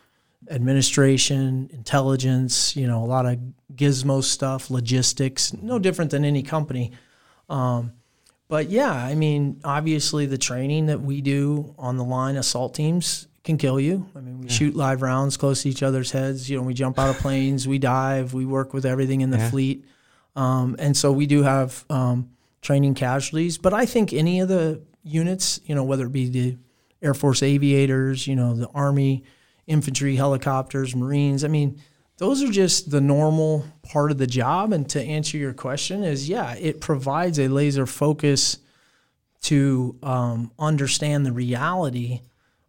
administration, 0.49 1.69
intelligence, 1.73 2.75
you 2.75 2.87
know, 2.87 3.03
a 3.03 3.05
lot 3.05 3.25
of 3.25 3.39
gizmo 3.75 4.23
stuff, 4.23 4.69
logistics, 4.69 5.53
no 5.53 5.79
different 5.79 6.11
than 6.11 6.25
any 6.25 6.43
company. 6.43 6.91
Um, 7.49 7.93
but 8.47 8.69
yeah, 8.69 8.91
I 8.91 9.15
mean, 9.15 9.61
obviously 9.63 10.25
the 10.25 10.37
training 10.37 10.87
that 10.87 11.01
we 11.01 11.21
do 11.21 11.73
on 11.77 11.97
the 11.97 12.03
line 12.03 12.35
assault 12.35 12.75
teams 12.75 13.27
can 13.43 13.57
kill 13.57 13.79
you. 13.79 14.05
I 14.15 14.21
mean, 14.21 14.41
we 14.41 14.49
shoot 14.49 14.75
live 14.75 15.01
rounds 15.01 15.37
close 15.37 15.63
to 15.63 15.69
each 15.69 15.83
other's 15.83 16.11
heads. 16.11 16.49
You 16.49 16.57
know, 16.57 16.63
we 16.63 16.73
jump 16.73 16.97
out 16.99 17.09
of 17.09 17.17
planes, 17.17 17.67
we 17.67 17.77
dive, 17.77 18.33
we 18.33 18.45
work 18.45 18.73
with 18.73 18.85
everything 18.85 19.21
in 19.21 19.31
the 19.31 19.39
fleet. 19.49 19.85
Um, 20.35 20.75
and 20.79 20.95
so 20.95 21.11
we 21.11 21.25
do 21.25 21.43
have 21.43 21.83
um, 21.89 22.29
training 22.61 22.93
casualties. 22.95 23.57
But 23.57 23.73
I 23.73 23.85
think 23.85 24.13
any 24.13 24.39
of 24.39 24.47
the 24.47 24.81
units, 25.03 25.59
you 25.65 25.75
know, 25.75 25.83
whether 25.83 26.05
it 26.05 26.11
be 26.11 26.29
the 26.29 26.57
Air 27.01 27.13
Force 27.13 27.43
aviators, 27.43 28.25
you 28.27 28.35
know, 28.35 28.55
the 28.55 28.67
Army 28.69 29.23
infantry, 29.67 30.15
helicopters, 30.15 30.95
Marines, 30.95 31.43
I 31.43 31.47
mean, 31.47 31.81
those 32.17 32.43
are 32.43 32.51
just 32.51 32.91
the 32.91 33.01
normal 33.01 33.65
part 33.81 34.11
of 34.11 34.17
the 34.17 34.27
job. 34.27 34.71
And 34.71 34.87
to 34.89 35.01
answer 35.01 35.37
your 35.37 35.53
question, 35.53 36.03
is 36.03 36.29
yeah, 36.29 36.55
it 36.55 36.79
provides 36.79 37.39
a 37.39 37.47
laser 37.47 37.85
focus 37.85 38.59
to 39.43 39.97
um, 40.03 40.51
understand 40.57 41.25
the 41.25 41.31
reality 41.31 42.21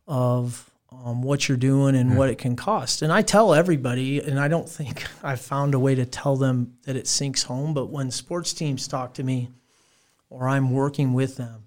of 0.07 0.71
um, 0.91 1.23
what 1.23 1.49
you're 1.49 1.57
doing 1.57 1.95
and 1.95 2.17
what 2.17 2.31
it 2.31 2.39
can 2.39 2.57
cost. 2.57 3.03
And 3.03 3.13
I 3.13 3.23
tell 3.23 3.55
everybody, 3.55 4.21
and 4.21 4.39
I 4.41 4.49
don't 4.49 4.69
think 4.69 5.05
I've 5.23 5.41
found 5.41 5.75
a 5.75 5.79
way 5.79 5.95
to 5.95 6.07
tell 6.07 6.37
them 6.37 6.77
that 6.85 6.97
it 6.97 7.07
sinks 7.07 7.45
home, 7.45 7.75
but 7.75 7.87
when 7.87 8.11
sports 8.11 8.53
teams 8.53 8.89
talk 8.89 9.15
to 9.15 9.23
me 9.23 9.51
or 10.31 10.49
I'm 10.49 10.71
working 10.71 11.13
with 11.13 11.37
them, 11.37 11.65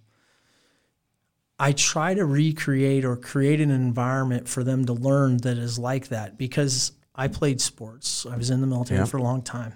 I 1.59 1.71
try 1.71 2.13
to 2.13 2.25
recreate 2.25 3.03
or 3.03 3.15
create 3.15 3.59
an 3.61 3.71
environment 3.71 4.47
for 4.47 4.63
them 4.63 4.85
to 4.85 4.93
learn 4.93 5.37
that 5.37 5.57
is 5.57 5.79
like 5.79 6.09
that 6.09 6.37
because 6.37 6.91
I 7.15 7.27
played 7.27 7.59
sports. 7.61 8.25
I 8.29 8.37
was 8.37 8.49
in 8.51 8.61
the 8.61 8.67
military 8.67 8.99
Yeah. 8.99 9.05
for 9.05 9.17
a 9.17 9.23
long 9.23 9.41
time. 9.41 9.73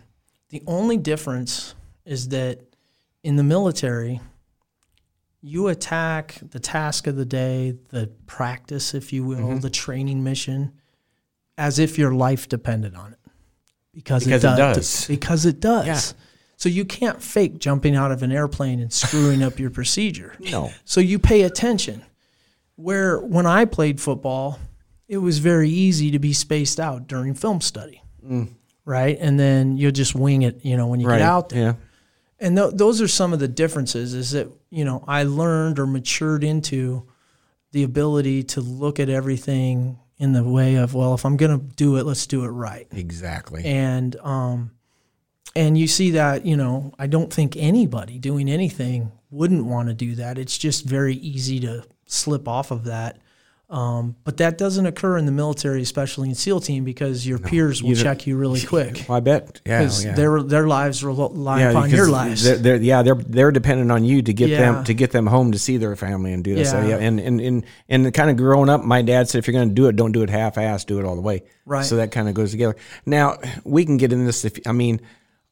The 0.49 0.61
only 0.67 0.97
difference 0.97 1.73
is 2.05 2.29
that 2.29 2.59
in 3.23 3.35
the 3.35 3.43
military, 3.43 4.21
you 5.41 5.69
attack 5.69 6.35
the 6.51 6.59
task 6.59 7.07
of 7.07 7.15
the 7.15 7.25
day, 7.25 7.75
the 7.89 8.11
practice, 8.27 8.93
if 8.93 9.11
you 9.11 9.23
will, 9.23 9.37
Mm-hmm. 9.39 9.59
the 9.61 9.69
training 9.71 10.23
mission, 10.23 10.73
as 11.57 11.79
if 11.79 11.97
your 11.97 12.11
life 12.13 12.47
depended 12.47 12.93
on 12.95 13.13
it. 13.13 13.19
Because, 13.93 14.23
Because 14.23 14.43
it 14.43 14.55
does. 14.55 15.07
Because 15.07 15.45
it 15.47 15.59
does. 15.59 15.87
Yeah. 15.87 16.17
So 16.61 16.69
you 16.69 16.85
can't 16.85 17.23
fake 17.23 17.57
jumping 17.57 17.95
out 17.95 18.11
of 18.11 18.21
an 18.21 18.31
airplane 18.31 18.79
and 18.79 18.93
screwing 18.93 19.41
up 19.41 19.57
your 19.57 19.71
procedure. 19.71 20.35
No. 20.51 20.71
So 20.85 21.01
you 21.01 21.17
pay 21.17 21.41
attention. 21.41 22.05
Where 22.75 23.19
when 23.19 23.47
I 23.47 23.65
played 23.65 23.99
football, 23.99 24.59
it 25.07 25.17
was 25.17 25.39
very 25.39 25.71
easy 25.71 26.11
to 26.11 26.19
be 26.19 26.33
spaced 26.33 26.79
out 26.79 27.07
during 27.07 27.33
film 27.33 27.61
study. 27.61 28.03
Right? 28.85 29.17
And 29.19 29.39
then 29.39 29.75
you'll 29.77 29.91
just 29.91 30.13
wing 30.13 30.43
it, 30.43 30.63
you 30.63 30.77
know, 30.77 30.85
when 30.85 30.99
you 30.99 31.07
Right. 31.07 31.17
get 31.17 31.23
out 31.27 31.49
there 31.49 31.63
Yeah. 31.63 31.73
and 32.47 32.55
th- 32.57 32.73
those 32.75 33.01
are 33.01 33.07
some 33.07 33.33
of 33.33 33.39
the 33.39 33.47
differences 33.47 34.13
is 34.13 34.29
that 34.31 34.47
you 34.69 34.85
know 34.85 35.03
i 35.07 35.23
learned 35.23 35.79
or 35.79 35.85
matured 35.87 36.43
into 36.43 37.03
the 37.71 37.81
ability 37.83 38.43
to 38.43 38.61
look 38.61 38.99
at 38.99 39.09
everything 39.09 39.97
in 40.17 40.33
the 40.33 40.43
way 40.43 40.75
of 40.75 40.93
well 40.93 41.13
if 41.13 41.25
i'm 41.25 41.37
going 41.37 41.59
to 41.59 41.65
do 41.75 41.97
it 41.97 42.05
let's 42.05 42.25
do 42.27 42.43
it 42.43 42.49
right 42.49 42.87
Exactly. 42.91 43.63
and 43.65 44.15
um 44.21 44.71
and 45.55 45.77
you 45.77 45.87
see 45.87 46.11
that 46.11 46.45
you 46.45 46.55
know 46.55 46.93
i 46.99 47.07
don't 47.07 47.33
think 47.33 47.55
anybody 47.57 48.17
doing 48.17 48.49
anything 48.49 49.11
wouldn't 49.29 49.65
want 49.65 49.87
to 49.87 49.93
do 49.93 50.15
that 50.15 50.37
it's 50.37 50.57
just 50.57 50.85
very 50.85 51.15
easy 51.15 51.59
to 51.59 51.83
slip 52.05 52.47
off 52.47 52.71
of 52.71 52.85
that 52.85 53.17
um, 53.71 54.17
but 54.25 54.35
that 54.37 54.57
doesn't 54.57 54.85
occur 54.85 55.17
in 55.17 55.25
the 55.25 55.31
military, 55.31 55.81
especially 55.81 56.27
in 56.27 56.35
SEAL 56.35 56.59
team, 56.59 56.83
because 56.83 57.25
your 57.25 57.39
peers 57.39 57.81
will 57.81 57.95
check 57.95 58.27
you 58.27 58.35
really 58.35 58.59
quick 58.65 59.05
Well, 59.07 59.17
I 59.17 59.21
bet. 59.21 59.61
Yeah. 59.65 59.79
because 59.79 60.03
yeah. 60.03 60.11
their 60.13 60.43
their 60.43 60.67
lives 60.67 61.05
rely 61.05 61.61
upon 61.61 61.83
because 61.83 61.97
your 61.97 62.09
lives. 62.09 62.43
They're, 62.43 62.57
they're, 62.57 62.75
yeah, 62.75 63.01
they're 63.01 63.15
they're 63.15 63.51
dependent 63.53 63.89
on 63.89 64.03
you 64.03 64.21
to 64.23 64.33
get 64.33 64.49
Yeah. 64.49 64.59
them 64.73 64.83
to 64.83 64.93
get 64.93 65.11
them 65.11 65.25
home 65.25 65.53
to 65.53 65.57
see 65.57 65.77
their 65.77 65.95
family 65.95 66.33
and 66.33 66.43
do 66.43 66.53
this. 66.53 66.69
So, 66.71 66.81
Yeah. 66.81 66.87
yeah, 66.89 66.97
and 66.97 67.17
and 67.21 67.39
and 67.39 67.65
and 67.87 68.13
kind 68.13 68.29
of 68.29 68.35
growing 68.35 68.67
up, 68.67 68.83
my 68.83 69.01
dad 69.01 69.29
said, 69.29 69.39
if 69.39 69.47
you're 69.47 69.53
going 69.53 69.69
to 69.69 69.73
do 69.73 69.87
it, 69.87 69.95
don't 69.95 70.11
do 70.11 70.21
it 70.21 70.29
half-assed, 70.29 70.85
do 70.87 70.99
it 70.99 71.05
all 71.05 71.15
the 71.15 71.21
way. 71.21 71.43
Right. 71.65 71.85
So 71.85 71.95
that 71.95 72.11
kind 72.11 72.27
of 72.27 72.33
goes 72.33 72.51
together. 72.51 72.75
Now 73.05 73.37
we 73.63 73.85
can 73.85 73.95
get 73.95 74.11
into 74.11 74.25
this. 74.25 74.43
If 74.43 74.59
I 74.67 74.73
mean, 74.73 74.99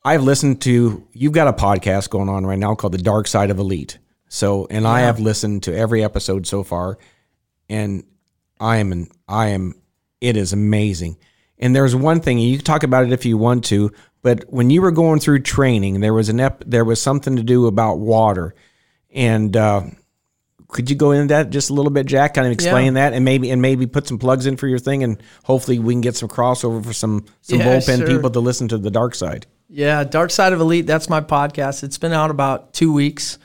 I've 0.04 0.24
listened 0.24 0.62
to 0.62 1.06
you've 1.14 1.34
got 1.34 1.48
a 1.48 1.54
podcast 1.54 2.10
going 2.10 2.30
on 2.30 2.46
right 2.46 2.60
now 2.60 2.76
called 2.76 2.94
The 2.94 3.00
Dark 3.00 3.28
Side 3.28 3.52
of 3.52 3.60
Elite. 3.60 3.98
So, 4.30 4.68
and 4.70 4.88
I 4.88 5.02
have 5.02 5.20
listened 5.20 5.64
to 5.64 5.76
every 5.76 6.04
episode 6.04 6.46
so 6.46 6.64
far, 6.64 7.00
and 7.68 8.04
I 8.60 8.78
am, 8.78 8.92
an, 8.92 9.10
I 9.28 9.48
am, 9.48 9.74
it 10.22 10.38
is 10.38 10.54
amazing. 10.54 11.18
And 11.58 11.76
there's 11.76 11.96
one 11.96 12.22
thing 12.22 12.38
you 12.38 12.58
can 12.58 12.66
talk 12.66 12.84
about 12.84 13.06
it 13.06 13.12
if 13.12 13.26
you 13.26 13.38
want 13.38 13.66
to, 13.66 13.92
but 14.22 14.46
when 14.48 14.70
you 14.70 14.84
were 14.84 14.92
going 14.92 15.20
through 15.20 15.40
training, 15.42 16.00
there 16.02 16.14
was 16.14 16.30
an 16.30 16.40
ep, 16.40 16.64
there 16.68 16.86
was 16.86 17.02
something 17.02 17.38
to 17.38 17.44
do 17.44 17.66
about 17.66 17.98
water, 17.98 18.54
and 19.10 19.58
uh, 19.58 19.82
could 20.68 20.92
you 20.92 20.96
go 20.96 21.12
into 21.12 21.34
that 21.34 21.50
just 21.50 21.72
a 21.72 21.74
little 21.74 21.92
bit, 21.92 22.06
Jack? 22.06 22.36
Kind 22.36 22.46
of 22.46 22.54
explain 22.54 22.94
that, 22.94 23.14
and 23.14 23.26
maybe 23.26 23.50
and 23.50 23.62
maybe 23.64 23.88
put 23.88 24.08
some 24.08 24.20
plugs 24.20 24.46
in 24.46 24.58
for 24.58 24.68
your 24.68 24.78
thing, 24.80 25.04
and 25.04 25.22
hopefully 25.44 25.80
we 25.80 25.94
can 25.96 26.02
get 26.02 26.16
some 26.16 26.30
crossover 26.30 26.86
for 26.86 26.94
some 26.94 27.26
some 27.42 27.60
Yeah, 27.60 27.66
bullpen 27.66 27.98
sure. 27.98 28.08
people 28.08 28.30
to 28.30 28.40
listen 28.40 28.68
to 28.68 28.78
the 28.78 28.92
dark 28.92 29.16
side. 29.16 29.48
Yeah, 29.70 30.04
Dark 30.04 30.32
Side 30.32 30.52
of 30.52 30.60
Elite. 30.60 30.88
That's 30.88 31.10
my 31.10 31.22
podcast. 31.22 31.84
It's 31.84 32.00
been 32.00 32.12
out 32.12 32.32
about 32.32 32.74
two 32.74 32.92
weeks, 32.92 33.38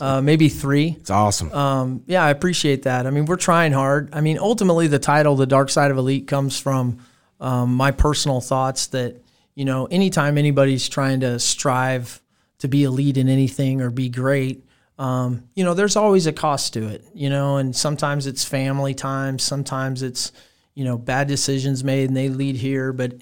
uh, 0.00 0.20
maybe 0.20 0.48
three. 0.48 0.96
It's 0.98 1.10
awesome. 1.10 1.52
Um, 1.52 2.02
yeah, 2.06 2.24
I 2.24 2.30
appreciate 2.30 2.82
that. 2.82 3.06
I 3.06 3.10
mean, 3.10 3.26
we're 3.26 3.36
trying 3.36 3.72
hard. 3.72 4.10
I 4.12 4.20
mean, 4.20 4.38
ultimately, 4.38 4.88
the 4.88 4.98
title, 4.98 5.36
"The 5.36 5.46
Dark 5.46 5.70
Side 5.70 5.92
of 5.92 5.96
Elite," 5.96 6.26
comes 6.26 6.58
from 6.58 6.98
um, 7.40 7.74
my 7.74 7.92
personal 7.92 8.40
thoughts 8.40 8.88
that 8.88 9.22
you 9.54 9.64
know, 9.64 9.86
anytime 9.86 10.36
anybody's 10.36 10.88
trying 10.88 11.20
to 11.20 11.38
strive 11.38 12.20
to 12.58 12.68
be 12.68 12.82
elite 12.82 13.16
in 13.16 13.28
anything 13.28 13.80
or 13.80 13.90
be 13.90 14.08
great, 14.08 14.64
um, 14.98 15.44
you 15.54 15.64
know, 15.64 15.74
there's 15.74 15.96
always 15.96 16.26
a 16.26 16.32
cost 16.32 16.74
to 16.74 16.88
it. 16.88 17.04
You 17.14 17.30
know, 17.30 17.56
and 17.56 17.74
sometimes 17.74 18.26
it's 18.26 18.44
family 18.44 18.94
time, 18.94 19.38
sometimes 19.38 20.02
it's 20.02 20.32
you 20.74 20.84
know 20.84 20.98
bad 20.98 21.28
decisions 21.28 21.84
made 21.84 22.08
and 22.08 22.16
they 22.16 22.28
lead 22.28 22.56
here, 22.56 22.92
but 22.92 23.14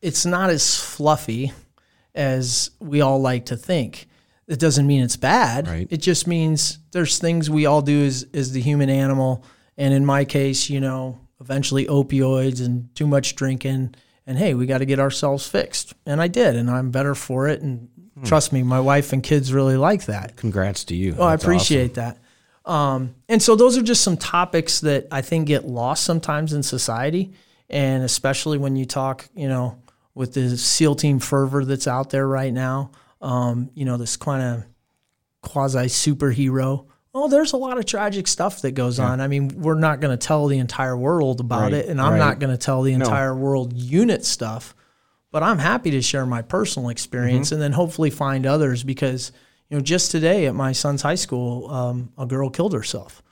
it's 0.00 0.24
not 0.24 0.50
as 0.50 0.78
fluffy 0.78 1.52
as 2.14 2.70
we 2.80 3.00
all 3.00 3.20
like 3.20 3.46
to 3.46 3.56
think. 3.56 4.06
It 4.46 4.58
doesn't 4.58 4.86
mean 4.86 5.02
it's 5.02 5.16
bad. 5.16 5.66
Right. 5.68 5.88
It 5.90 5.98
just 5.98 6.26
means 6.26 6.78
there's 6.92 7.18
things 7.18 7.48
we 7.48 7.66
all 7.66 7.82
do 7.82 8.04
as, 8.04 8.26
as 8.34 8.52
the 8.52 8.60
human 8.60 8.90
animal. 8.90 9.44
And 9.78 9.94
in 9.94 10.04
my 10.04 10.24
case, 10.24 10.68
you 10.68 10.80
know, 10.80 11.18
eventually 11.40 11.86
opioids 11.86 12.64
and 12.64 12.94
too 12.94 13.06
much 13.06 13.36
drinking. 13.36 13.94
And 14.26 14.38
hey, 14.38 14.54
we 14.54 14.66
got 14.66 14.78
to 14.78 14.86
get 14.86 15.00
ourselves 15.00 15.46
fixed. 15.48 15.94
And 16.04 16.20
I 16.20 16.28
did. 16.28 16.56
And 16.56 16.70
I'm 16.70 16.90
better 16.90 17.14
for 17.14 17.48
it. 17.48 17.62
And 17.62 17.88
trust 18.24 18.52
me, 18.52 18.62
my 18.62 18.80
wife 18.80 19.12
and 19.12 19.22
kids 19.22 19.52
really 19.52 19.76
like 19.76 20.04
that. 20.06 20.36
Congrats 20.36 20.84
to 20.84 20.94
you. 20.94 21.16
Oh, 21.18 21.24
I 21.24 21.30
That's 21.30 21.44
appreciate 21.44 21.94
that. 21.94 22.18
Um, 22.64 23.14
and 23.28 23.42
so 23.42 23.56
those 23.56 23.76
are 23.76 23.82
just 23.82 24.02
some 24.02 24.16
topics 24.16 24.80
that 24.80 25.06
I 25.10 25.20
think 25.20 25.48
get 25.48 25.66
lost 25.66 26.04
sometimes 26.04 26.52
in 26.52 26.62
society, 26.62 27.34
and 27.68 28.02
especially 28.02 28.56
when 28.56 28.74
you 28.76 28.86
talk, 28.86 29.28
you 29.34 29.48
know, 29.48 29.82
with 30.14 30.34
the 30.34 30.56
SEAL 30.56 30.94
team 30.96 31.18
fervor 31.18 31.64
that's 31.64 31.86
out 31.86 32.10
there 32.10 32.26
right 32.26 32.52
now. 32.52 32.90
Um, 33.20 33.70
you 33.74 33.84
know, 33.84 33.96
this 33.96 34.16
kind 34.16 34.42
of 34.42 34.64
quasi 35.42 35.86
superhero. 35.86 36.86
Oh, 37.16 37.28
there's 37.28 37.52
a 37.52 37.56
lot 37.56 37.78
of 37.78 37.86
tragic 37.86 38.26
stuff 38.26 38.62
that 38.62 38.72
goes 38.72 38.98
on. 38.98 39.20
I 39.20 39.28
mean, 39.28 39.48
we're 39.60 39.78
not 39.78 40.00
going 40.00 40.16
to 40.16 40.26
tell 40.26 40.46
the 40.48 40.58
entire 40.58 40.96
world 40.96 41.38
about 41.40 41.62
Right, 41.62 41.72
it, 41.74 41.88
and 41.88 42.00
I'm 42.00 42.12
right. 42.12 42.18
not 42.18 42.38
going 42.40 42.50
to 42.50 42.56
tell 42.58 42.82
the 42.82 42.92
entire 42.92 43.34
world 43.34 43.72
unit 43.72 44.24
stuff. 44.24 44.74
But 45.30 45.42
I'm 45.42 45.58
happy 45.58 45.92
to 45.92 46.02
share 46.02 46.26
my 46.26 46.42
personal 46.42 46.88
experience 46.90 47.48
Mm-hmm. 47.48 47.54
and 47.54 47.62
then 47.62 47.72
hopefully 47.72 48.10
find 48.10 48.46
others 48.46 48.82
because, 48.84 49.32
you 49.68 49.76
know, 49.76 49.82
just 49.82 50.10
today 50.10 50.46
at 50.46 50.54
my 50.54 50.72
son's 50.72 51.02
high 51.02 51.14
school, 51.16 51.70
um, 51.70 52.12
a 52.18 52.26
girl 52.26 52.50
killed 52.50 52.72
herself. 52.72 53.22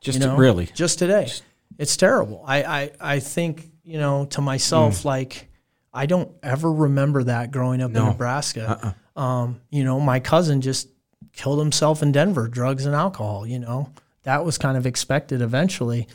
Just 0.00 0.20
you 0.20 0.26
know, 0.26 0.36
really. 0.36 0.66
just 0.74 0.98
today. 0.98 1.30
It's 1.78 1.96
terrible. 1.96 2.42
I, 2.46 2.62
I, 2.62 2.90
I 3.00 3.20
think, 3.20 3.70
you 3.84 3.98
know, 3.98 4.24
to 4.26 4.40
myself, 4.40 5.00
Mm. 5.00 5.04
like, 5.06 5.49
I 5.92 6.06
don't 6.06 6.30
ever 6.42 6.72
remember 6.72 7.24
that 7.24 7.50
growing 7.50 7.82
up 7.82 7.90
in 7.94 8.04
Nebraska. 8.04 8.94
Uh-uh. 9.16 9.20
Um, 9.20 9.60
you 9.70 9.84
know, 9.84 9.98
my 10.00 10.20
cousin 10.20 10.60
just 10.60 10.88
killed 11.32 11.58
himself 11.58 12.02
in 12.02 12.12
Denver, 12.12 12.48
drugs 12.48 12.86
and 12.86 12.94
alcohol, 12.94 13.46
you 13.46 13.58
know, 13.58 13.90
that 14.22 14.44
was 14.44 14.58
kind 14.58 14.76
of 14.76 14.86
expected 14.86 15.42
eventually. 15.42 16.06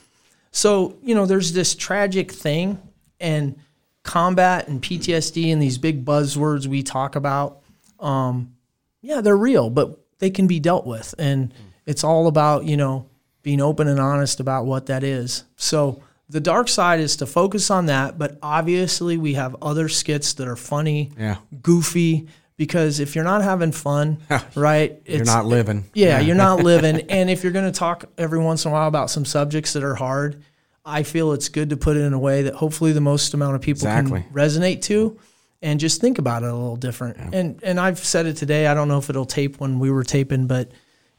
So, 0.52 0.98
you 1.04 1.16
know, 1.16 1.26
there's 1.26 1.54
this 1.54 1.76
tragic 1.76 2.32
thing 2.32 2.82
and 3.20 3.58
combat 4.04 4.68
and 4.68 4.82
PTSD 4.82 5.52
and 5.52 5.62
these 5.62 5.78
big 5.78 6.06
buzzwords 6.06 6.68
we 6.68 6.84
talk 6.84 7.16
about. 7.16 7.62
Um, 8.00 8.56
yeah, 9.02 9.22
they're 9.22 9.38
real, 9.38 9.70
but 9.70 10.00
they 10.20 10.30
can 10.30 10.48
be 10.48 10.60
dealt 10.60 10.86
with. 10.86 11.14
And 11.18 11.54
it's 11.86 12.04
all 12.04 12.28
about, 12.28 12.66
you 12.66 12.78
know, 12.78 13.10
being 13.42 13.62
open 13.62 13.88
and 13.88 14.00
honest 14.00 14.40
about 14.40 14.66
what 14.66 14.86
that 14.88 15.04
is. 15.04 15.44
So 15.56 16.02
the 16.30 16.40
dark 16.40 16.68
side 16.68 17.00
is 17.00 17.18
to 17.18 17.26
focus 17.26 17.70
on 17.70 17.86
that, 17.88 18.18
but 18.18 18.38
obviously 18.42 19.18
we 19.18 19.34
have 19.36 19.56
other 19.62 19.88
skits 19.90 20.34
that 20.34 20.48
are 20.48 20.56
funny, 20.56 21.12
Yeah. 21.18 21.38
goofy, 21.62 22.28
because 22.58 23.00
if 23.00 23.16
you're 23.16 23.24
not 23.26 23.44
having 23.44 23.72
fun, 23.72 24.18
right, 24.56 25.02
You're 25.06 25.26
not 25.26 25.46
living. 25.46 25.86
yeah, 25.94 26.20
you're 26.20 26.36
not 26.36 26.60
living. 26.64 27.02
And 27.12 27.30
if 27.30 27.44
you're 27.44 27.52
going 27.52 27.72
to 27.72 27.78
talk 27.78 28.06
every 28.18 28.40
once 28.40 28.66
in 28.66 28.72
a 28.72 28.74
while 28.74 28.88
about 28.88 29.10
some 29.10 29.26
subjects 29.26 29.74
that 29.74 29.84
are 29.84 29.96
hard, 29.96 30.42
I 30.86 31.04
feel 31.04 31.32
it's 31.34 31.50
good 31.50 31.70
to 31.72 31.78
put 31.78 31.98
it 31.98 32.02
in 32.02 32.14
a 32.14 32.20
way 32.20 32.44
that 32.44 32.56
hopefully 32.56 32.92
the 32.92 33.02
most 33.02 33.34
amount 33.34 33.56
of 33.56 33.62
people 33.62 33.88
Exactly. 33.88 34.22
can 34.22 34.32
resonate 34.32 34.82
to 34.84 35.20
and 35.62 35.80
just 35.80 36.00
think 36.00 36.18
about 36.20 36.44
it 36.44 36.50
a 36.50 36.54
little 36.54 36.76
different. 36.76 37.18
And 37.34 37.60
and 37.64 37.80
I've 37.80 37.98
said 38.00 38.26
it 38.28 38.38
today, 38.38 38.68
I 38.68 38.74
don't 38.74 38.88
know 38.88 39.00
if 39.00 39.10
it'll 39.10 39.26
tape 39.26 39.60
when 39.60 39.80
we 39.80 39.90
were 39.92 40.04
taping, 40.04 40.46
but 40.48 40.70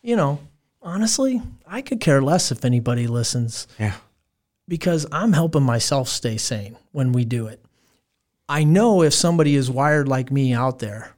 you 0.03 0.15
know, 0.17 0.39
honestly, 0.83 1.43
I 1.67 1.83
could 1.83 2.01
care 2.01 2.23
less 2.23 2.53
if 2.53 2.65
anybody 2.65 3.07
listens 3.09 3.67
Yeah. 3.79 3.95
Because 4.69 5.07
I'm 5.13 5.33
helping 5.33 5.63
myself 5.63 6.09
stay 6.09 6.37
sane 6.37 6.77
when 6.93 7.13
we 7.13 7.25
do 7.25 7.47
it. 7.47 7.65
I 8.49 8.65
know 8.65 9.03
if 9.03 9.15
somebody 9.15 9.57
is 9.57 9.71
wired 9.71 10.09
like 10.09 10.31
me 10.31 10.53
out 10.53 10.79
there, 10.79 11.15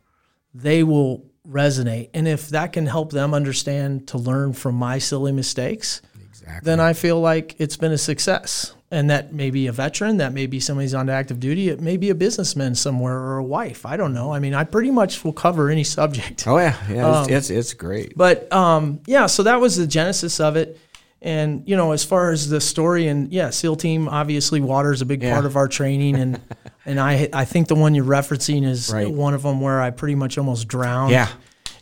they 0.55 0.83
will 0.83 1.25
resonate. 1.49 2.11
And 2.15 2.27
if 2.27 2.49
that 2.49 2.73
can 2.73 2.87
help 2.87 3.13
them 3.13 3.35
understand 3.35 4.09
to 4.09 4.19
learn 4.19 4.53
from 4.53 4.75
my 4.75 4.99
silly 4.99 5.33
mistakes, 5.33 6.03
exactly. 6.31 6.65
then 6.65 6.81
I 6.81 6.93
feel 6.93 7.21
like 7.21 7.57
it's 7.59 7.77
been 7.77 7.93
a 7.93 7.99
success. 7.99 8.75
And 8.91 9.11
that 9.11 9.35
may 9.35 9.51
be 9.51 9.67
a 9.67 9.73
veteran, 9.73 10.17
that 10.17 10.33
may 10.33 10.47
be 10.47 10.61
somebody's 10.61 10.95
on 10.95 11.11
active 11.11 11.39
duty, 11.39 11.69
it 11.69 11.79
may 11.79 11.99
be 11.99 12.09
a 12.09 12.15
businessman 12.15 12.75
somewhere 12.75 13.19
or 13.19 13.37
a 13.37 13.45
wife. 13.45 13.85
I 13.85 13.99
don't 13.99 14.15
know. 14.15 14.33
I 14.33 14.39
mean, 14.39 14.55
I 14.55 14.65
pretty 14.65 14.91
much 14.91 15.23
will 15.25 15.35
cover 15.35 15.69
any 15.69 15.85
subject. 15.85 16.47
Oh 16.47 16.57
yeah. 16.57 16.75
Yeah. 16.91 17.07
Um, 17.07 17.25
It's, 17.25 17.31
it's 17.31 17.51
it's 17.51 17.75
great. 17.75 18.17
But 18.17 18.51
um, 18.51 19.01
yeah, 19.07 19.27
so 19.27 19.43
that 19.43 19.61
was 19.61 19.77
the 19.77 19.87
genesis 19.87 20.41
of 20.41 20.57
it. 20.57 20.81
And 21.21 21.63
you 21.69 21.77
know, 21.77 21.91
as 21.93 22.05
far 22.05 22.31
as 22.31 22.49
the 22.49 22.61
story, 22.61 23.09
and 23.09 23.33
yeah, 23.33 23.51
SEAL 23.51 23.77
team 23.77 24.09
obviously 24.09 24.61
water 24.61 24.93
is 24.93 25.03
a 25.03 25.07
big 25.07 25.23
Yeah. 25.23 25.33
part 25.33 25.47
of 25.47 25.57
our 25.57 25.67
training, 25.69 26.15
and 26.17 26.41
and 26.87 27.01
I 27.01 27.29
I 27.33 27.45
think 27.45 27.67
the 27.69 27.75
one 27.75 27.95
you're 27.95 28.05
referencing 28.05 28.65
is 28.65 28.93
Right. 28.93 29.11
one 29.11 29.35
of 29.35 29.43
them 29.43 29.61
where 29.61 29.81
I 29.81 29.91
pretty 29.91 30.15
much 30.15 30.39
almost 30.39 30.69
drowned. 30.69 31.11
Yeah. 31.13 31.29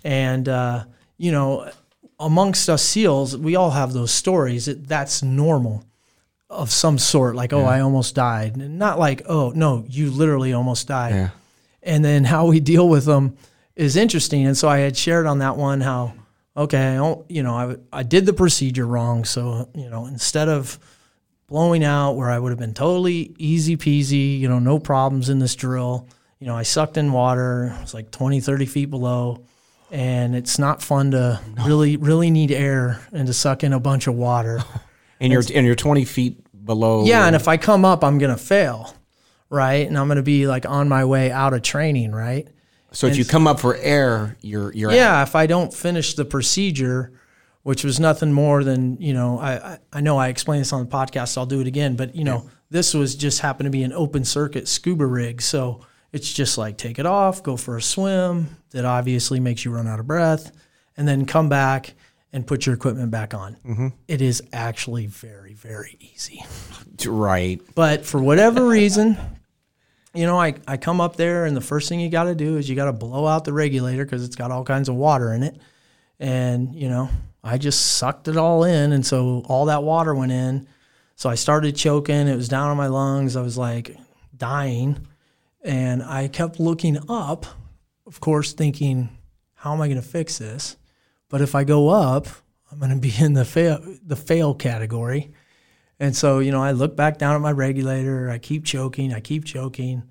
and 0.04 0.48
uh, 0.48 0.84
you 1.18 1.32
know, 1.32 1.70
amongst 2.18 2.68
us 2.70 2.82
SEALs, 2.82 3.36
we 3.36 3.56
all 3.56 3.70
have 3.72 3.92
those 3.92 4.10
stories. 4.10 4.68
It, 4.68 4.88
that's 4.88 5.22
normal 5.22 5.84
of 6.48 6.70
some 6.70 6.96
sort. 6.96 7.34
Like, 7.36 7.52
oh, 7.52 7.64
I 7.64 7.80
almost 7.80 8.14
died, 8.14 8.56
and 8.56 8.78
not 8.78 8.98
like, 8.98 9.22
oh 9.28 9.52
no, 9.54 9.84
you 9.88 10.10
literally 10.10 10.52
almost 10.54 10.88
died 10.88 11.14
Yeah. 11.14 11.28
and 11.82 12.02
then 12.04 12.24
how 12.24 12.46
we 12.46 12.60
deal 12.74 12.88
with 12.88 13.04
them 13.04 13.36
is 13.74 13.96
interesting. 13.96 14.46
And 14.46 14.56
so 14.56 14.66
I 14.68 14.78
had 14.78 14.96
shared 14.96 15.26
on 15.26 15.40
that 15.40 15.56
one 15.58 15.82
how, 15.82 16.14
okay, 16.56 16.92
I 16.92 16.96
don't, 16.96 17.30
you 17.30 17.42
know, 17.42 17.54
I, 17.54 17.76
I 17.92 18.02
did 18.02 18.26
the 18.26 18.32
procedure 18.32 18.86
wrong. 18.86 19.24
So, 19.24 19.68
you 19.74 19.90
know, 19.90 20.06
instead 20.06 20.48
of 20.48 20.78
blowing 21.46 21.84
out 21.84 22.12
where 22.12 22.30
I 22.30 22.38
would 22.38 22.50
have 22.50 22.58
been 22.58 22.74
totally 22.74 23.34
easy 23.38 23.76
peasy, 23.76 24.38
you 24.38 24.48
know, 24.48 24.58
no 24.58 24.78
problems 24.78 25.28
in 25.28 25.38
this 25.38 25.54
drill, 25.54 26.08
you 26.38 26.46
know, 26.46 26.56
I 26.56 26.62
sucked 26.62 26.96
in 26.96 27.12
water. 27.12 27.76
It's 27.82 27.94
like 27.94 28.10
20, 28.10 28.40
30 28.40 28.66
feet 28.66 28.86
below. 28.86 29.44
And 29.90 30.34
it's 30.34 30.58
not 30.58 30.82
fun 30.82 31.12
to 31.12 31.40
really, 31.64 31.96
really 31.96 32.30
need 32.30 32.50
air 32.50 33.00
and 33.12 33.26
to 33.28 33.32
suck 33.32 33.62
in 33.62 33.72
a 33.72 33.80
bunch 33.80 34.06
of 34.06 34.14
water. 34.14 34.60
And 35.18 35.32
you're 35.32 35.42
and 35.54 35.64
you're 35.64 35.74
20 35.74 36.04
feet 36.04 36.46
below. 36.62 37.06
Yeah, 37.06 37.26
and 37.26 37.34
if 37.34 37.48
I 37.48 37.56
come 37.56 37.86
up, 37.86 38.04
I'm 38.04 38.18
gonna 38.18 38.36
fail, 38.36 38.94
right? 39.48 39.86
And 39.86 39.96
I'm 39.96 40.08
gonna 40.08 40.20
be 40.20 40.46
like 40.46 40.66
on 40.66 40.90
my 40.90 41.06
way 41.06 41.30
out 41.30 41.54
of 41.54 41.62
training, 41.62 42.12
right? 42.12 42.46
So 42.96 43.06
if 43.06 43.18
you 43.18 43.26
come 43.26 43.46
up 43.46 43.60
for 43.60 43.76
air, 43.76 44.38
you're 44.40 44.72
you're 44.72 44.90
out. 44.90 44.96
Yeah, 44.96 45.22
if 45.22 45.36
I 45.36 45.46
don't 45.46 45.72
finish 45.72 46.14
the 46.14 46.24
procedure, 46.24 47.12
which 47.62 47.84
was 47.84 48.00
nothing 48.00 48.32
more 48.32 48.64
than 48.64 48.96
you 49.02 49.12
know, 49.12 49.38
I 49.38 49.52
I, 49.72 49.78
I 49.92 50.00
know 50.00 50.16
I 50.16 50.28
explained 50.28 50.62
this 50.62 50.72
on 50.72 50.80
the 50.80 50.90
podcast, 50.90 51.28
so 51.28 51.42
I'll 51.42 51.46
do 51.46 51.60
it 51.60 51.66
again. 51.66 51.94
But 51.96 52.14
you 52.14 52.24
know, 52.24 52.48
this 52.70 52.94
was 52.94 53.14
just 53.14 53.40
happened 53.40 53.66
to 53.66 53.70
be 53.70 53.82
an 53.82 53.92
open 53.92 54.24
circuit 54.24 54.66
scuba 54.66 55.04
rig, 55.04 55.42
so 55.42 55.82
it's 56.10 56.32
just 56.32 56.56
like 56.56 56.78
take 56.78 56.98
it 56.98 57.04
off, 57.04 57.42
go 57.42 57.58
for 57.58 57.76
a 57.76 57.82
swim. 57.82 58.56
That 58.70 58.86
obviously 58.86 59.40
makes 59.40 59.62
you 59.62 59.72
run 59.72 59.86
out 59.86 60.00
of 60.00 60.06
breath, 60.06 60.50
and 60.96 61.06
then 61.06 61.26
come 61.26 61.50
back 61.50 61.92
and 62.32 62.46
put 62.46 62.64
your 62.64 62.74
equipment 62.74 63.10
back 63.10 63.34
on. 63.34 63.56
Mm-hmm. 63.66 63.88
It 64.08 64.22
is 64.22 64.42
actually 64.54 65.04
very 65.04 65.52
very 65.52 65.98
easy. 66.00 66.42
right. 67.06 67.60
But 67.74 68.06
for 68.06 68.22
whatever 68.22 68.66
reason, 68.66 69.18
you 70.16 70.26
know, 70.26 70.40
I, 70.40 70.54
I 70.66 70.76
come 70.76 71.00
up 71.00 71.16
there 71.16 71.44
and 71.44 71.56
the 71.56 71.60
first 71.60 71.88
thing 71.88 72.00
you 72.00 72.08
got 72.08 72.24
to 72.24 72.34
do 72.34 72.56
is 72.56 72.68
you 72.68 72.76
got 72.76 72.86
to 72.86 72.92
blow 72.92 73.26
out 73.26 73.44
the 73.44 73.52
regulator 73.52 74.04
because 74.04 74.24
it's 74.24 74.36
got 74.36 74.50
all 74.50 74.64
kinds 74.64 74.88
of 74.88 74.94
water 74.94 75.32
in 75.32 75.42
it. 75.42 75.56
And, 76.18 76.74
you 76.74 76.88
know, 76.88 77.08
I 77.44 77.58
just 77.58 77.98
sucked 77.98 78.28
it 78.28 78.36
all 78.36 78.64
in. 78.64 78.92
And 78.92 79.04
so 79.04 79.42
all 79.46 79.66
that 79.66 79.82
water 79.82 80.14
went 80.14 80.32
in. 80.32 80.66
So 81.14 81.30
I 81.30 81.34
started 81.34 81.76
choking. 81.76 82.28
It 82.28 82.36
was 82.36 82.48
down 82.48 82.70
in 82.70 82.76
my 82.76 82.88
lungs. 82.88 83.36
I 83.36 83.42
was 83.42 83.56
like 83.56 83.96
dying. 84.36 85.06
And 85.62 86.02
I 86.02 86.28
kept 86.28 86.60
looking 86.60 86.98
up, 87.08 87.46
of 88.06 88.20
course, 88.20 88.52
thinking, 88.52 89.08
how 89.54 89.72
am 89.72 89.80
I 89.80 89.88
going 89.88 90.00
to 90.00 90.06
fix 90.06 90.38
this? 90.38 90.76
But 91.28 91.40
if 91.40 91.54
I 91.54 91.64
go 91.64 91.88
up, 91.88 92.26
I'm 92.70 92.78
going 92.78 92.90
to 92.90 92.96
be 92.96 93.12
in 93.18 93.32
the 93.32 93.44
fail 93.44 93.78
the 94.04 94.16
fail 94.16 94.54
category. 94.54 95.32
And 95.98 96.14
so, 96.14 96.40
you 96.40 96.50
know, 96.52 96.62
I 96.62 96.72
look 96.72 96.94
back 96.96 97.18
down 97.18 97.34
at 97.34 97.40
my 97.40 97.52
regulator. 97.52 98.28
I 98.30 98.38
keep 98.38 98.64
choking. 98.64 99.12
I 99.14 99.20
keep 99.20 99.44
choking. 99.44 100.02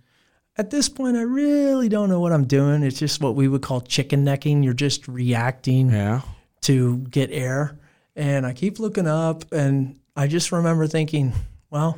At 0.57 0.69
this 0.71 0.89
point, 0.89 1.17
I 1.17 1.21
really 1.21 1.89
don't 1.89 2.09
know 2.09 2.19
what 2.19 2.31
I'm 2.31 2.45
doing. 2.45 2.81
It's 2.81 2.97
just 2.97 3.21
what 3.21 3.35
we 3.35 3.47
would 3.47 3.61
call 3.61 3.81
chicken 3.81 4.23
necking. 4.23 4.63
You're 4.63 4.73
just 4.73 5.07
reacting 5.07 5.89
Yeah. 5.91 6.21
to 6.61 6.97
get 7.09 7.29
air. 7.31 7.77
And 8.15 8.45
I 8.45 8.53
keep 8.53 8.79
looking 8.79 9.07
up, 9.07 9.51
and 9.51 9.99
I 10.15 10.27
just 10.27 10.51
remember 10.51 10.87
thinking, 10.87 11.33
well, 11.69 11.97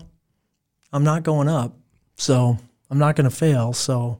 I'm 0.91 1.03
not 1.03 1.21
going 1.23 1.47
up, 1.47 1.77
so 2.15 2.57
I'm 2.89 2.97
not 2.97 3.15
going 3.15 3.29
to 3.29 3.35
fail. 3.35 3.71
So 3.73 4.17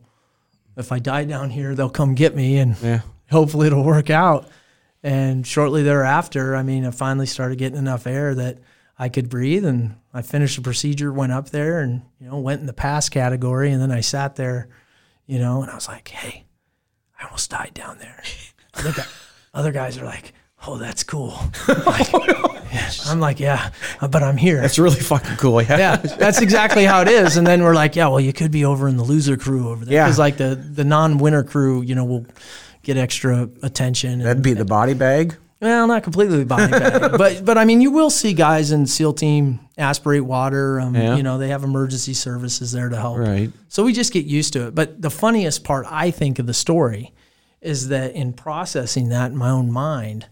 if 0.77 0.91
I 0.91 0.99
die 0.99 1.25
down 1.25 1.49
here, 1.49 1.73
they'll 1.73 1.89
come 1.89 2.13
get 2.13 2.35
me, 2.35 2.57
and 2.59 2.75
Yeah. 2.81 3.01
hopefully 3.31 3.67
it'll 3.67 3.83
work 3.83 4.11
out. 4.11 4.47
And 5.01 5.45
shortly 5.47 5.81
thereafter, 5.81 6.55
I 6.55 6.61
mean, 6.61 6.85
I 6.85 6.91
finally 6.91 7.25
started 7.25 7.57
getting 7.57 7.79
enough 7.79 8.05
air 8.05 8.35
that 8.35 8.59
I 8.99 9.09
could 9.09 9.29
breathe, 9.29 9.65
and 9.65 9.95
I 10.13 10.21
finished 10.23 10.55
the 10.55 10.61
procedure, 10.63 11.13
went 11.13 11.31
up 11.31 11.49
there, 11.49 11.79
and 11.79 12.01
you 12.19 12.27
know, 12.27 12.39
went 12.39 12.61
in 12.61 12.67
the 12.67 12.73
pass 12.73 13.09
category, 13.09 13.71
and 13.71 13.81
then 13.81 13.91
I 13.91 14.01
sat 14.01 14.35
there, 14.35 14.69
you 15.27 15.37
know, 15.39 15.61
and 15.61 15.69
I 15.71 15.75
was 15.75 15.87
like, 15.87 16.07
hey, 16.07 16.45
I 17.19 17.25
almost 17.25 17.49
died 17.51 17.71
down 17.73 17.99
there. 17.99 18.23
Other, 18.73 18.91
guy, 18.93 19.05
other 19.55 19.71
guys 19.71 19.97
are 19.97 20.05
like, 20.05 20.33
oh, 20.67 20.77
that's 20.77 21.03
cool. 21.03 21.37
Like, 21.85 22.11
yeah. 22.73 22.91
I'm 23.07 23.19
like, 23.21 23.39
yeah, 23.39 23.71
but 24.01 24.21
I'm 24.21 24.35
here. 24.37 24.59
That's 24.61 24.77
really 24.77 24.99
fucking 24.99 25.37
cool. 25.37 25.61
Yeah. 25.61 25.77
yeah, 25.77 25.95
that's 25.95 26.41
exactly 26.41 26.83
how 26.83 27.01
it 27.01 27.07
is. 27.07 27.37
And 27.37 27.47
then 27.47 27.63
we're 27.63 27.73
like, 27.73 27.95
yeah, 27.95 28.07
well, 28.09 28.19
you 28.19 28.33
could 28.33 28.51
be 28.51 28.65
over 28.65 28.87
in 28.89 28.97
the 28.97 29.03
loser 29.03 29.37
crew 29.37 29.69
over 29.69 29.85
there. 29.85 29.93
Yeah. 29.93 30.05
Because 30.05 30.19
like 30.19 30.35
the, 30.37 30.55
the 30.55 30.83
non-winner 30.83 31.43
crew, 31.43 31.81
you 31.81 31.95
know, 31.95 32.03
will 32.03 32.25
get 32.83 32.97
extra 32.97 33.49
attention. 33.63 34.19
That'd 34.19 34.37
And, 34.37 34.43
be 34.43 34.53
the 34.53 34.65
body 34.65 34.93
bag. 34.93 35.37
Well, 35.59 35.87
not 35.87 36.03
completely 36.03 36.43
but 36.45 37.43
but 37.45 37.57
I 37.57 37.65
mean, 37.65 37.81
you 37.81 37.91
will 37.91 38.09
see 38.09 38.33
guys 38.33 38.71
in 38.71 38.85
SEAL 38.85 39.13
team 39.13 39.59
aspirate 39.77 40.25
water. 40.25 40.79
Um, 40.79 40.95
Yeah. 40.95 41.15
You 41.15 41.23
know, 41.23 41.37
they 41.37 41.49
have 41.49 41.63
emergency 41.63 42.13
services 42.13 42.71
there 42.71 42.89
to 42.89 42.97
help. 42.97 43.17
Right. 43.19 43.51
So 43.67 43.83
we 43.83 43.93
just 43.93 44.13
get 44.13 44.25
used 44.25 44.53
to 44.53 44.67
it. 44.67 44.75
But 44.75 45.01
the 45.01 45.09
funniest 45.09 45.63
part, 45.63 45.85
I 45.89 46.11
think, 46.11 46.39
of 46.39 46.45
the 46.47 46.53
story 46.53 47.13
is 47.61 47.87
that 47.89 48.13
in 48.13 48.33
processing 48.33 49.09
that 49.09 49.31
in 49.31 49.37
my 49.37 49.49
own 49.49 49.71
mind, 49.71 50.27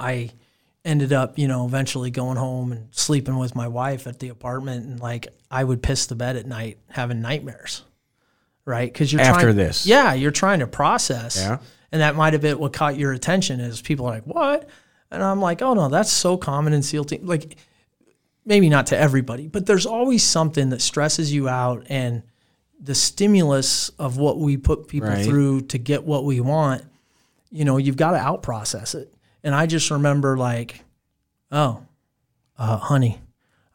I 0.00 0.30
ended 0.84 1.12
up, 1.12 1.38
you 1.38 1.48
know, 1.48 1.66
eventually 1.66 2.10
going 2.10 2.36
home 2.36 2.72
and 2.72 2.88
sleeping 2.92 3.36
with 3.38 3.54
my 3.54 3.68
wife 3.68 4.06
at 4.06 4.18
the 4.20 4.28
apartment, 4.28 4.84
and 4.86 5.00
like 5.00 5.28
I 5.50 5.62
would 5.64 5.82
piss 5.82 6.06
the 6.06 6.14
bed 6.14 6.36
at 6.36 6.46
night 6.46 6.78
having 6.88 7.20
nightmares, 7.20 7.82
right? 8.64 8.90
Because 8.92 9.12
you're 9.12 9.20
After 9.22 9.42
trying, 9.46 9.56
this. 9.56 9.86
yeah, 9.86 10.12
you're 10.14 10.30
trying 10.30 10.60
to 10.60 10.66
process, 10.66 11.36
Yeah. 11.36 11.58
And 11.92 12.00
that 12.00 12.16
might 12.16 12.32
have 12.32 12.42
been 12.42 12.58
what 12.58 12.72
caught 12.72 12.96
your 12.96 13.12
attention 13.12 13.60
is 13.60 13.80
people 13.80 14.06
are 14.06 14.14
like, 14.14 14.24
what? 14.24 14.68
And 15.10 15.22
I'm 15.22 15.40
like, 15.40 15.62
oh 15.62 15.74
no, 15.74 15.88
that's 15.88 16.12
so 16.12 16.36
common 16.36 16.72
in 16.72 16.82
SEAL 16.82 17.04
team, 17.04 17.26
like 17.26 17.56
maybe 18.44 18.68
not 18.68 18.86
to 18.88 18.98
everybody, 18.98 19.48
but 19.48 19.66
there's 19.66 19.86
always 19.86 20.22
something 20.22 20.70
that 20.70 20.80
stresses 20.82 21.32
you 21.32 21.48
out 21.48 21.86
and 21.88 22.22
the 22.80 22.94
stimulus 22.94 23.88
of 23.98 24.16
what 24.18 24.38
we 24.38 24.56
put 24.56 24.86
people 24.88 25.08
Right. 25.08 25.24
through 25.24 25.62
to 25.62 25.78
get 25.78 26.04
what 26.04 26.24
we 26.24 26.40
want, 26.40 26.84
you 27.50 27.64
know, 27.64 27.76
you've 27.76 27.96
got 27.96 28.12
to 28.12 28.18
out 28.18 28.42
process 28.42 28.94
it. 28.94 29.12
And 29.42 29.54
I 29.54 29.66
just 29.66 29.90
remember 29.90 30.36
like, 30.36 30.84
oh, 31.50 31.82
uh, 32.58 32.76
honey, 32.76 33.20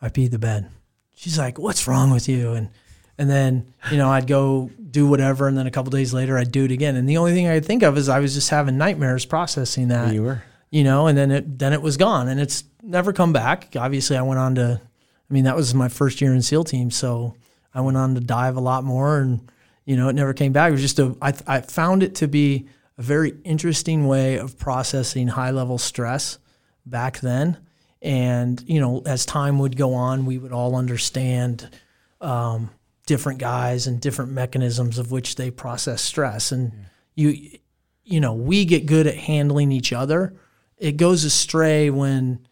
I 0.01 0.09
peed 0.09 0.32
the 0.32 0.39
bed. 0.39 0.70
She's 1.16 1.38
like, 1.38 1.57
what's 1.57 1.88
wrong 1.88 2.11
with 2.11 2.28
you? 2.30 2.53
And 2.53 2.70
and 3.18 3.30
then 3.30 3.74
you 3.91 3.97
know 3.97 4.09
I'd 4.09 4.28
go 4.28 4.70
do 4.91 5.07
whatever, 5.07 5.47
and 5.47 5.57
then 5.57 5.66
a 5.68 5.72
couple 5.72 5.89
days 5.91 6.14
later 6.14 6.38
I'd 6.38 6.51
do 6.51 6.66
it 6.66 6.72
again. 6.72 6.95
And 6.95 7.09
the 7.09 7.18
only 7.18 7.34
thing 7.34 7.47
I 7.47 7.55
could 7.55 7.66
think 7.66 7.84
of 7.84 7.97
is 7.97 8.09
I 8.09 8.20
was 8.20 8.34
just 8.34 8.49
having 8.49 8.78
nightmares 8.78 9.26
processing 9.26 9.88
that 9.88 10.14
You 10.14 10.24
were. 10.24 10.43
you 10.70 10.84
know, 10.84 11.07
and 11.07 11.18
then 11.18 11.32
it 11.32 11.59
then 11.59 11.74
it 11.74 11.82
was 11.82 11.97
gone, 11.97 12.28
and 12.28 12.39
it's 12.39 12.64
never 12.82 13.14
come 13.14 13.34
back. 13.34 13.76
Obviously, 13.76 14.18
I 14.18 14.22
went 14.22 14.39
on 14.39 14.55
to, 14.55 14.82
I 14.84 15.34
mean, 15.34 15.45
that 15.45 15.55
was 15.55 15.74
my 15.74 15.89
first 15.89 16.22
year 16.22 16.34
in 16.34 16.41
SEAL 16.41 16.66
team, 16.66 16.91
so 16.91 17.36
I 17.74 17.82
went 17.82 17.97
on 17.97 18.14
to 18.16 18.22
dive 18.22 18.55
a 18.55 18.61
lot 18.61 18.84
more, 18.84 19.20
and 19.20 19.49
you 19.86 19.95
know, 19.97 20.09
it 20.09 20.14
never 20.14 20.34
came 20.34 20.51
back. 20.53 20.70
It 20.70 20.74
was 20.74 20.82
just 20.82 20.99
a, 20.99 21.16
I 21.22 21.34
I 21.47 21.61
found 21.61 22.03
it 22.03 22.16
to 22.16 22.28
be 22.28 22.68
a 22.97 23.01
very 23.01 23.34
interesting 23.43 24.05
way 24.07 24.38
of 24.38 24.57
processing 24.59 25.28
high 25.30 25.49
level 25.51 25.78
stress 25.80 26.38
back 26.86 27.20
then, 27.20 27.57
and 28.01 28.64
you 28.68 28.80
know, 28.80 29.01
as 29.07 29.26
time 29.26 29.57
would 29.59 29.76
go 29.76 29.93
on, 29.95 30.26
we 30.28 30.38
would 30.38 30.51
all 30.51 30.76
understand 30.76 31.70
um, 32.22 32.70
different 33.06 33.39
guys 33.39 33.88
and 33.88 33.99
different 33.99 34.32
mechanisms 34.32 34.97
of 34.97 35.12
which 35.12 35.36
they 35.36 35.51
process 35.51 36.01
stress, 36.01 36.51
and 36.51 36.72
you 37.16 37.58
you 38.06 38.20
know, 38.20 38.34
we 38.34 38.66
get 38.66 38.86
good 38.86 39.08
at 39.08 39.16
handling 39.16 39.72
each 39.72 39.93
other. 39.93 40.34
It 40.78 40.97
goes 40.97 41.24
astray 41.24 41.89
when, 41.89 42.45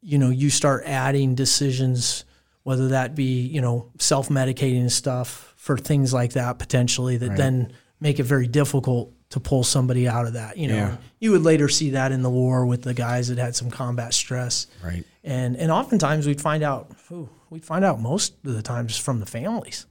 you 0.00 0.18
know, 0.18 0.30
you 0.30 0.50
start 0.50 0.82
adding 0.84 1.36
decisions, 1.36 2.24
whether 2.64 2.88
that 2.88 3.14
be, 3.14 3.42
you 3.46 3.60
know, 3.60 3.92
self 4.00 4.28
medicating 4.28 4.90
stuff 4.90 5.54
for 5.56 5.78
things 5.78 6.12
like 6.12 6.32
that 6.32 6.58
potentially 6.58 7.16
that 7.18 7.36
then 7.36 7.72
make 8.00 8.18
it 8.18 8.24
very 8.24 8.48
difficult 8.48 9.12
to 9.30 9.38
pull 9.40 9.62
somebody 9.62 10.08
out 10.08 10.26
of 10.26 10.32
that. 10.32 10.56
You 10.56 10.68
know, 10.68 10.74
Yeah. 10.76 10.96
you 11.20 11.30
would 11.32 11.42
later 11.42 11.68
see 11.68 11.90
that 11.90 12.10
in 12.12 12.22
the 12.22 12.30
war 12.30 12.66
with 12.66 12.82
the 12.82 12.94
guys 12.94 13.28
that 13.28 13.38
had 13.38 13.54
some 13.54 13.70
combat 13.70 14.12
stress. 14.14 14.66
Right. 14.84 15.04
And 15.22 15.56
and 15.56 15.70
oftentimes 15.70 16.26
we'd 16.26 16.40
find 16.40 16.62
out, 16.64 16.90
ooh, 17.12 17.28
we'd 17.50 17.64
find 17.64 17.84
out 17.84 18.00
most 18.00 18.34
of 18.44 18.54
the 18.54 18.62
times 18.62 18.96
from 18.96 19.20
the 19.20 19.26
families 19.26 19.86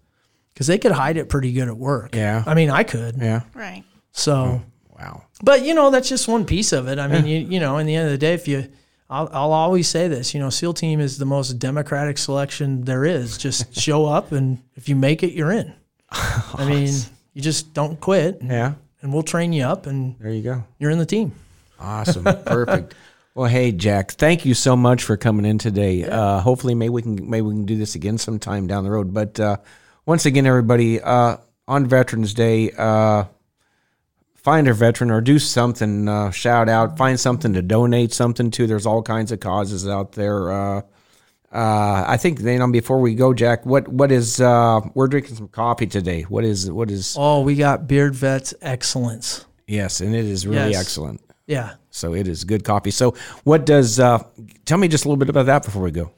because 0.56 0.66
they 0.68 0.78
could 0.80 0.92
hide 0.94 1.18
it 1.18 1.30
pretty 1.30 1.52
good 1.52 1.68
at 1.68 1.78
work. 1.78 2.16
Yeah. 2.16 2.44
I 2.48 2.54
mean, 2.56 2.72
I 2.72 2.84
could. 2.84 3.18
Yeah. 3.18 3.42
Right. 3.54 3.84
So. 4.14 4.64
Wow. 4.98 5.24
But 5.44 5.64
you 5.66 5.74
know, 5.76 5.92
that's 5.92 6.08
just 6.10 6.28
one 6.28 6.46
piece 6.46 6.72
of 6.72 6.88
it. 6.88 6.98
I 6.98 7.08
mean, 7.08 7.26
you 7.28 7.38
you 7.40 7.60
know, 7.60 7.78
in 7.78 7.86
the 7.86 7.96
end 7.96 8.06
of 8.06 8.12
the 8.14 8.18
day, 8.18 8.34
if 8.34 8.48
you, 8.48 8.70
I'll, 9.10 9.30
I'll 9.34 9.52
always 9.52 9.88
say 9.90 10.08
this. 10.08 10.34
You 10.34 10.40
know, 10.40 10.50
SEAL 10.50 10.74
team 10.76 11.02
is 11.02 11.18
the 11.18 11.26
most 11.26 11.60
democratic 11.60 12.18
selection 12.18 12.86
there 12.86 13.04
is. 13.04 13.38
Just 13.38 13.76
show 13.80 14.06
up, 14.06 14.32
and 14.32 14.58
if 14.76 14.88
you 14.88 14.96
make 14.96 15.22
it, 15.22 15.34
you're 15.34 15.52
in. 15.52 15.74
I 16.12 16.66
mean, 16.68 16.94
you 17.34 17.42
just 17.42 17.74
don't 17.74 18.00
quit, 18.00 18.40
Yeah. 18.42 18.76
and 19.02 19.12
we'll 19.14 19.24
train 19.24 19.52
you 19.52 19.64
up, 19.64 19.86
and 19.86 20.18
There 20.20 20.32
you 20.32 20.42
go. 20.42 20.64
you're 20.80 20.92
in 20.92 20.98
the 20.98 21.06
team. 21.06 21.34
Awesome. 21.78 22.24
Perfect. 22.46 22.96
Well, 23.34 23.50
hey 23.50 23.74
Jack, 23.74 24.12
thank 24.14 24.46
you 24.46 24.54
so 24.54 24.78
much 24.78 25.04
for 25.04 25.18
coming 25.18 25.44
in 25.46 25.58
today. 25.58 26.06
Uh, 26.06 26.40
hopefully, 26.40 26.74
maybe 26.74 26.92
we 26.92 27.02
can 27.02 27.30
maybe 27.30 27.42
we 27.42 27.54
can 27.54 27.66
do 27.66 27.76
this 27.78 27.96
again 27.96 28.18
sometime 28.18 28.66
down 28.66 28.86
the 28.86 28.92
road. 28.92 29.14
But 29.14 29.38
uh, 29.42 29.58
once 30.06 30.26
again, 30.26 30.46
everybody, 30.46 31.02
uh, 31.02 31.38
on 31.68 31.86
Veterans 31.88 32.34
Day, 32.34 32.72
uh, 32.78 33.26
find 34.36 34.68
a 34.68 34.74
veteran 34.74 35.10
or 35.12 35.22
do 35.22 35.40
something. 35.40 36.08
Uh, 36.08 36.32
shout 36.32 36.70
out, 36.70 36.98
find 36.98 37.20
something 37.20 37.54
to 37.54 37.62
donate 37.62 38.14
something 38.14 38.52
to. 38.52 38.68
There's 38.68 38.86
all 38.86 39.02
kinds 39.02 39.32
of 39.32 39.40
causes 39.40 39.88
out 39.88 40.12
there. 40.14 40.52
Uh, 40.52 40.82
uh, 41.52 42.04
I 42.08 42.18
think 42.18 42.40
you 42.42 42.60
know 42.60 42.70
before 42.72 43.00
we 43.00 43.16
go, 43.16 43.34
Jack, 43.34 43.66
what 43.66 43.88
what 43.88 44.12
is 44.12 44.42
uh, 44.42 44.82
we're 44.94 45.08
drinking 45.08 45.36
some 45.38 45.48
coffee 45.48 45.88
today. 45.88 46.24
What 46.24 46.44
is 46.44 46.70
what 46.70 46.92
is 46.92 47.16
Oh, 47.18 47.42
we 47.42 47.56
got 47.56 47.88
Beard 47.88 48.14
Vets 48.14 48.54
Excellence. 48.62 49.46
yes, 49.68 50.02
and 50.02 50.14
it 50.14 50.26
is 50.26 50.46
really 50.46 50.72
Yes. 50.72 50.82
excellent. 50.82 51.22
Yeah, 51.48 51.76
So 51.92 52.16
it 52.16 52.28
is 52.28 52.44
good 52.44 52.64
coffee. 52.64 52.90
So 52.92 53.14
what 53.44 53.66
does 53.68 54.00
uh 54.00 54.24
tell 54.66 54.78
me 54.80 54.88
just 54.88 55.06
a 55.06 55.08
little 55.08 55.18
bit 55.20 55.30
about 55.30 55.46
that 55.46 55.64
before 55.64 55.84
we 55.84 55.92
go. 55.92 56.12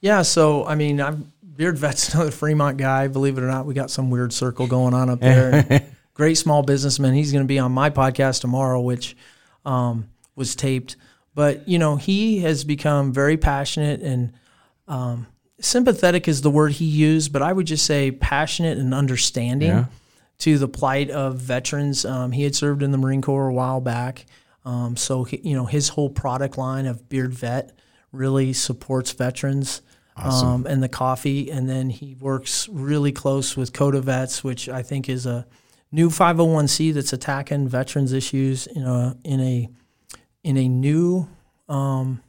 yeah. 0.00 0.22
So 0.22 0.66
I 0.66 0.74
mean, 0.74 1.00
I'm 1.00 1.32
Beard 1.56 1.78
Vet's 1.78 2.08
another 2.14 2.30
Fremont 2.30 2.76
guy. 2.76 3.08
Believe 3.08 3.38
it 3.38 3.42
or 3.42 3.46
not, 3.48 3.66
we 3.66 3.74
got 3.74 3.90
some 3.90 4.10
weird 4.10 4.32
circle 4.32 4.66
going 4.66 4.94
on 4.94 5.08
up 5.10 5.20
there. 5.20 5.86
Great 6.14 6.34
small 6.36 6.62
businessman. 6.62 7.14
He's 7.14 7.32
going 7.32 7.44
to 7.44 7.48
be 7.48 7.58
on 7.58 7.72
my 7.72 7.90
podcast 7.90 8.40
tomorrow, 8.40 8.80
which 8.80 9.16
um, 9.64 10.08
was 10.36 10.54
taped. 10.54 10.96
But 11.34 11.68
you 11.68 11.78
know, 11.78 11.96
he 11.96 12.38
has 12.40 12.62
become 12.64 13.12
very 13.12 13.36
passionate 13.36 14.00
and 14.00 14.32
um, 14.86 15.26
sympathetic 15.60 16.28
is 16.28 16.42
the 16.42 16.50
word 16.50 16.72
he 16.72 16.84
used, 16.84 17.32
but 17.32 17.42
I 17.42 17.52
would 17.52 17.66
just 17.66 17.84
say 17.86 18.10
passionate 18.12 18.78
and 18.78 18.94
understanding 18.94 19.68
Yeah. 19.70 19.84
to 20.38 20.58
the 20.58 20.68
plight 20.68 21.10
of 21.10 21.38
veterans. 21.38 22.04
Um, 22.04 22.30
he 22.32 22.42
had 22.44 22.54
served 22.54 22.82
in 22.82 22.92
the 22.92 22.98
Marine 22.98 23.22
Corps 23.22 23.48
a 23.48 23.52
while 23.54 23.80
back, 23.80 24.26
um, 24.64 24.96
so 24.96 25.24
he, 25.24 25.40
you 25.42 25.56
know 25.56 25.64
his 25.66 25.88
whole 25.90 26.10
product 26.10 26.56
line 26.58 26.86
of 26.86 27.08
Beard 27.08 27.32
Vet 27.34 27.76
really 28.12 28.52
supports 28.52 29.10
veterans. 29.12 29.82
Um, 30.16 30.66
and 30.66 30.82
the 30.82 30.88
coffee, 30.88 31.50
and 31.50 31.68
then 31.68 31.90
he 31.90 32.14
works 32.14 32.68
really 32.68 33.10
close 33.10 33.56
with 33.56 33.72
Code 33.72 33.96
of 33.96 34.04
Vets, 34.04 34.44
which 34.44 34.68
I 34.68 34.82
think 34.82 35.08
is 35.08 35.26
a 35.26 35.44
new 35.90 36.08
501c 36.08 36.94
that's 36.94 37.12
attacking 37.12 37.68
veterans 37.68 38.12
issues 38.12 38.66
in 38.66 38.84
a 38.84 39.16
in 39.24 39.40
a 39.40 39.68
in 40.44 40.56
a 40.56 40.68
new 40.68 41.28
um, 41.68 42.22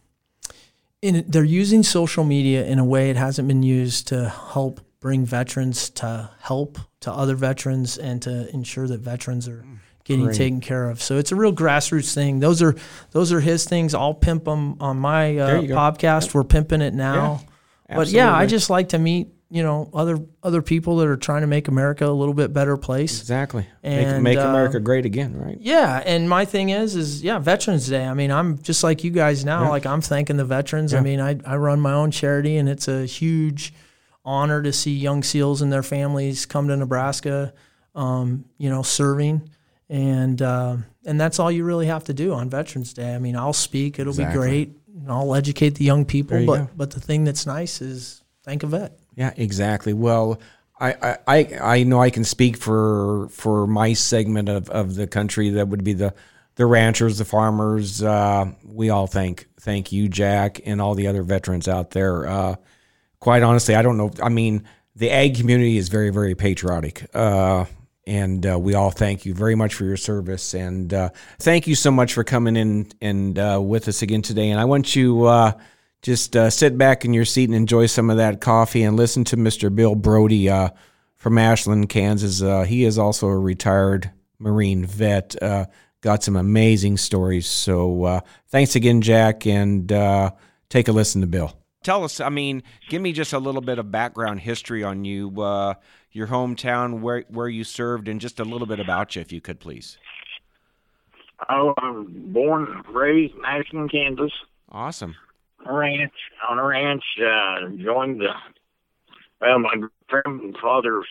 in 1.02 1.26
they're 1.28 1.44
using 1.44 1.84
social 1.84 2.24
media 2.24 2.66
in 2.66 2.80
a 2.80 2.86
way 2.86 3.10
it 3.10 3.18
hasn't 3.18 3.48
been 3.48 3.64
used 3.64 4.08
to 4.08 4.30
help 4.30 4.82
bring 5.00 5.26
veterans 5.26 5.90
to 5.92 6.32
help 6.42 6.80
to 7.02 7.12
other 7.12 7.36
veterans 7.36 7.98
and 7.98 8.22
to 8.24 8.50
ensure 8.52 8.88
that 8.88 9.00
veterans 9.00 9.48
are 9.48 9.64
getting 10.06 10.26
Great. 10.26 10.38
taken 10.38 10.62
care 10.62 10.90
of. 10.90 11.02
So 11.02 11.18
it's 11.18 11.32
a 11.32 11.36
real 11.36 11.54
grassroots 11.54 12.14
thing. 12.14 12.40
Those 12.40 12.62
are 12.62 12.76
those 13.12 13.34
are 13.34 13.42
his 13.42 13.66
things. 13.66 13.94
I'll 13.94 14.14
pimp 14.14 14.46
them 14.46 14.78
on 14.80 14.98
my 14.98 15.38
uh, 15.38 15.62
you 15.62 15.68
go. 15.68 15.76
podcast. 15.76 16.34
We're 16.34 16.44
pimping 16.44 16.82
it 16.82 16.94
now. 16.94 17.42
But 17.88 18.08
yeah, 18.10 18.34
I 18.34 18.46
just 18.46 18.70
like 18.70 18.90
to 18.90 19.00
meet 19.00 19.30
you 19.50 19.62
know 19.62 19.90
other 19.94 20.18
other 20.42 20.62
people 20.62 20.98
that 20.98 21.08
are 21.08 21.18
trying 21.18 21.42
to 21.42 21.48
make 21.48 21.68
America 21.68 22.06
a 22.06 22.12
little 22.12 22.34
bit 22.34 22.52
better 22.52 22.78
place. 22.78 23.20
Exactly. 23.20 23.66
And, 23.84 24.24
make, 24.24 24.38
make 24.38 24.46
uh, 24.46 24.50
America 24.50 24.80
great 24.80 25.06
again, 25.06 25.38
right? 25.38 25.58
Yeah, 25.60 26.02
and 26.06 26.28
my 26.28 26.46
thing 26.46 26.70
is, 26.70 26.96
is 26.96 27.24
yeah, 27.24 27.40
Veterans 27.40 27.88
Day. 27.88 28.06
I 28.06 28.14
mean, 28.14 28.32
I'm 28.32 28.62
just 28.62 28.84
like 28.84 29.04
you 29.04 29.12
guys 29.12 29.46
now. 29.46 29.64
Yeah. 29.64 29.70
Like 29.70 29.86
I'm 29.86 30.02
thanking 30.02 30.38
the 30.38 30.46
veterans. 30.46 30.94
Yeah. 30.94 31.00
I 31.00 31.02
mean, 31.02 31.20
I 31.20 31.40
I 31.46 31.58
run 31.58 31.80
my 31.80 31.94
own 31.94 32.12
charity, 32.12 32.58
and 32.58 32.68
it's 32.68 32.88
a 32.88 33.06
huge 33.06 33.74
honor 34.24 34.62
to 34.64 34.74
see 34.74 34.92
young 34.92 35.22
SEALs 35.22 35.62
and 35.62 35.72
their 35.72 35.84
families 35.84 36.48
come 36.48 36.68
to 36.70 36.76
Nebraska, 36.76 37.54
um, 37.94 38.46
you 38.58 38.70
know, 38.70 38.82
serving, 38.82 39.48
and 39.90 40.42
uh, 40.42 40.78
and 41.06 41.22
that's 41.22 41.40
all 41.40 41.52
you 41.52 41.64
really 41.64 41.86
have 41.86 42.04
to 42.06 42.14
do 42.14 42.34
on 42.34 42.50
Veterans 42.50 42.94
Day. 42.94 43.14
I 43.14 43.20
mean, 43.20 43.36
I'll 43.36 43.54
speak. 43.54 44.00
It'll 44.00 44.12
Exactly. 44.12 44.34
be 44.34 44.40
great. 44.40 44.76
And 44.96 45.12
I'll 45.12 45.36
educate 45.36 45.76
the 45.76 45.86
young 45.86 46.06
people. 46.06 46.46
But 46.46 46.58
go. 46.58 46.70
but 46.76 46.92
the 46.92 47.00
thing 47.00 47.24
that's 47.24 47.46
nice 47.46 47.82
is 47.82 48.24
thank 48.44 48.64
a 48.64 48.68
vet. 48.68 48.98
Yeah, 49.16 49.34
exactly. 49.36 49.94
Well, 49.94 50.40
I, 50.80 50.94
I, 50.94 51.18
I 51.28 51.60
I 51.62 51.84
know 51.84 52.02
I 52.02 52.10
can 52.10 52.24
speak 52.24 52.58
for 52.58 53.30
for 53.30 53.68
my 53.68 53.94
segment 53.94 54.50
of, 54.50 54.70
of 54.70 54.96
the 54.96 55.08
country 55.08 55.52
that 55.52 55.68
would 55.68 55.84
be 55.84 55.94
the 55.94 56.14
the 56.56 56.66
ranchers, 56.66 57.18
the 57.18 57.26
farmers. 57.26 58.02
Uh, 58.02 58.52
we 58.64 58.90
all 58.90 59.08
thank 59.08 59.48
thank 59.60 59.92
you, 59.92 60.10
Jack, 60.10 60.62
and 60.66 60.82
all 60.82 60.96
the 60.96 61.08
other 61.08 61.24
veterans 61.24 61.68
out 61.68 61.92
there. 61.92 62.28
Uh, 62.28 62.56
quite 63.20 63.44
honestly, 63.44 63.76
I 63.76 63.82
don't 63.82 63.98
know. 63.98 64.12
I 64.22 64.30
mean, 64.30 64.64
the 64.96 65.10
ag 65.10 65.36
community 65.36 65.78
is 65.78 65.90
very 65.90 66.10
very 66.10 66.36
patriotic. 66.36 67.08
Uh, 67.14 67.66
and 68.08 68.46
uh, 68.46 68.60
we 68.60 68.76
all 68.76 68.92
thank 68.92 69.26
you 69.26 69.34
very 69.34 69.56
much 69.56 69.74
for 69.74 69.86
your 69.86 69.98
service, 69.98 70.54
and 70.54 70.94
uh, 70.94 71.10
thank 71.40 71.68
you 71.68 71.76
so 71.76 71.90
much 71.92 72.14
for 72.14 72.24
coming 72.24 72.56
in 72.56 72.92
and 73.02 73.38
uh, 73.40 73.60
with 73.62 73.88
us 73.88 74.02
again 74.02 74.22
today. 74.22 74.50
And 74.52 74.60
I 74.60 74.66
want 74.66 74.96
you 74.96 75.26
uh, 75.26 75.54
just 76.02 76.36
uh, 76.36 76.50
sit 76.50 76.78
back 76.78 77.04
in 77.04 77.14
your 77.14 77.26
seat 77.26 77.46
and 77.46 77.56
enjoy 77.56 77.88
some 77.88 78.10
of 78.10 78.18
that 78.18 78.42
coffee 78.42 78.84
and 78.84 78.96
listen 78.96 79.24
to 79.26 79.38
Mr. 79.38 79.74
Bill 79.74 79.96
Broadie 79.96 80.50
uh, 80.50 80.70
from 81.16 81.38
Ashland, 81.38 81.90
Kansas. 81.90 82.40
He 82.68 82.84
is 82.84 83.00
also 83.00 83.28
a 83.28 83.38
retired 83.38 84.12
Marine 84.38 84.86
vet. 84.86 85.36
Got 86.02 86.24
some 86.24 86.36
amazing 86.36 86.98
stories. 86.98 87.48
So 87.48 88.22
thanks 88.50 88.76
again, 88.76 89.02
Jack, 89.02 89.48
and 89.48 89.90
take 90.70 90.88
a 90.88 90.92
listen 90.92 91.22
to 91.22 91.28
Bill. 91.28 91.58
Tell 91.84 92.04
us, 92.04 92.20
I 92.20 92.30
mean, 92.30 92.64
give 92.90 93.02
me 93.02 93.12
just 93.12 93.34
a 93.34 93.40
little 93.40 93.62
bit 93.62 93.78
of 93.78 93.92
background 93.92 94.40
history 94.40 94.84
on 94.84 95.06
you, 95.06 95.30
your 96.16 96.28
hometown, 96.28 97.02
where 97.02 97.26
where 97.28 97.50
you 97.50 97.66
served, 97.66 98.08
and 98.08 98.22
just 98.22 98.40
a 98.40 98.46
little 98.46 98.66
bit 98.66 98.80
about 98.80 99.16
you, 99.16 99.22
if 99.22 99.34
you 99.34 99.42
could, 99.42 99.60
please. 99.60 99.98
Oh, 101.50 101.74
I'm 101.78 102.32
born 102.32 102.68
and 102.72 102.96
raised 102.96 103.36
in 103.36 103.44
Ashland, 103.44 103.92
Kansas. 103.92 104.32
Awesome. 104.72 105.16
A 105.66 105.74
Ranch 105.74 106.14
on 106.50 106.58
a 106.58 106.64
ranch. 106.64 107.04
Uh, 107.20 107.70
joined 107.84 108.22
the. 108.22 108.30
Well, 109.42 109.60
my 109.60 109.76
grandfather 110.08 111.04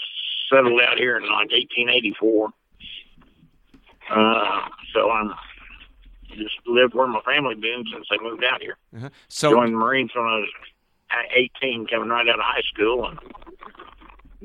settled 0.51 0.81
out 0.81 0.97
here 0.97 1.19
in 1.19 1.25
like 1.25 1.51
1884. 1.53 2.49
Uh, 4.11 4.69
so 4.95 5.11
I'm 5.11 5.35
just 6.29 6.57
lived 6.67 6.95
where 6.95 7.07
my 7.07 7.21
family 7.21 7.55
been 7.55 7.85
since 7.93 8.07
they 8.11 8.17
moved 8.23 8.43
out 8.43 8.63
here. 8.63 8.79
Uh-huh. 8.97 9.11
So 9.29 9.51
Joined 9.51 9.75
the 9.75 9.79
Marines 9.79 10.11
when 10.15 10.25
I 10.25 10.39
was 10.39 10.49
uh, 11.11 11.41
18, 11.63 11.87
coming 11.89 12.09
right 12.09 12.27
out 12.27 12.39
of 12.39 12.45
high 12.45 12.63
school, 12.73 13.07
and 13.07 13.19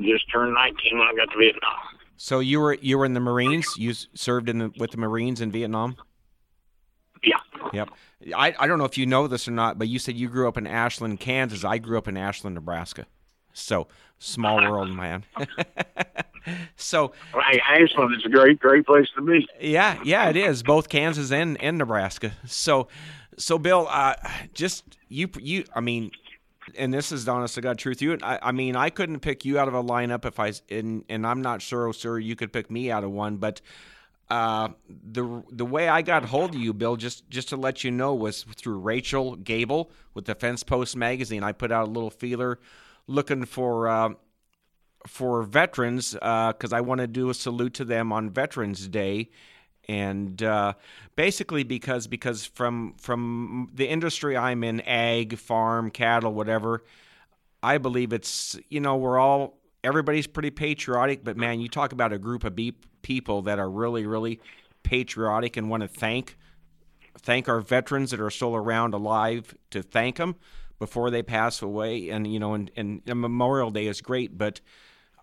just 0.01 0.31
turned 0.31 0.53
19 0.53 0.97
when 0.97 1.07
I 1.07 1.13
got 1.15 1.31
to 1.31 1.37
Vietnam. 1.37 1.73
So 2.17 2.39
you 2.39 2.59
were 2.59 2.73
you 2.81 2.97
were 2.97 3.05
in 3.05 3.13
the 3.13 3.19
Marines. 3.19 3.77
You 3.77 3.93
served 3.93 4.49
in 4.49 4.57
the, 4.59 4.71
with 4.77 4.91
the 4.91 4.97
Marines 4.97 5.39
in 5.39 5.51
Vietnam. 5.51 5.95
Yeah. 7.23 7.37
Yep. 7.73 7.89
I, 8.35 8.53
I 8.59 8.67
don't 8.67 8.77
know 8.77 8.85
if 8.85 8.97
you 8.97 9.05
know 9.05 9.27
this 9.27 9.47
or 9.47 9.51
not, 9.51 9.79
but 9.79 9.87
you 9.87 9.99
said 9.99 10.15
you 10.15 10.27
grew 10.27 10.47
up 10.47 10.57
in 10.57 10.67
Ashland, 10.67 11.19
Kansas. 11.19 11.63
I 11.63 11.77
grew 11.77 11.97
up 11.97 12.07
in 12.07 12.17
Ashland, 12.17 12.55
Nebraska. 12.55 13.05
So 13.53 13.87
small 14.17 14.57
world, 14.69 14.89
man. 14.89 15.23
so 16.75 17.13
hey, 17.33 17.61
Ashland 17.69 18.15
is 18.15 18.25
a 18.25 18.29
great, 18.29 18.59
great 18.59 18.85
place 18.85 19.07
to 19.15 19.21
be. 19.21 19.47
yeah, 19.59 19.99
yeah, 20.03 20.29
it 20.29 20.35
is 20.35 20.63
both 20.63 20.89
Kansas 20.89 21.31
and, 21.31 21.61
and 21.61 21.77
Nebraska. 21.77 22.33
So, 22.45 22.87
so 23.37 23.57
Bill, 23.57 23.87
uh, 23.89 24.15
just 24.53 24.97
you, 25.07 25.29
you, 25.39 25.63
I 25.73 25.79
mean, 25.81 26.11
and 26.77 26.93
this 26.93 27.11
is 27.11 27.27
honest 27.27 27.55
to 27.55 27.61
God 27.61 27.77
truth. 27.77 28.01
You, 28.01 28.17
I, 28.21 28.39
I 28.41 28.51
mean, 28.51 28.75
I 28.75 28.89
couldn't 28.89 29.19
pick 29.19 29.45
you 29.45 29.59
out 29.59 29.67
of 29.67 29.73
a 29.73 29.83
lineup 29.83 30.25
if 30.25 30.39
I, 30.39 30.53
and 30.73 31.03
and 31.09 31.25
I'm 31.25 31.41
not 31.41 31.61
sure, 31.61 31.91
sir, 31.93 32.19
you 32.19 32.35
could 32.35 32.53
pick 32.53 32.69
me 32.69 32.91
out 32.91 33.03
of 33.03 33.11
one, 33.11 33.37
but. 33.37 33.61
Uh, 34.31 34.69
the 34.87 35.41
the 35.51 35.65
way 35.65 35.89
I 35.89 36.03
got 36.03 36.23
hold 36.23 36.53
of 36.53 36.61
you, 36.61 36.71
Bill, 36.71 36.97
just 36.97 37.27
just 37.31 37.49
to 37.49 37.55
let 37.55 37.83
you 37.83 37.89
know, 37.89 38.13
was 38.13 38.43
through 38.43 38.77
Rachel 38.77 39.35
Gabel 39.35 39.89
with 40.13 40.25
the 40.25 40.35
Fence 40.35 40.61
Post 40.61 40.95
magazine. 40.95 41.41
I 41.41 41.51
put 41.51 41.71
out 41.71 41.87
a 41.87 41.89
little 41.89 42.11
feeler 42.11 42.59
looking 43.07 43.45
for 43.45 43.87
uh, 43.87 44.09
for 45.07 45.43
veterans 45.43 46.13
because 46.13 46.73
I 46.73 46.81
want 46.81 47.01
to 47.01 47.07
do 47.07 47.29
a 47.29 47.33
salute 47.33 47.73
to 47.75 47.85
them 47.85 48.13
on 48.13 48.29
Veterans 48.29 48.87
Day, 48.87 49.31
and 49.89 50.43
uh, 50.43 50.73
basically 51.15 51.63
because 51.63 52.05
because 52.05 52.45
from 52.45 52.93
from 52.99 53.69
the 53.73 53.89
industry 53.89 54.37
I'm 54.37 54.63
in, 54.63 54.81
ag, 54.81 55.39
farm, 55.39 55.89
cattle, 55.89 56.31
whatever, 56.31 56.83
I 57.63 57.79
believe 57.79 58.13
it's 58.13 58.57
you 58.69 58.79
know 58.81 58.97
we're 58.97 59.17
all 59.17 59.57
everybody's 59.83 60.27
pretty 60.27 60.51
patriotic, 60.51 61.23
but 61.23 61.37
man, 61.37 61.59
you 61.59 61.69
talk 61.69 61.91
about 61.91 62.13
a 62.13 62.19
group 62.19 62.43
of 62.43 62.57
people 63.01 63.41
that 63.41 63.57
are 63.57 63.69
really 63.69 64.05
really 64.05 64.39
patriotic 64.83 65.57
and 65.57 65.71
want 65.71 65.81
to 65.81 65.89
thank 65.89 66.37
thank 67.17 67.49
our 67.49 67.59
veterans 67.59 68.11
that 68.11 68.19
are 68.19 68.29
still 68.29 68.55
around 68.55 68.93
alive 68.93 69.55
to 69.71 69.81
thank 69.81 70.17
them 70.17 70.35
before 70.77 71.09
they 71.09 71.23
pass 71.23 71.63
away. 71.63 72.09
And 72.09 72.31
you 72.31 72.39
know 72.39 72.53
and, 72.53 72.69
and, 72.75 73.01
and 73.07 73.19
memorial 73.19 73.71
day 73.71 73.87
is 73.87 74.01
great 74.01 74.37
but 74.37 74.61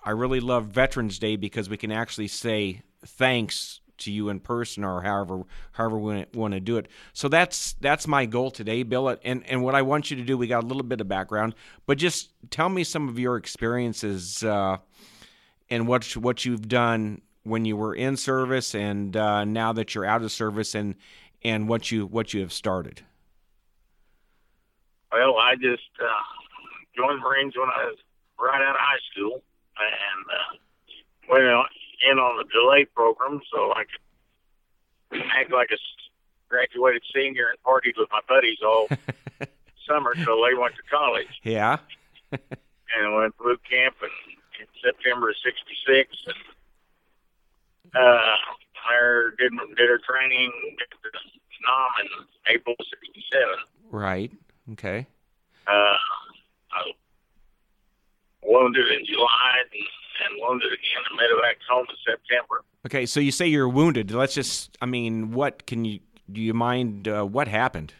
i 0.05 0.11
really 0.11 0.41
love 0.41 0.67
veterans 0.67 1.19
day 1.19 1.37
because 1.37 1.69
we 1.71 1.77
can 1.77 1.91
actually 1.91 2.29
say 2.29 2.83
thanks 3.05 3.81
to 3.99 4.11
you 4.12 4.28
in 4.28 4.40
person 4.40 4.84
or 4.84 5.03
however 5.03 5.42
however 5.72 5.99
we 5.99 6.24
want 6.34 6.55
to 6.55 6.61
do 6.61 6.76
it. 6.76 6.88
So 7.12 7.28
that's 7.28 7.74
that's 7.80 8.07
my 8.07 8.26
goal 8.26 8.51
today 8.51 8.82
bill. 8.82 9.16
And 9.24 9.44
and 9.47 9.62
what 9.62 9.74
i 9.74 9.82
want 9.82 10.11
you 10.11 10.16
to 10.16 10.22
do 10.22 10.36
we 10.36 10.47
got 10.47 10.64
a 10.64 10.66
little 10.66 10.82
bit 10.82 11.01
of 11.01 11.09
background 11.09 11.55
but 11.86 11.99
just 11.99 12.30
tell 12.51 12.68
me 12.68 12.84
some 12.84 13.09
of 13.09 13.18
your 13.18 13.36
experiences 13.36 14.42
uh, 14.42 14.78
and 15.70 15.88
what 15.88 16.05
what 16.16 16.44
you've 16.44 16.68
done 16.68 17.20
when 17.42 17.64
you 17.64 17.76
were 17.76 17.94
in 17.94 18.16
service 18.16 18.74
and 18.74 19.16
uh, 19.16 19.44
now 19.44 19.72
that 19.72 19.94
you're 19.94 20.05
out 20.05 20.22
of 20.22 20.32
service 20.32 20.74
and 20.74 20.97
and 21.42 21.68
what 21.68 21.90
you 21.92 22.07
what 22.07 22.34
you 22.34 22.40
have 22.40 22.53
started. 22.53 23.03
Well, 25.12 25.36
I 25.38 25.55
just 25.55 25.88
uh, 26.03 26.07
joined 26.97 27.18
the 27.18 27.22
Marines 27.22 27.55
when 27.57 27.68
I 27.68 27.86
was 27.86 27.97
right 28.38 28.61
out 28.61 28.74
of 28.74 28.80
high 28.80 28.99
school, 29.12 29.42
and 29.78 30.26
uh, 30.32 31.57
on- 31.57 31.66
in 32.11 32.18
on 32.18 32.36
the 32.38 32.44
delay 32.52 32.84
program 32.84 33.40
so 33.52 33.72
I 33.72 33.84
could 33.84 35.22
act 35.36 35.52
like 35.52 35.70
a 35.72 35.78
graduated 36.48 37.02
senior 37.14 37.46
and 37.50 37.59
partied 37.64 37.98
with 37.98 38.09
my 38.12 38.20
buddies 38.28 38.59
all 38.64 38.88
summer 39.88 40.14
till 40.14 40.42
they 40.44 40.54
went 40.54 40.74
to 40.76 40.82
college. 40.90 41.40
Yeah. 41.42 41.78
And 42.96 43.14
went 43.16 43.36
to 43.36 43.42
boot 43.42 43.61
camp 43.68 43.96
in, 44.00 44.09
in 44.62 44.66
September 44.82 45.28
of 45.30 45.36
'66. 45.42 46.16
And, 46.26 46.34
uh, 47.94 48.20
I 48.88 49.30
did 49.36 49.50
did 49.76 49.88
her 49.90 49.98
training 50.09 50.52
at 50.80 50.88
Vietnam 51.02 51.90
in 52.00 52.54
April 52.54 52.76
of 52.78 52.86
'67. 52.86 53.48
Right. 53.90 54.30
Okay. 54.72 55.04
uh, 55.66 55.70
I 56.72 56.92
wounded 58.44 58.86
in 58.92 59.04
July 59.04 59.52
and, 59.61 59.82
and 60.25 60.41
wounded 60.41 60.73
again 60.73 61.03
and 61.11 61.17
made 61.17 61.31
it 61.31 61.43
back 61.43 61.57
home 61.69 61.87
in 61.89 61.97
September. 62.05 62.64
Okay. 62.87 63.07
So 63.07 63.21
you 63.21 63.33
say 63.33 63.47
you're 63.47 63.69
wounded. 63.69 64.11
Let's 64.11 64.35
just. 64.35 64.77
I 64.81 64.87
mean, 64.87 65.33
what 65.33 65.67
can 65.67 65.85
you? 65.85 66.01
Do 66.31 66.41
you 66.41 66.55
mind 66.55 67.09
uh, 67.09 67.25
what 67.25 67.49
happened? 67.49 67.95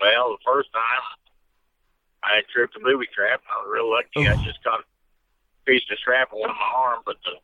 Well, 0.00 0.32
the 0.32 0.42
first 0.46 0.72
time 0.72 1.02
I 2.22 2.42
tripped 2.52 2.76
a 2.76 2.80
booby 2.80 3.06
trap. 3.14 3.42
I 3.48 3.64
was 3.64 3.68
real 3.72 3.90
lucky. 3.90 4.28
I 4.28 4.36
just 4.44 4.62
caught 4.62 4.80
a 4.80 4.88
piece 5.66 5.84
of 5.90 5.98
shrapnel 6.04 6.44
in 6.44 6.52
my 6.52 6.70
arm, 6.76 7.00
but 7.04 7.16
the 7.24 7.36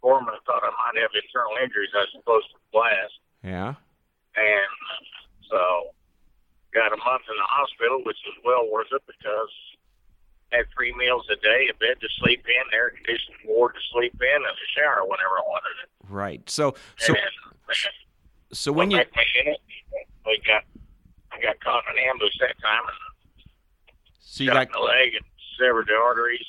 foreman 0.00 0.34
thought 0.46 0.62
I 0.62 0.72
might 0.72 1.00
have 1.00 1.10
internal 1.12 1.56
injuries. 1.62 1.90
I 1.94 2.06
was 2.06 2.22
close 2.24 2.44
to 2.48 2.56
the 2.56 2.70
blast. 2.72 3.18
Yeah. 3.42 3.74
And 4.36 4.72
so 5.50 5.92
got 6.72 6.92
a 6.92 7.00
month 7.00 7.24
in 7.26 7.36
the 7.36 7.48
hospital, 7.48 8.04
which 8.04 8.20
was 8.28 8.36
well 8.44 8.68
worth 8.70 8.92
it 8.92 9.02
because 9.08 9.52
had 10.52 10.66
three 10.74 10.94
meals 10.94 11.26
a 11.30 11.36
day, 11.36 11.68
a 11.70 11.74
bed 11.76 12.00
to 12.00 12.08
sleep 12.20 12.44
in, 12.46 12.74
air 12.74 12.90
conditioned 12.90 13.36
ward 13.46 13.74
to 13.74 13.80
sleep 13.92 14.14
in, 14.20 14.36
and 14.36 14.46
a 14.46 14.68
shower 14.74 15.04
whenever 15.04 15.38
I 15.38 15.44
wanted 15.46 15.76
it. 15.84 15.88
Right. 16.08 16.48
So 16.48 16.74
so 16.98 17.14
so 18.52 18.72
when 18.72 18.90
you 18.90 18.98
we 20.26 20.40
got 20.46 20.64
I 21.32 21.40
got 21.40 21.60
caught 21.60 21.84
in 21.90 21.98
an 21.98 22.08
ambush 22.08 22.32
that 22.40 22.56
time 22.60 22.82
and 22.86 22.96
so 24.20 24.44
you 24.44 24.50
shot 24.50 24.54
got 24.54 24.66
in 24.68 24.72
the 24.72 24.86
leg 24.86 25.14
and 25.14 25.24
severed 25.58 25.88
the 25.88 25.94
arteries. 25.94 26.46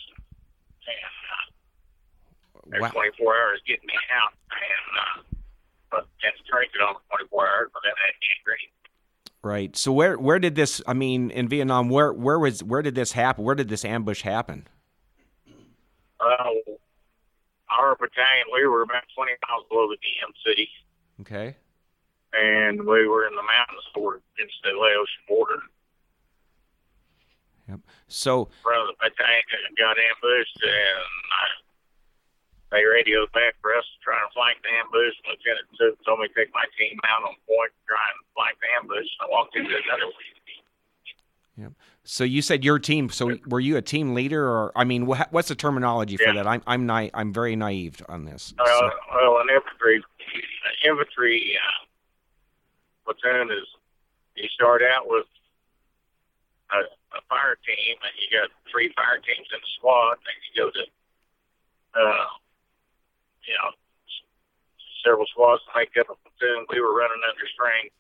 And 2.69 2.77
uh, 2.77 2.85
wow. 2.85 2.89
24 2.89 3.33
hours 3.33 3.61
getting 3.65 3.87
me 3.87 3.97
out, 4.13 4.33
and 4.53 4.91
uh, 4.93 5.17
but 5.89 6.05
and 6.21 6.33
strength 6.45 6.75
it 6.75 6.81
on 6.81 6.95
24 7.09 7.49
hours, 7.49 7.69
but 7.73 7.81
then 7.81 7.93
I 7.97 8.13
had 8.13 8.17
gangrene. 8.21 8.73
Right. 9.41 9.75
So 9.77 9.93
where 9.93 10.17
where 10.17 10.37
did 10.39 10.55
this? 10.55 10.81
I 10.85 10.93
mean, 10.93 11.31
in 11.31 11.47
Vietnam, 11.47 11.87
where 11.89 12.11
where 12.11 12.37
was 12.37 12.61
where 12.61 12.81
did 12.81 12.95
this 12.95 13.13
happen? 13.13 13.45
Where 13.45 13.55
did 13.55 13.69
this 13.69 13.85
ambush 13.85 14.21
happen? 14.21 14.67
Uh, 16.19 16.25
our 17.71 17.95
battalion, 17.95 18.47
we 18.53 18.67
were 18.67 18.81
about 18.81 19.03
20 19.15 19.31
miles 19.47 19.65
below 19.69 19.87
the 19.87 19.95
DM 19.95 20.33
city, 20.45 20.67
Okay. 21.21 21.55
and 22.33 22.79
we 22.81 23.07
were 23.07 23.25
in 23.25 23.33
the 23.35 23.41
mountains 23.43 23.85
toward 23.93 24.21
against 24.35 24.55
the 24.63 24.71
Laotian 24.71 25.23
border. 25.29 25.61
Yep. 27.69 27.79
So 28.09 28.49
the 28.65 28.93
battalion 28.99 29.43
got 29.77 29.95
ambushed, 29.97 30.59
and 30.61 31.05
I, 31.31 31.45
they 32.71 32.83
radioed 32.85 33.31
back 33.33 33.55
for 33.61 33.73
us 33.75 33.83
to 33.83 33.97
try 34.03 34.17
and 34.21 34.29
flank 34.33 34.57
the 34.61 34.69
ambush. 34.77 35.15
Lieutenant 35.25 35.67
Toots 35.79 36.01
told 36.05 36.19
me 36.21 36.27
to 36.27 36.33
take 36.33 36.53
my 36.53 36.65
team 36.77 36.99
out 37.07 37.23
on 37.23 37.33
point, 37.47 37.71
try 37.87 37.97
and 38.13 38.19
flank 38.35 38.57
the 38.61 38.69
ambush. 38.81 39.09
I 39.21 39.25
walked 39.29 39.55
into 39.55 39.69
another 39.69 40.05
one. 40.05 40.13
Yep. 41.57 41.73
So 42.05 42.23
you 42.23 42.41
said 42.41 42.63
your 42.63 42.79
team. 42.79 43.09
So 43.09 43.35
were 43.47 43.59
you 43.59 43.75
a 43.75 43.81
team 43.81 44.13
leader, 44.13 44.47
or 44.47 44.71
I 44.77 44.85
mean, 44.85 45.05
wha- 45.05 45.25
what's 45.31 45.49
the 45.49 45.55
terminology 45.55 46.15
for 46.15 46.23
Yeah. 46.23 46.33
that? 46.33 46.47
I'm 46.47 46.63
I'm 46.65 46.85
na- 46.85 47.09
I'm 47.13 47.33
very 47.33 47.55
naive 47.57 48.01
on 48.07 48.23
this. 48.23 48.53
Uh, 48.57 48.65
So- 48.65 48.91
well, 49.13 49.39
an 49.41 49.49
infantry, 49.49 49.97
an 49.97 50.75
infantry 50.89 51.57
uh, 51.59 51.85
platoon 53.03 53.51
is 53.51 53.67
you 54.35 54.47
start 54.55 54.81
out 54.83 55.09
with 55.09 55.25
a, 56.71 56.77
a 57.17 57.21
fire 57.27 57.57
team, 57.67 57.97
and 58.03 58.11
you 58.21 58.39
got 58.39 58.49
three 58.71 58.93
fire 58.95 59.17
teams 59.19 59.47
in 59.51 59.57
a 59.59 59.67
squad, 59.77 60.13
and 60.13 60.37
you 60.47 60.63
go 60.63 60.71
to, 60.71 60.85
uh, 61.99 62.25
you 63.49 63.57
know, 63.57 63.73
several 65.01 65.25
squads 65.25 65.65
to 65.65 65.71
make 65.73 65.89
up 65.97 66.13
a 66.13 66.17
platoon. 66.21 66.69
We 66.69 66.77
were 66.77 66.93
running 66.93 67.21
under 67.25 67.47
strength. 67.49 67.97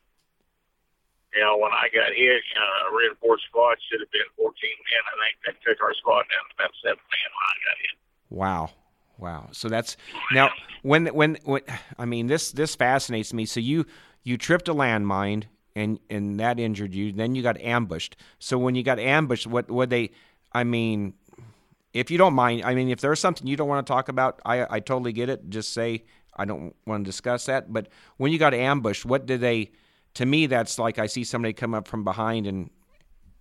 You 1.33 1.41
know, 1.41 1.57
when 1.57 1.73
I 1.73 1.89
got 1.89 2.13
hit, 2.13 2.41
uh, 2.57 2.93
reinforced 2.93 3.45
squad 3.49 3.77
should 3.89 4.01
have 4.01 4.13
been 4.13 4.29
14 4.37 4.53
men. 4.53 5.03
I 5.09 5.13
think 5.25 5.35
that 5.45 5.55
took 5.65 5.81
our 5.81 5.93
squad 5.97 6.25
down 6.29 6.45
to 6.45 6.53
about 6.57 6.73
seven 6.85 7.01
men 7.01 7.29
when 7.33 7.45
I 7.49 7.57
got 7.65 7.77
hit. 7.81 7.95
Wow. 8.29 8.69
Wow. 9.17 9.49
So 9.51 9.69
that's 9.69 9.97
now 10.31 10.49
when 10.81 11.07
when 11.07 11.37
when 11.43 11.61
I 11.97 12.05
mean 12.05 12.27
this 12.27 12.51
this 12.51 12.75
fascinates 12.75 13.33
me. 13.33 13.45
So 13.45 13.59
you 13.59 13.85
you 14.23 14.37
tripped 14.37 14.69
a 14.69 14.73
landmine 14.73 15.43
and 15.75 15.99
and 16.09 16.39
that 16.39 16.59
injured 16.59 16.95
you. 16.95 17.11
Then 17.11 17.35
you 17.35 17.43
got 17.43 17.59
ambushed. 17.59 18.15
So 18.39 18.57
when 18.57 18.75
you 18.75 18.83
got 18.83 18.97
ambushed, 18.97 19.45
what 19.45 19.69
what 19.69 19.89
they 19.89 20.11
I 20.53 20.63
mean 20.63 21.13
if 21.93 22.11
you 22.11 22.17
don't 22.17 22.33
mind, 22.33 22.63
I 22.63 22.75
mean 22.75 22.89
if 22.89 23.01
there's 23.01 23.19
something 23.19 23.47
you 23.47 23.55
don't 23.55 23.67
want 23.67 23.85
to 23.85 23.91
talk 23.91 24.09
about, 24.09 24.41
I 24.45 24.65
I 24.69 24.79
totally 24.79 25.13
get 25.13 25.29
it. 25.29 25.49
Just 25.49 25.73
say 25.73 26.03
I 26.35 26.45
don't 26.45 26.75
want 26.85 27.03
to 27.03 27.09
discuss 27.09 27.45
that. 27.45 27.71
But 27.71 27.87
when 28.17 28.31
you 28.31 28.39
got 28.39 28.53
ambushed, 28.53 29.05
what 29.05 29.25
did 29.25 29.41
they 29.41 29.71
to 30.15 30.25
me 30.25 30.47
that's 30.47 30.79
like 30.79 30.99
I 30.99 31.07
see 31.07 31.23
somebody 31.23 31.53
come 31.53 31.73
up 31.73 31.87
from 31.87 32.03
behind 32.03 32.47
and 32.47 32.69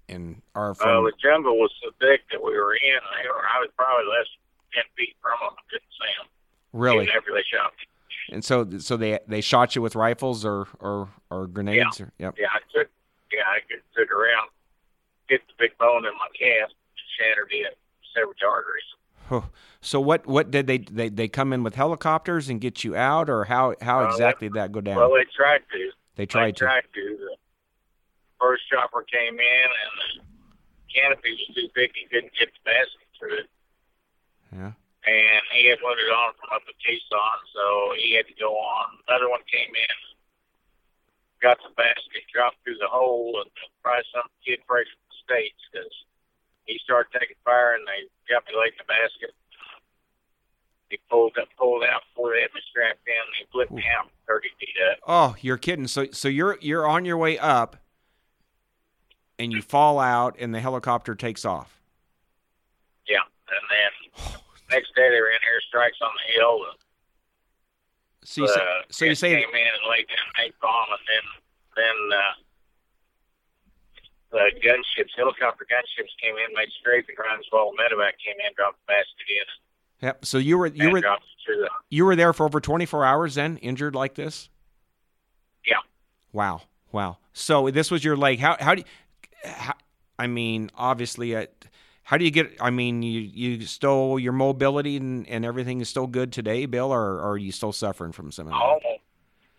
and 0.09 0.43
are 0.55 0.71
Uh, 0.71 1.03
the 1.03 1.13
jungle 1.23 1.59
was 1.59 1.71
so 1.83 1.91
thick 2.01 2.23
that 2.33 2.43
we 2.43 2.53
were 2.53 2.75
in. 2.75 3.01
They 3.23 3.29
were, 3.29 3.45
I 3.45 3.61
was 3.61 3.69
probably 3.77 4.07
less 4.07 4.27
than 4.75 4.83
10 4.83 4.85
feet 4.97 5.17
from 5.21 5.37
them. 5.41 5.53
I 5.53 5.63
couldn't 5.71 5.93
see 5.93 6.13
them. 6.19 6.29
really 6.73 7.11
after 7.11 7.33
they 7.33 7.43
shot 7.43 7.73
me. 7.77 7.85
And 8.31 8.45
so, 8.45 8.69
so 8.79 8.97
they 8.97 9.19
they 9.27 9.41
shot 9.41 9.75
you 9.75 9.83
with 9.83 9.95
rifles 9.95 10.45
or 10.45 10.67
or, 10.81 11.09
or 11.31 11.47
grenades. 11.47 12.01
Or, 12.01 12.13
yep. 12.19 12.37
Yeah, 12.39 12.49
I 12.53 12.61
took, 12.73 12.89
yeah, 13.33 13.45
I 13.47 13.61
could 13.69 13.83
took 13.97 14.11
around, 14.11 14.49
hit 15.29 15.41
the 15.47 15.55
big 15.59 15.77
bone 15.79 16.05
in 16.05 16.13
my 16.13 16.29
calf, 16.39 16.71
shattered 17.19 17.49
it, 17.51 17.79
arteries. 18.47 19.43
So 19.81 20.01
what 20.01 20.27
what 20.27 20.51
did 20.51 20.67
they, 20.67 20.79
they 20.79 21.09
they 21.09 21.29
come 21.29 21.53
in 21.53 21.63
with 21.63 21.75
helicopters 21.75 22.49
and 22.49 22.61
get 22.61 22.83
you 22.83 22.97
out, 22.97 23.29
or 23.29 23.45
how 23.45 23.75
how 23.81 24.01
Uh, 24.05 24.09
exactly 24.09 24.49
did 24.49 24.55
that 24.57 24.73
go 24.73 24.81
down? 24.81 24.97
Well, 24.97 25.13
they 25.13 25.25
tried 25.37 25.63
to. 25.73 25.91
they 26.17 26.27
tried 26.27 26.47
they 26.49 26.53
to. 26.53 26.65
tried 26.65 26.85
to. 26.95 27.05
The 27.21 27.37
first 28.41 28.63
chopper 28.73 29.03
came 29.05 29.35
in, 29.39 29.69
and 29.69 29.93
the 30.19 30.91
canopy 30.93 31.31
was 31.37 31.55
too 31.55 31.69
thick. 31.75 31.93
He 31.95 32.07
couldn't 32.09 32.33
get 32.39 32.49
the 32.51 32.63
basket 32.65 33.09
through 33.19 33.37
it. 33.45 33.49
Yeah. 34.53 34.73
and 35.07 35.43
he 35.53 35.69
had 35.69 35.79
loaded 35.85 36.09
on 36.09 36.33
from 36.41 36.49
up 36.57 36.63
at 36.67 36.75
Tucson, 36.81 37.39
so 37.55 37.93
he 38.01 38.15
had 38.17 38.27
to 38.27 38.35
go 38.41 38.57
on. 38.57 38.97
Another 39.09 39.29
one 39.29 39.41
came 39.53 39.69
in, 39.77 39.97
got 41.43 41.59
the 41.63 41.69
basket, 41.77 42.25
dropped 42.33 42.57
through 42.65 42.81
the 42.81 42.89
hole, 42.89 43.37
and 43.45 43.51
probably 43.85 44.05
some 44.15 44.25
kid 44.45 44.59
fresh 44.67 44.89
from 44.89 45.05
the 45.13 45.17
States 45.23 45.61
because 45.71 45.93
he 46.69 46.79
started 46.85 47.09
taking 47.19 47.37
fire 47.45 47.75
and 47.75 47.85
they 47.89 48.07
got 48.33 48.45
me 48.47 48.53
late 48.53 48.77
in 48.77 48.85
the 48.85 48.93
basket. 48.93 49.35
He 50.91 50.99
pulled 51.11 51.37
up, 51.41 51.49
pulled 51.59 51.83
out 51.83 52.03
before 52.13 52.33
they 52.33 52.43
had 52.43 52.53
me 52.55 52.61
strapped 52.71 53.01
in. 53.09 53.15
And 53.17 53.35
he 53.39 53.45
flipped 53.51 53.73
me 53.73 53.85
out 53.99 54.11
30 54.29 54.49
feet 54.61 54.77
up. 54.93 54.99
Oh, 55.07 55.37
you're 55.41 55.57
kidding. 55.59 55.87
So 55.87 56.07
so 56.13 56.29
you're 56.29 56.59
you're 56.61 56.87
on 56.87 57.05
your 57.05 57.17
way 57.17 57.39
up, 57.39 57.77
and 59.39 59.53
you 59.53 59.63
fall 59.63 59.99
out, 59.99 60.37
and 60.39 60.55
the 60.55 60.61
helicopter 60.61 61.15
takes 61.15 61.45
off. 61.45 61.81
Yeah, 63.09 63.25
and 63.49 63.65
then 63.73 64.33
next 64.71 64.95
day 64.95 65.09
they 65.11 65.21
were 65.21 65.29
ran 65.29 65.41
airstrikes 65.49 66.01
on 66.05 66.13
the 66.15 66.33
hill. 66.39 66.61
And 66.71 66.79
So 68.25 68.43
you 68.43 68.49
say, 68.49 68.61
uh, 68.61 68.83
so 68.91 69.05
you 69.07 69.15
say 69.15 69.31
came 69.31 69.55
in 69.55 69.67
and 69.67 69.91
laid 69.91 70.07
down 70.09 70.53
bomb, 70.61 70.89
and 70.93 71.05
then 71.09 71.25
then 71.77 72.19
uh, 72.19 72.33
the 74.31 74.51
gunships, 74.63 75.11
helicopter 75.17 75.65
gunships 75.71 76.13
came 76.23 76.35
in, 76.37 76.55
made 76.55 76.69
runs 77.19 77.47
while 77.51 77.71
the 77.73 77.77
medevac 77.83 78.13
came 78.25 78.37
in, 78.45 78.53
dropped 78.57 78.79
the 78.87 78.93
basket 78.93 79.29
in, 79.29 80.07
yep. 80.07 80.25
So 80.25 80.39
you 80.39 80.59
were 80.59 80.67
you 80.67 80.91
were 80.91 81.01
dropped 81.01 81.23
it 81.25 81.45
through 81.47 81.63
the. 81.63 81.71
you 81.91 82.05
were 82.05 82.17
there 82.17 82.33
for 82.33 82.45
over 82.47 82.61
24 82.61 83.05
hours 83.05 83.35
then, 83.37 83.57
injured 83.59 83.95
like 83.95 84.15
this. 84.15 84.49
Yeah, 85.67 85.77
Wow, 86.33 86.63
wow. 86.93 87.19
So 87.33 87.71
this 87.71 87.91
was 87.91 88.05
your 88.05 88.17
leg. 88.17 88.39
How 88.41 88.57
how 88.61 88.75
do 88.75 88.83
you, 88.83 89.51
how, 89.51 89.75
I 90.19 90.27
mean, 90.27 90.71
obviously, 90.75 91.35
uh, 91.37 91.47
how 92.03 92.17
do 92.17 92.25
you 92.25 92.31
get? 92.31 92.57
I 92.61 92.71
mean, 92.71 93.03
you 93.03 93.21
you 93.21 93.65
still 93.67 94.19
your 94.19 94.33
mobility 94.33 94.97
and, 94.97 95.27
and 95.29 95.45
everything 95.45 95.81
is 95.81 95.89
still 95.89 96.07
good 96.07 96.33
today, 96.33 96.67
Bill, 96.67 96.93
or, 96.93 97.15
or 97.21 97.31
are 97.33 97.39
you 97.39 97.53
still 97.53 97.73
suffering 97.73 98.13
from 98.13 98.33
some 98.33 98.49
almost. 98.53 98.85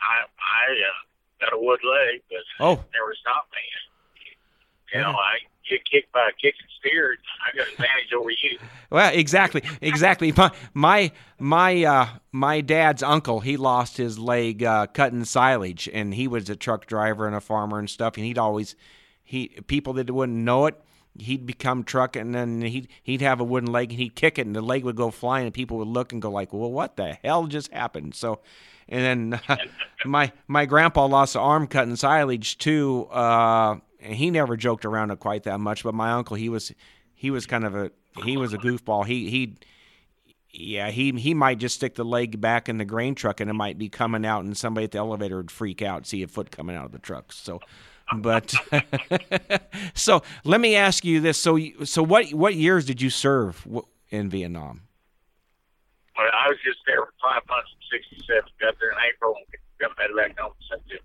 I 0.01 0.25
I 0.37 0.71
uh, 0.73 1.45
got 1.45 1.53
a 1.53 1.59
wood 1.59 1.79
leg, 1.83 2.21
but 2.29 2.39
Oh. 2.63 2.75
never 2.93 3.13
stopped 3.21 3.51
me. 3.51 3.57
You 4.93 5.01
know, 5.01 5.11
I 5.11 5.39
get 5.69 5.85
kicked 5.89 6.11
by 6.11 6.29
a 6.29 6.33
kicking 6.33 6.65
steer. 6.79 7.17
I 7.45 7.55
got 7.55 7.67
an 7.67 7.73
advantage 7.73 8.13
over 8.17 8.29
you. 8.29 8.57
Well, 8.91 9.11
exactly, 9.13 9.61
exactly. 9.81 10.33
My 10.35 10.51
my 10.73 11.11
my 11.37 11.83
uh, 11.83 12.07
my 12.31 12.61
dad's 12.61 13.03
uncle, 13.03 13.39
he 13.39 13.55
lost 13.55 13.97
his 13.97 14.17
leg 14.17 14.63
uh, 14.63 14.87
cutting 14.87 15.25
silage, 15.25 15.87
and 15.93 16.11
he 16.15 16.27
was 16.27 16.49
a 16.49 16.55
truck 16.55 16.87
driver 16.87 17.27
and 17.27 17.35
a 17.35 17.39
farmer 17.39 17.77
and 17.77 17.87
stuff. 17.87 18.17
And 18.17 18.25
he'd 18.25 18.39
always 18.39 18.75
he 19.23 19.49
people 19.67 19.93
that 19.93 20.09
wouldn't 20.09 20.39
know 20.39 20.65
it, 20.65 20.81
he'd 21.19 21.45
become 21.45 21.83
truck, 21.83 22.15
and 22.15 22.33
then 22.33 22.61
he'd 22.61 22.87
he'd 23.03 23.21
have 23.21 23.39
a 23.39 23.43
wooden 23.43 23.71
leg, 23.71 23.91
and 23.91 23.99
he'd 23.99 24.15
kick 24.15 24.39
it, 24.39 24.47
and 24.47 24.55
the 24.55 24.61
leg 24.61 24.83
would 24.83 24.95
go 24.95 25.11
flying, 25.11 25.45
and 25.45 25.53
people 25.53 25.77
would 25.77 25.87
look 25.87 26.11
and 26.13 26.19
go 26.19 26.31
like, 26.31 26.51
"Well, 26.51 26.71
what 26.71 26.95
the 26.95 27.17
hell 27.23 27.45
just 27.45 27.71
happened?" 27.71 28.15
So. 28.15 28.39
And 28.91 29.31
then 29.31 29.41
my 30.05 30.31
my 30.47 30.65
grandpa 30.65 31.05
lost 31.05 31.35
an 31.35 31.41
arm 31.41 31.67
cutting 31.67 31.95
silage 31.95 32.57
too. 32.57 33.05
Uh, 33.11 33.75
and 34.01 34.13
he 34.13 34.31
never 34.31 34.57
joked 34.57 34.85
around 34.85 35.15
quite 35.19 35.43
that 35.43 35.59
much. 35.59 35.83
But 35.83 35.93
my 35.93 36.11
uncle, 36.11 36.35
he 36.35 36.49
was 36.49 36.71
he 37.13 37.31
was 37.31 37.45
kind 37.45 37.65
of 37.65 37.75
a 37.75 37.91
he 38.23 38.37
was 38.37 38.53
a 38.53 38.57
goofball. 38.57 39.05
He 39.05 39.29
he 39.29 39.57
yeah 40.51 40.89
he 40.89 41.11
he 41.11 41.33
might 41.33 41.59
just 41.59 41.75
stick 41.75 41.95
the 41.95 42.05
leg 42.05 42.41
back 42.41 42.69
in 42.69 42.77
the 42.77 42.85
grain 42.85 43.15
truck 43.15 43.39
and 43.39 43.49
it 43.49 43.53
might 43.53 43.77
be 43.77 43.89
coming 43.89 44.25
out, 44.25 44.43
and 44.43 44.57
somebody 44.57 44.85
at 44.85 44.91
the 44.91 44.97
elevator 44.97 45.37
would 45.37 45.51
freak 45.51 45.81
out, 45.81 46.05
see 46.07 46.23
a 46.23 46.27
foot 46.27 46.51
coming 46.51 46.75
out 46.75 46.85
of 46.85 46.91
the 46.91 46.99
truck. 46.99 47.31
So. 47.31 47.59
But 48.11 48.55
so 49.93 50.23
let 50.43 50.59
me 50.59 50.75
ask 50.75 51.05
you 51.05 51.21
this: 51.21 51.39
so 51.39 51.59
so 51.83 52.01
what 52.01 52.33
what 52.33 52.55
years 52.55 52.85
did 52.85 53.03
you 53.03 53.11
serve 53.11 53.67
in 54.09 54.31
Vietnam? 54.31 54.81
But 56.15 56.33
I 56.33 56.47
was 56.47 56.57
just 56.65 56.79
there 56.87 57.05
for 57.05 57.13
five 57.21 57.43
months 57.47 57.69
in 57.71 57.99
'67. 58.17 58.49
Got 58.59 58.79
there 58.79 58.89
in 58.89 58.97
April 59.13 59.35
and 59.35 59.45
got 59.79 59.95
medevac 59.95 60.39
home 60.39 60.53
in 60.59 60.77
September. 60.79 61.03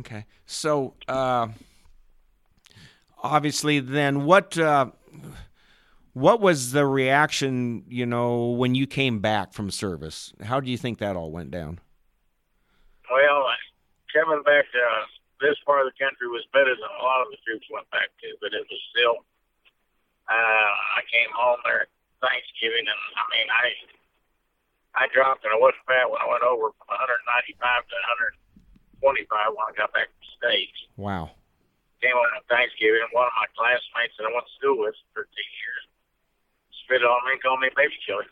Okay. 0.00 0.26
So, 0.46 0.94
uh, 1.08 1.48
obviously, 3.22 3.80
then 3.80 4.24
what 4.24 4.58
uh, 4.58 4.90
what 6.12 6.40
was 6.40 6.72
the 6.72 6.86
reaction? 6.86 7.84
You 7.88 8.06
know, 8.06 8.50
when 8.50 8.74
you 8.74 8.86
came 8.86 9.20
back 9.20 9.52
from 9.52 9.70
service, 9.70 10.32
how 10.42 10.60
do 10.60 10.70
you 10.70 10.76
think 10.76 10.98
that 10.98 11.16
all 11.16 11.30
went 11.30 11.50
down? 11.50 11.80
Well, 13.10 13.46
coming 14.12 14.42
back 14.42 14.64
to 14.72 14.78
uh, 14.78 15.04
this 15.40 15.56
part 15.64 15.86
of 15.86 15.92
the 15.92 15.96
country 16.04 16.28
was 16.28 16.44
better 16.52 16.74
than 16.74 16.90
a 17.00 17.02
lot 17.02 17.22
of 17.22 17.28
the 17.30 17.38
troops 17.44 17.66
went 17.72 17.88
back 17.90 18.08
to, 18.20 18.28
but 18.40 18.52
it 18.52 18.66
was 18.68 18.80
still. 18.90 19.24
Uh, 20.30 20.70
I 20.96 21.02
came 21.10 21.28
home 21.34 21.58
there 21.64 21.90
Thanksgiving, 22.22 22.86
and 22.86 23.02
I 23.18 23.24
mean, 23.34 23.48
I 23.50 23.66
I 24.94 25.04
dropped 25.10 25.44
and 25.44 25.52
I 25.52 25.58
wasn't 25.58 25.82
fat 25.88 26.06
when 26.08 26.20
I 26.20 26.28
went 26.28 26.44
over 26.44 26.70
from 26.76 26.88
195 26.88 27.58
to 27.58 27.96
125 29.02 29.56
when 29.56 29.64
I 29.66 29.72
got 29.74 29.92
back 29.92 30.12
to 30.12 30.16
the 30.20 30.30
States. 30.36 30.78
Wow. 30.96 31.32
Came 32.02 32.16
on 32.16 32.42
Thanksgiving, 32.50 33.00
and 33.02 33.10
one 33.12 33.26
of 33.26 33.32
my 33.38 33.46
classmates 33.56 34.14
that 34.18 34.24
I 34.26 34.32
went 34.34 34.44
to 34.46 34.52
school 34.58 34.78
with 34.78 34.94
for 35.14 35.22
13 35.22 35.30
years 35.62 35.82
spit 36.84 37.04
on 37.04 37.24
me 37.26 37.32
and 37.32 37.42
called 37.42 37.60
me 37.60 37.68
a 37.68 37.76
baby 37.76 37.94
killer. 38.04 38.26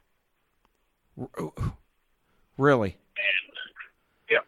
Really? 2.57 2.97
And 3.17 4.39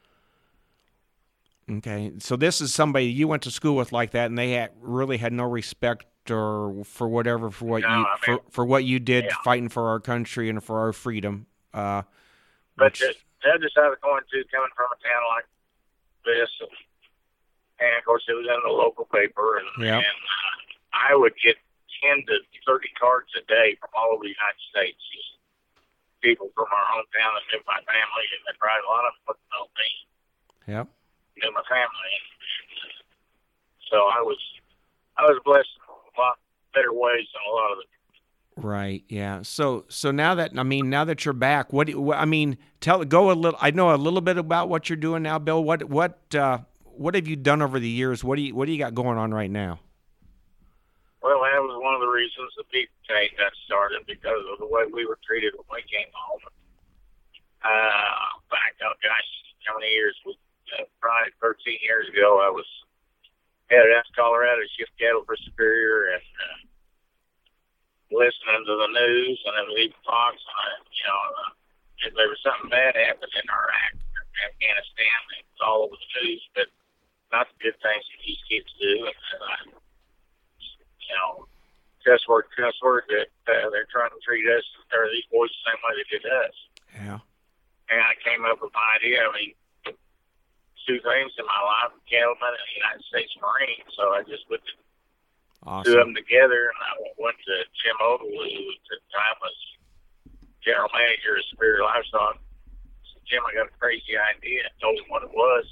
yeah, 1.70 1.76
Okay, 1.78 2.12
so 2.18 2.34
this 2.36 2.60
is 2.60 2.74
somebody 2.74 3.06
you 3.06 3.28
went 3.28 3.42
to 3.42 3.50
school 3.52 3.76
with 3.76 3.92
like 3.92 4.10
that, 4.10 4.26
and 4.26 4.36
they 4.36 4.52
had, 4.52 4.70
really 4.80 5.18
had 5.18 5.32
no 5.32 5.44
respect 5.44 6.06
or 6.30 6.82
for 6.84 7.08
whatever 7.08 7.50
for 7.50 7.64
what 7.66 7.82
No, 7.82 7.88
you 7.88 8.04
I 8.04 8.16
for, 8.20 8.30
mean- 8.32 8.40
for 8.50 8.64
what 8.64 8.84
you 8.84 8.98
did 8.98 9.26
Yeah. 9.26 9.36
fighting 9.44 9.68
for 9.68 9.88
our 9.88 10.00
country 10.00 10.48
and 10.48 10.62
for 10.62 10.80
our 10.80 10.92
freedom. 10.92 11.46
Uh, 11.72 12.02
But 12.76 12.84
which- 12.92 13.00
the, 13.00 13.14
the 13.44 13.50
other 13.50 13.68
side 13.74 13.84
of 13.86 13.92
the 13.92 13.96
coin 13.98 14.22
too, 14.32 14.42
coming 14.52 14.70
from 14.76 14.86
a 14.92 14.96
town 15.02 15.22
like 15.36 15.46
this, 16.24 16.50
and 17.82 17.98
of 17.98 18.04
course 18.06 18.22
it 18.30 18.38
was 18.38 18.46
in 18.46 18.60
the 18.62 18.70
local 18.70 19.04
paper, 19.10 19.58
and, 19.58 19.66
Yep. 19.82 20.06
and 20.06 20.18
uh, 20.38 20.54
I 20.94 21.18
would 21.18 21.34
get 21.42 21.58
ten 21.98 22.22
to 22.26 22.34
thirty 22.62 22.90
cards 22.94 23.34
a 23.34 23.42
day 23.50 23.74
from 23.82 23.90
all 23.98 24.14
over 24.14 24.22
the 24.22 24.30
United 24.30 24.62
States. 24.70 25.02
People 26.22 26.54
from 26.54 26.70
our 26.70 26.86
hometown 26.94 27.34
that 27.34 27.44
knew 27.50 27.62
my 27.66 27.82
family, 27.82 28.26
and 28.30 28.40
they 28.46 28.54
probably 28.54 28.86
a 28.86 28.90
lot 28.94 29.02
of 29.10 29.14
them 29.26 29.34
know 29.50 29.66
me, 29.74 29.90
yep. 30.70 30.86
knew 31.42 31.50
my 31.50 31.66
family. 31.66 32.14
So 33.90 34.06
I 34.06 34.22
was, 34.22 34.38
I 35.18 35.26
was 35.26 35.42
blessed 35.44 35.66
in 35.82 35.82
a 35.90 36.14
lot 36.22 36.38
better 36.72 36.94
ways 36.94 37.26
than 37.34 37.42
a 37.42 37.52
lot 37.52 37.72
of 37.74 37.78
the 37.82 37.90
Right. 38.56 39.02
Yeah. 39.08 39.42
So 39.42 39.86
so 39.88 40.10
now 40.10 40.34
that 40.34 40.52
I 40.56 40.62
mean 40.62 40.90
now 40.90 41.04
that 41.04 41.24
you're 41.24 41.32
back, 41.32 41.72
what, 41.72 41.86
do 41.86 41.94
you, 41.94 42.00
what 42.00 42.18
I 42.18 42.26
mean, 42.26 42.58
tell 42.80 43.02
go 43.04 43.30
a 43.30 43.32
little. 43.32 43.58
I 43.62 43.70
know 43.70 43.94
a 43.94 43.96
little 43.96 44.20
bit 44.20 44.36
about 44.36 44.68
what 44.68 44.88
you're 44.90 44.96
doing 44.96 45.22
now, 45.22 45.38
Bill. 45.38 45.62
What 45.64 45.84
what 45.84 46.34
uh, 46.34 46.58
what 46.96 47.14
have 47.14 47.26
you 47.26 47.36
done 47.36 47.62
over 47.62 47.78
the 47.78 47.88
years? 47.88 48.22
What 48.22 48.36
do 48.36 48.42
you 48.42 48.54
what 48.54 48.66
do 48.66 48.72
you 48.72 48.78
got 48.78 48.94
going 48.94 49.18
on 49.18 49.32
right 49.32 49.50
now? 49.50 49.80
Well, 51.22 51.38
that 51.46 51.62
was 51.62 51.78
one 51.78 51.94
of 51.94 52.02
the 52.02 52.10
reasons 52.10 52.50
the 52.58 52.66
beef 52.72 52.90
tank 53.06 53.38
got 53.38 53.54
started 53.64 54.02
because 54.06 54.42
of 54.50 54.58
the 54.58 54.66
way 54.66 54.90
we 54.90 55.06
were 55.06 55.18
treated 55.22 55.54
when 55.54 55.78
we 55.78 55.86
came 55.86 56.10
home. 56.10 56.42
Uh, 57.62 58.42
back, 58.50 58.74
oh 58.82 58.94
gosh, 58.98 59.30
how 59.62 59.78
many 59.78 59.94
years? 59.94 60.18
Was, 60.26 60.34
uh, 60.74 60.82
probably 60.98 61.30
13 61.38 61.78
years 61.86 62.10
ago, 62.10 62.42
I 62.42 62.50
was 62.50 62.66
headed 63.70 63.94
out 63.94 64.02
to 64.02 64.12
Colorado 64.18 64.66
to 64.66 64.70
shift 64.74 64.90
cattle 64.98 65.22
for 65.22 65.38
Superior 65.46 66.18
and 66.18 66.26
uh, 66.26 66.58
listening 68.10 68.66
to 68.66 68.74
the 68.82 68.90
news 68.90 69.38
and 69.46 69.54
then 69.54 69.68
leaving 69.78 70.02
Fox. 70.02 70.42
And, 70.42 70.58
I, 70.58 70.66
you 70.90 71.04
know, 71.06 71.20
uh, 71.38 71.50
if 72.02 72.12
there 72.18 72.26
was 72.26 72.42
something 72.42 72.66
bad 72.66 72.98
happened 72.98 73.30
in 73.30 73.46
Iraq 73.46 73.94
Afghanistan, 74.42 75.18
it 75.38 75.46
was 75.54 75.62
all 75.62 75.86
over 75.86 75.94
the 75.94 76.10
news, 76.18 76.42
but 76.54 76.66
not 77.32 77.48
the 77.48 77.56
good 77.58 77.78
things 77.80 78.04
that 78.04 78.20
these 78.22 78.42
kids 78.46 78.68
do. 78.78 79.08
And, 79.08 79.42
I, 79.42 79.56
you 79.72 81.14
know, 81.16 81.48
cuss 82.04 82.22
word, 82.28 82.46
cuss 82.52 82.76
word 82.84 83.08
that 83.08 83.32
uh, 83.48 83.72
they're 83.72 83.88
trying 83.88 84.12
to 84.12 84.20
treat 84.20 84.44
us 84.46 84.64
or 84.92 85.08
these 85.08 85.26
boys 85.32 85.48
the 85.48 85.72
same 85.72 85.80
way 85.80 85.92
they 85.96 86.08
did 86.12 86.24
us. 86.28 86.56
Yeah. 86.94 87.20
And 87.88 88.00
I 88.00 88.14
came 88.20 88.44
up 88.44 88.60
with 88.60 88.72
my 88.76 88.88
idea. 89.00 89.24
I 89.24 89.32
mean, 89.32 89.52
two 90.86 90.98
things 91.00 91.32
in 91.38 91.46
my 91.46 91.62
life: 91.62 91.94
cattleman 92.10 92.52
and 92.52 92.68
the 92.68 92.78
United 92.78 93.04
States 93.06 93.32
Marine. 93.40 93.86
So 93.96 94.12
I 94.12 94.24
just 94.26 94.48
put 94.48 94.60
the 94.64 94.74
two 95.84 95.96
of 96.00 96.08
them 96.08 96.14
together, 96.16 96.72
and 96.72 96.80
I 96.80 96.92
went 97.20 97.38
to 97.38 97.54
Jim 97.80 97.96
Odle, 98.00 98.28
who 98.28 98.62
at 98.66 98.82
the 98.88 98.98
time 99.14 99.36
was 99.40 99.56
general 100.64 100.90
manager 100.94 101.36
of 101.36 101.44
Superior 101.50 101.82
Livestock. 101.84 102.38
I 102.38 103.04
said, 103.12 103.22
Jim, 103.26 103.42
I 103.46 103.54
got 103.54 103.70
a 103.70 103.76
crazy 103.78 104.14
idea. 104.16 104.66
I 104.66 104.72
told 104.80 104.98
him 104.98 105.10
what 105.10 105.26
it 105.26 105.34
was. 105.34 105.66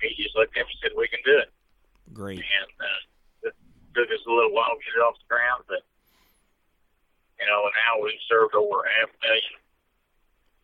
He 0.00 0.14
just 0.22 0.36
looked 0.36 0.56
at 0.56 0.66
me 0.66 0.72
and 0.72 0.80
said, 0.82 0.92
"We 0.96 1.08
can 1.08 1.20
do 1.24 1.38
it." 1.38 1.50
Great. 2.14 2.38
and 2.40 2.70
uh, 2.80 3.48
it 3.50 3.54
took 3.94 4.08
us 4.08 4.22
a 4.26 4.30
little 4.32 4.52
while 4.54 4.72
to 4.72 4.80
get 4.80 4.96
it 4.96 5.02
off 5.04 5.18
the 5.20 5.28
ground, 5.28 5.64
but 5.68 5.82
you 7.38 7.46
know, 7.46 7.62
now 7.86 8.02
we've 8.02 8.18
served 8.28 8.54
over 8.54 8.82
half 8.98 9.10
a 9.10 9.18
million 9.26 9.54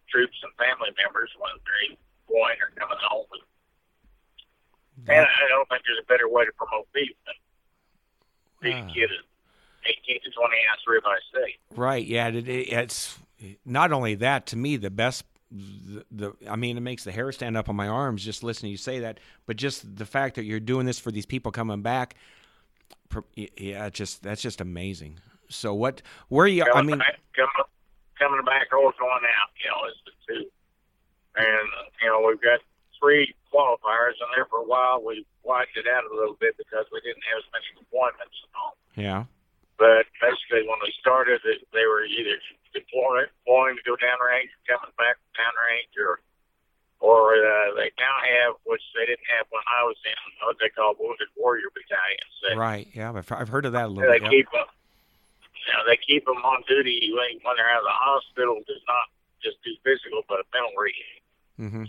troops 0.09 0.35
and 0.43 0.51
family 0.59 0.91
members 1.03 1.30
when 1.39 1.51
they're 1.62 1.97
going 2.30 2.57
or 2.62 2.70
coming 2.78 2.99
home. 3.03 3.26
And 5.07 5.26
I 5.26 5.49
don't 5.51 5.68
think 5.68 5.82
there's 5.87 5.99
a 6.03 6.07
better 6.07 6.28
way 6.28 6.45
to 6.45 6.53
promote 6.53 6.87
beef 6.93 7.11
than 7.26 7.35
beef 8.62 8.74
Ah. 8.78 8.93
get 8.95 9.11
an 9.11 9.22
18 9.87 10.20
to 10.22 10.30
20 10.30 10.55
ounce 10.70 10.80
ribeye 10.89 11.18
steak. 11.30 11.61
Right. 11.76 12.05
Yeah. 12.07 12.28
It, 12.28 12.49
it, 12.49 12.72
it's 12.72 13.18
not 13.64 13.93
only 13.93 14.14
that. 14.16 14.47
To 14.47 14.57
me, 14.57 14.76
the 14.76 14.91
best. 14.91 15.24
The, 15.55 16.05
the 16.11 16.32
I 16.50 16.57
mean, 16.57 16.76
it 16.76 16.80
makes 16.80 17.05
the 17.05 17.12
hair 17.12 17.30
stand 17.30 17.57
up 17.57 17.68
on 17.68 17.76
my 17.76 17.86
arms 17.86 18.24
just 18.24 18.42
listening 18.42 18.70
to 18.70 18.72
you 18.72 18.76
say 18.76 19.00
that. 19.00 19.20
But 19.46 19.57
just 19.57 19.96
the 19.96 20.07
fact 20.07 20.34
that 20.34 20.44
you're 20.44 20.59
doing 20.61 20.84
this 20.84 20.98
for 20.98 21.12
these 21.12 21.26
people 21.26 21.52
coming 21.52 21.80
back, 21.80 22.16
yeah, 23.36 23.88
just 23.90 24.22
that's 24.22 24.42
just 24.42 24.61
amazing. 24.61 25.20
So 25.48 25.72
what? 25.74 26.02
Where 26.28 26.46
are 26.46 26.48
you? 26.48 26.64
I 26.74 26.82
mean, 26.82 26.98
back, 26.98 27.20
coming, 27.36 27.50
coming 28.18 28.44
back 28.44 28.72
or 28.72 28.92
going 28.98 29.22
out, 29.22 29.50
you 29.62 29.70
know, 29.70 29.88
is 29.88 29.96
the 30.07 30.12
two. 30.26 30.50
And, 31.36 31.68
you 32.02 32.09
know, 32.09 32.24
we've 32.26 32.40
got 32.40 32.61
three 32.98 33.34
qualifiers, 33.52 34.18
and 34.18 34.30
there 34.34 34.46
for 34.46 34.61
a 34.61 34.64
while 34.64 35.02
we 35.05 35.26
widened 35.42 35.76
it 35.76 35.86
out 35.86 36.05
a 36.11 36.14
little 36.14 36.36
bit 36.40 36.57
because 36.57 36.86
we 36.92 37.00
didn't 37.00 37.22
have 37.30 37.38
as 37.38 37.48
many 37.52 37.86
appointments 37.86 38.34
and 38.42 38.52
all. 38.59 38.76
yeah. 38.96 39.24
But 39.79 40.07
basically, 40.22 40.68
when 40.68 40.79
we 40.83 40.95
started, 41.01 41.43
it, 41.45 41.66
they 41.75 41.87
were 41.87 42.07
either 42.07 42.39
deploying, 42.72 43.27
deploying 43.43 43.77
to 43.77 43.83
go 43.83 43.99
downrange, 43.99 44.55
coming 44.70 44.95
back 44.99 45.18
downrange, 45.35 45.95
or 45.99 46.20
or 47.05 47.37
uh, 47.37 47.75
they 47.77 47.91
now 48.01 48.16
have, 48.22 48.55
which 48.64 48.81
they 48.97 49.05
didn't 49.05 49.29
have 49.29 49.45
when 49.51 49.61
I 49.68 49.85
was 49.85 49.99
in, 50.09 50.16
what 50.47 50.57
they 50.57 50.70
call 50.70 50.95
wounded 50.99 51.29
warrior 51.37 51.68
battalions. 51.75 52.33
That 52.41 52.57
Right. 52.57 52.89
Yeah. 52.95 53.12
I've, 53.12 53.29
I've 53.31 53.53
heard 53.53 53.66
of 53.66 53.72
that 53.77 53.87
a 53.87 53.93
little 53.93 54.11
they 54.11 54.20
bit. 54.20 54.31
keep 54.31 54.49
them. 54.53 54.64
You 55.68 55.72
know, 55.77 55.83
they 55.85 55.99
keep 56.01 56.25
them 56.25 56.41
on 56.41 56.64
duty 56.68 57.12
when, 57.12 57.41
when 57.45 57.57
they're 57.57 57.68
out 57.68 57.85
of 57.85 57.89
the 57.89 57.99
hospital. 57.99 58.57
Does 58.64 58.81
not 58.89 59.12
just 59.43 59.61
do 59.64 59.77
physical, 59.85 60.22
but 60.29 60.41
a 60.41 60.47
mental 60.55 60.72
rehab. 60.81 61.20
Mm-hmm. 61.61 61.85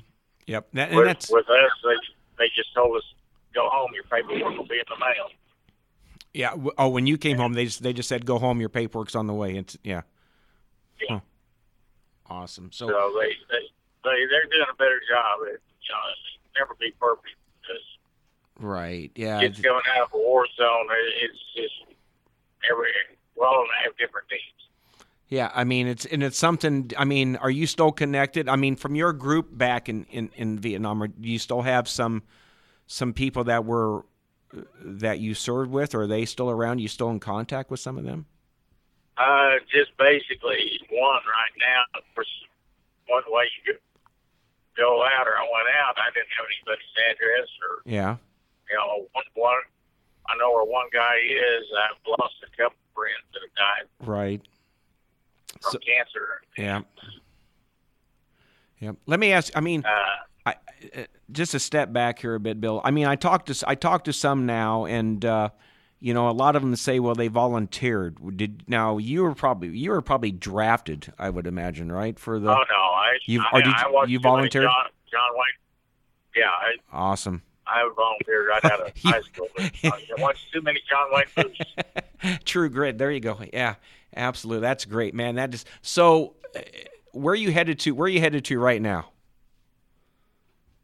Yep. 0.47 0.63
That, 0.73 0.89
and 0.89 0.97
With, 0.97 1.07
that's 1.07 1.29
with 1.31 1.47
us, 1.47 1.71
they 1.83 1.95
they 2.37 2.47
just 2.55 2.73
told 2.75 2.97
us 2.97 3.07
go 3.53 3.69
home. 3.71 3.91
Your 3.95 4.03
paperwork 4.11 4.57
will 4.57 4.67
be 4.67 4.79
in 4.79 4.89
the 4.89 4.99
mail. 4.99 5.31
Yeah. 6.35 6.55
Oh, 6.77 6.89
when 6.89 7.07
you 7.07 7.17
came 7.17 7.37
home, 7.37 7.53
they 7.53 7.65
just 7.65 7.81
they 7.81 7.93
just 7.93 8.09
said 8.09 8.25
go 8.25 8.37
home. 8.37 8.59
Your 8.59 8.69
paperwork's 8.69 9.15
on 9.15 9.27
the 9.27 9.33
way. 9.33 9.55
It's 9.55 9.77
yeah. 9.83 10.01
Yeah. 11.01 11.15
Huh. 11.15 11.19
Awesome. 12.27 12.71
So 12.71 12.87
So 12.87 13.13
they 13.19 13.29
they 13.49 13.65
they 14.03 14.25
they're 14.29 14.49
doing 14.51 14.67
a 14.71 14.75
better 14.75 15.01
job. 15.09 15.39
It, 15.43 15.61
you 15.81 15.93
know, 15.93 15.99
it's 16.11 16.59
never 16.59 16.75
be 16.79 16.93
perfect 16.99 17.35
right. 18.59 19.11
Yeah. 19.15 19.39
kids 19.39 19.59
going 19.59 19.83
out 19.95 20.03
of 20.03 20.13
a 20.13 20.17
war 20.17 20.47
zone. 20.55 20.87
It's 21.21 21.39
just 21.55 21.97
every 22.69 22.91
we're 23.35 23.45
have 23.83 23.97
different 23.97 24.27
needs. 24.31 24.41
Yeah, 25.27 25.51
I 25.53 25.63
mean 25.63 25.87
it's 25.87 26.05
and 26.05 26.23
it's 26.23 26.37
something. 26.37 26.91
I 26.97 27.05
mean, 27.05 27.35
are 27.37 27.49
you 27.49 27.67
still 27.67 27.91
connected? 27.91 28.47
I 28.47 28.55
mean, 28.55 28.75
from 28.75 28.95
your 28.95 29.11
group 29.11 29.55
back 29.57 29.89
in, 29.89 30.05
in, 30.05 30.29
in 30.35 30.59
Vietnam, 30.59 31.01
or 31.01 31.07
do 31.07 31.27
you 31.27 31.39
still 31.39 31.63
have 31.63 31.87
some 31.87 32.23
some 32.87 33.13
people 33.13 33.45
that 33.45 33.65
were 33.65 34.05
that 34.79 35.19
you 35.19 35.33
served 35.33 35.71
with? 35.71 35.93
Or 35.95 36.03
are 36.03 36.07
they 36.07 36.25
still 36.25 36.49
around? 36.49 36.79
you 36.79 36.87
still 36.87 37.09
in 37.09 37.19
contact 37.19 37.69
with 37.71 37.79
some 37.79 37.97
of 37.97 38.03
them? 38.03 38.25
Uh, 39.17 39.53
just 39.71 39.95
basically 39.97 40.79
one 40.91 41.21
right 41.25 41.55
now. 41.59 41.83
One 43.07 43.23
way 43.27 43.45
you 43.57 43.73
could 43.73 43.81
go 44.75 45.03
out 45.05 45.27
or 45.27 45.37
I 45.37 45.43
went 45.43 45.69
out, 45.79 45.95
I 45.97 46.09
didn't 46.13 46.27
have 46.37 46.45
anybody's 46.51 46.93
address 47.11 47.49
or 47.69 47.81
Yeah. 47.91 48.17
you 48.69 48.75
know 48.75 49.07
one 49.13 49.23
one. 49.35 49.61
I 50.27 50.35
know 50.37 50.51
where 50.51 50.65
one 50.65 50.87
guy 50.91 51.15
is. 51.17 51.65
I've 51.77 51.97
lost 52.19 52.35
a 52.43 52.49
couple 52.57 52.77
friends 52.95 53.23
that 53.33 53.41
have 53.41 53.55
died 53.55 54.07
Right. 54.09 54.41
from 55.61 55.71
So- 55.73 55.79
cancer. 55.79 56.41
Yeah. 56.57 56.81
Yeah. 58.79 58.91
Let 59.05 59.19
me 59.19 59.31
ask. 59.31 59.55
I 59.55 59.61
mean, 59.61 59.85
Uh, 59.85 60.15
I, 60.45 60.55
uh, 60.95 61.03
just 61.31 61.53
a 61.53 61.59
step 61.59 61.91
back 61.91 62.19
here 62.19 62.35
a 62.35 62.39
bit, 62.39 62.61
Bill. 62.61 62.81
I 62.83 62.91
mean, 62.91 63.05
I 63.07 63.15
talked 63.15 63.47
to 63.53 63.63
I 63.67 63.75
talked 63.75 64.05
to 64.05 64.13
some 64.13 64.45
now, 64.45 64.85
and 64.85 65.23
uh, 65.25 65.49
you 65.99 66.13
know, 66.13 66.29
a 66.29 66.31
lot 66.31 66.55
of 66.55 66.61
them 66.61 66.75
say, 66.75 66.99
well, 66.99 67.15
they 67.15 67.27
volunteered. 67.29 68.37
Did 68.37 68.63
now 68.67 68.97
you 68.97 69.23
were 69.23 69.33
probably 69.33 69.69
you 69.77 69.91
were 69.91 70.01
probably 70.01 70.31
drafted, 70.31 71.11
I 71.17 71.29
would 71.29 71.47
imagine, 71.47 71.91
right? 71.91 72.17
For 72.19 72.39
the 72.39 72.49
oh 72.51 72.53
no, 72.69 72.75
I 72.75 73.17
You- 73.25 73.43
I, 73.51 73.61
did 73.61 73.73
I 73.73 74.05
you- 74.07 74.19
volunteered? 74.19 74.65
John, 74.65 74.85
John 75.11 75.29
Wayne. 75.33 76.43
Yeah, 76.43 76.49
I 76.49 76.75
awesome. 76.91 77.41
I 77.67 77.89
volunteered 77.95 78.47
right 78.47 78.65
out 78.65 78.81
of 78.81 78.91
high 79.03 79.21
school. 79.21 79.47
But 79.57 79.71
I 79.83 80.21
watched 80.21 80.51
too 80.53 80.61
many 80.61 80.81
John 80.87 81.07
Wayne 81.11 81.25
movies. 81.37 82.39
True 82.45 82.69
grit. 82.69 82.99
There 82.99 83.09
you 83.09 83.19
go. 83.21 83.39
Yeah, 83.51 83.75
absolutely. 84.15 84.61
That's 84.61 84.85
great, 84.85 85.15
man. 85.15 85.35
That 85.35 85.53
is 85.55 85.65
so. 85.81 86.35
Uh, 86.55 86.59
where 87.13 87.31
are 87.31 87.35
you 87.37 87.51
headed 87.51 87.79
to? 87.79 87.91
Where 87.91 88.05
are 88.05 88.09
you 88.09 88.19
headed 88.19 88.45
to 88.45 88.59
right 88.59 88.81
now? 88.81 89.09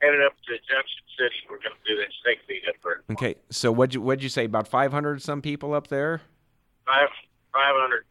Headed 0.02 0.22
up 0.26 0.34
to 0.48 0.54
Junction 0.54 1.04
City. 1.18 1.36
We're 1.50 1.58
going 1.58 1.78
to 1.78 1.88
do 1.88 1.96
that 1.98 2.10
steak 2.22 2.40
feed 2.48 2.64
up 2.68 2.76
there. 2.84 3.04
Okay, 3.12 3.36
so 3.50 3.72
what'd 3.72 3.94
you 3.94 4.02
what'd 4.02 4.24
you 4.24 4.30
say? 4.30 4.46
About 4.46 4.68
five 4.68 4.92
hundred 4.92 5.22
some 5.22 5.42
people 5.42 5.74
up 5.74 5.88
there? 5.88 6.22
Five 6.86 7.10
five 7.54 7.76
hundred 7.78 8.06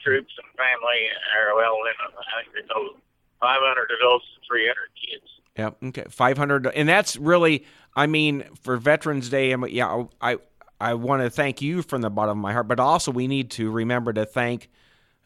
troops 0.00 0.32
and 0.42 0.48
family, 0.56 1.08
or 1.36 1.54
well, 1.56 1.76
I 1.84 2.42
think 2.42 2.54
they 2.54 2.72
told 2.72 2.96
five 3.40 3.60
hundred 3.60 3.90
adults 3.98 4.24
and 4.36 4.44
three 4.48 4.66
hundred 4.66 4.88
kids. 4.96 5.26
Yeah. 5.56 5.88
Okay. 5.88 6.04
Five 6.08 6.38
hundred, 6.38 6.66
and 6.68 6.88
that's 6.88 7.16
really. 7.16 7.66
I 7.96 8.06
mean, 8.06 8.44
for 8.62 8.76
Veterans 8.76 9.28
Day, 9.28 9.54
yeah, 9.68 10.04
I 10.20 10.38
I 10.80 10.94
want 10.94 11.22
to 11.22 11.30
thank 11.30 11.60
you 11.60 11.82
from 11.82 12.02
the 12.02 12.10
bottom 12.10 12.38
of 12.38 12.42
my 12.42 12.52
heart, 12.52 12.68
but 12.68 12.78
also 12.78 13.10
we 13.10 13.26
need 13.26 13.50
to 13.52 13.70
remember 13.70 14.12
to 14.12 14.24
thank 14.24 14.70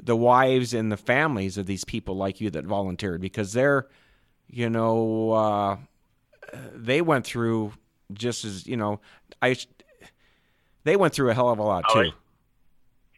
the 0.02 0.16
wives 0.16 0.72
and 0.72 0.90
the 0.90 0.96
families 0.96 1.58
of 1.58 1.66
these 1.66 1.84
people 1.84 2.16
like 2.16 2.40
you 2.40 2.50
that 2.50 2.64
volunteered 2.64 3.20
because 3.20 3.52
they're, 3.52 3.86
you 4.48 4.70
know, 4.70 5.32
uh, 5.32 5.76
they 6.74 7.00
went 7.00 7.24
through 7.24 7.72
just 8.12 8.44
as 8.44 8.66
you 8.66 8.76
know, 8.76 9.00
I 9.40 9.56
they 10.84 10.96
went 10.96 11.14
through 11.14 11.30
a 11.30 11.34
hell 11.34 11.48
of 11.50 11.58
a 11.58 11.62
lot 11.62 11.84
Oh, 11.88 12.02
too. 12.02 12.10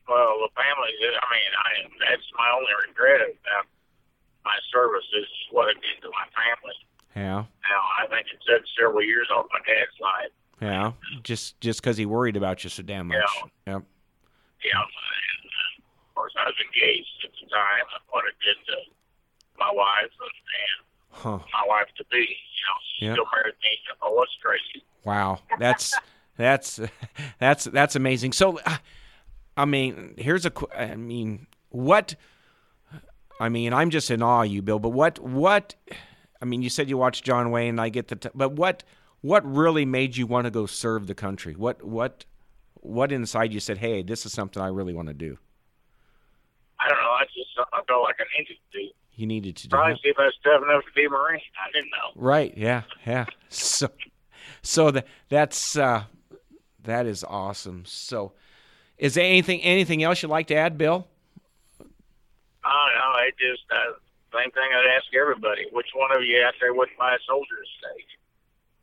Well, 0.09 0.37
the 0.45 0.49
family. 0.55 0.91
I 1.01 1.27
mean, 1.33 1.53
I 1.57 1.71
that's 2.11 2.23
my 2.39 2.51
only 2.55 2.73
regret 2.89 3.21
about 3.23 3.67
my 4.45 4.57
service 4.73 5.07
is 5.19 5.27
what 5.51 5.71
it 5.71 5.77
did 5.81 6.03
to 6.03 6.11
my 6.11 6.27
family. 6.37 6.75
Yeah, 7.17 7.47
Now, 7.71 7.83
I 8.03 8.07
think 8.11 8.27
it 8.27 8.43
took 8.45 8.63
several 8.77 9.03
years 9.03 9.29
off 9.35 9.47
my 9.53 9.61
dad's 9.65 9.95
life. 10.03 10.33
yeah. 10.61 10.93
Just 11.23 11.61
just 11.61 11.81
because 11.81 11.97
he 11.97 12.07
worried 12.07 12.37
about 12.37 12.65
you 12.65 12.71
so 12.71 12.83
damn 12.83 13.07
much. 13.09 13.17
Yeah. 13.67 13.79
Yep. 13.79 13.83
Know, 14.65 14.81
and 14.81 15.45
uh, 15.47 16.09
of 16.09 16.15
course, 16.15 16.35
I 16.37 16.45
was 16.45 16.55
engaged 16.59 17.23
at 17.25 17.31
the 17.39 17.47
time, 17.51 17.87
and 17.95 18.03
what 18.11 18.25
it 18.27 18.35
did 18.45 18.57
to 18.67 18.77
my 19.59 19.71
wife 19.73 20.11
and, 20.11 20.35
and 20.35 20.79
Huh. 21.15 21.39
my 21.39 21.65
wife 21.69 21.87
to 21.97 22.05
be. 22.11 22.19
You 22.19 22.25
know, 22.25 22.79
she 22.99 23.05
Yeah. 23.07 23.13
still 23.15 23.25
married 23.35 23.55
me. 23.63 23.71
Oh, 24.03 24.23
it's 24.23 24.33
crazy. 24.43 24.85
Wow, 25.05 25.41
that's 25.59 25.95
that's 26.37 26.81
that's 27.39 27.65
that's 27.65 27.97
amazing. 27.97 28.33
So, 28.33 28.59
uh, 28.67 28.77
I 29.57 29.65
mean, 29.65 30.15
here's 30.19 30.45
a. 30.47 30.53
I 30.77 30.97
mean, 30.97 31.47
what? 31.71 32.15
I 33.41 33.49
mean, 33.49 33.73
I'm 33.73 33.91
just 33.91 34.11
in 34.11 34.23
awe 34.23 34.43
of 34.43 34.49
you, 34.49 34.63
Bill. 34.63 34.79
But 34.79 34.91
what? 34.91 35.19
What? 35.21 35.75
I 36.41 36.45
mean, 36.45 36.63
you 36.63 36.71
said 36.71 36.89
you 36.89 36.97
watched 36.99 37.25
John 37.25 37.51
Wayne. 37.51 37.79
I 37.79 37.89
get 37.89 38.09
the. 38.09 38.17
T- 38.17 38.29
but 38.35 38.53
what? 38.53 38.83
What 39.21 39.45
really 39.47 39.85
made 39.87 40.17
you 40.17 40.27
want 40.27 40.45
to 40.47 40.51
go 40.51 40.67
serve 40.67 41.07
the 41.07 41.15
country? 41.15 41.55
What? 41.55 41.83
What? 41.83 42.25
What 42.75 43.13
inside 43.13 43.53
you 43.53 43.61
said, 43.61 43.79
"Hey, 43.79 44.03
this 44.03 44.27
is 44.27 44.33
something 44.33 44.63
I 44.63 44.69
really 44.69 44.93
want 44.95 45.09
to 45.09 45.15
do." 45.15 45.39
I 46.81 46.89
don't 46.89 46.99
know. 46.99 47.11
I 47.11 47.25
just 47.25 47.49
I 47.73 47.81
felt 47.89 48.03
like 48.03 48.17
I 48.21 48.25
needed 48.39 48.57
You 49.17 49.27
needed 49.27 49.57
to 49.57 49.69
do. 49.69 49.77
Probably 49.77 49.93
that. 49.95 50.01
see 50.03 50.09
if 50.09 50.19
I 50.19 50.25
was 50.27 50.35
tough 50.43 50.63
enough 50.63 50.85
to 50.85 50.93
be 50.95 51.05
a 51.05 51.09
Marine. 51.11 51.41
I 51.65 51.71
didn't 51.73 51.91
know. 51.91 52.11
Right. 52.21 52.53
Yeah. 52.57 52.83
Yeah. 53.07 53.27
So, 53.49 53.89
so 54.63 54.91
that 54.91 55.07
that's 55.29 55.77
uh, 55.77 56.05
that 56.83 57.07
is 57.07 57.23
awesome. 57.23 57.85
So, 57.87 58.33
is 58.99 59.15
there 59.15 59.25
anything 59.25 59.61
anything 59.63 60.03
else 60.03 60.23
you'd 60.23 60.31
like 60.31 60.49
to 60.49 60.57
add, 60.57 60.77
Bill? 60.77 61.07
Oh 62.65 62.87
no, 62.97 63.07
I 63.21 63.31
just 63.39 63.63
uh, 63.71 63.95
same 64.37 64.51
thing 64.51 64.67
I'd 64.75 64.91
ask 64.97 65.07
everybody. 65.15 65.67
Which 65.71 65.89
one 65.95 66.11
of 66.17 66.23
you 66.25 66.43
out 66.43 66.55
there 66.61 66.75
wouldn't 66.75 66.99
buy 66.99 67.15
a 67.15 67.19
soldier's 67.27 67.69
steak? 67.79 68.07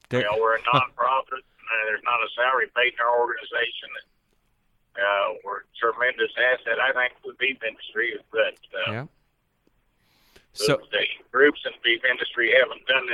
There- 0.09 0.21
You 0.21 0.27
know, 0.31 0.37
we're 0.39 0.55
a 0.55 0.61
nonprofit. 0.61 1.43
uh, 1.67 1.81
there's 1.87 2.03
not 2.03 2.19
a 2.23 2.29
salary 2.35 2.67
paid 2.75 2.93
in 2.93 2.99
our 3.03 3.19
organization. 3.19 3.89
Uh, 4.95 5.39
we're 5.43 5.63
a 5.63 5.69
tremendous 5.79 6.31
asset, 6.37 6.77
I 6.79 6.91
think, 6.91 7.15
to 7.23 7.31
the 7.31 7.37
beef 7.39 7.57
industry. 7.63 8.15
But 8.31 8.59
uh, 8.87 8.91
yeah. 8.91 9.05
So 10.53 10.77
the 10.91 11.05
groups 11.31 11.61
in 11.65 11.71
the 11.71 11.77
beef 11.83 12.01
industry 12.09 12.53
haven't 12.57 12.85
done 12.87 13.07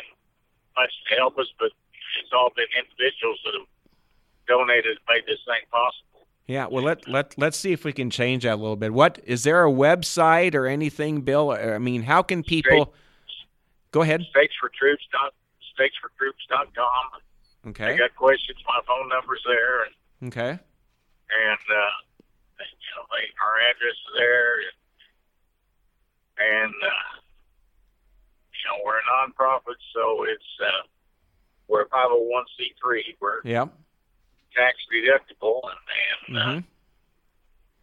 much 0.75 0.91
to 1.09 1.15
help 1.15 1.37
us, 1.37 1.47
but 1.59 1.71
it's 2.19 2.31
all 2.33 2.51
been 2.55 2.65
individuals 2.77 3.39
that 3.45 3.53
have 3.53 3.67
donated 4.47 4.97
and 4.97 5.05
made 5.09 5.23
this 5.27 5.39
thing 5.45 5.61
possible. 5.71 6.27
yeah. 6.47 6.65
Well, 6.67 6.83
let 6.83 7.07
let 7.07 7.37
let's 7.37 7.57
see 7.57 7.73
if 7.73 7.83
we 7.85 7.93
can 7.93 8.09
change 8.09 8.43
that 8.43 8.53
a 8.53 8.55
little 8.55 8.75
bit. 8.75 8.93
What 8.93 9.19
is 9.23 9.43
there 9.43 9.65
a 9.65 9.71
website 9.71 10.55
or 10.55 10.65
anything, 10.65 11.21
Bill? 11.21 11.51
I 11.51 11.77
mean, 11.77 12.03
how 12.03 12.21
can 12.23 12.43
people? 12.43 12.93
Go 13.91 14.01
ahead. 14.01 14.25
Steaks 14.31 14.53
for 14.59 14.69
Troops. 14.77 15.03
Steaksfortroops.com. 15.77 16.85
I 16.85 17.69
Okay. 17.69 17.93
I 17.93 17.97
got 17.97 18.15
questions. 18.15 18.57
My 18.67 18.79
phone 18.87 19.09
number's 19.09 19.43
there, 19.45 19.83
and 19.83 19.93
Okay. 20.33 20.49
and 20.49 21.63
uh, 21.69 21.95
you 22.59 22.91
know, 22.95 23.03
they, 23.11 23.25
our 23.43 23.59
address 23.69 23.91
is 23.93 24.13
there, 24.17 24.53
and 26.39 26.73
uh, 26.83 26.87
you 27.21 27.26
know, 28.67 28.77
we're 28.85 28.99
a 28.99 29.07
nonprofit, 29.07 29.79
so 29.95 30.23
it's 30.23 30.43
uh, 30.63 30.83
we're 31.67 31.81
a 31.83 31.89
501c3. 31.89 33.15
We're 33.19 33.41
Yep. 33.43 33.73
tax 34.55 34.77
deductible, 34.93 35.61
and, 35.63 36.37
and 36.37 36.37
uh, 36.37 36.53
hmm 36.53 36.59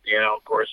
you 0.06 0.18
know, 0.20 0.36
of 0.36 0.44
course, 0.44 0.68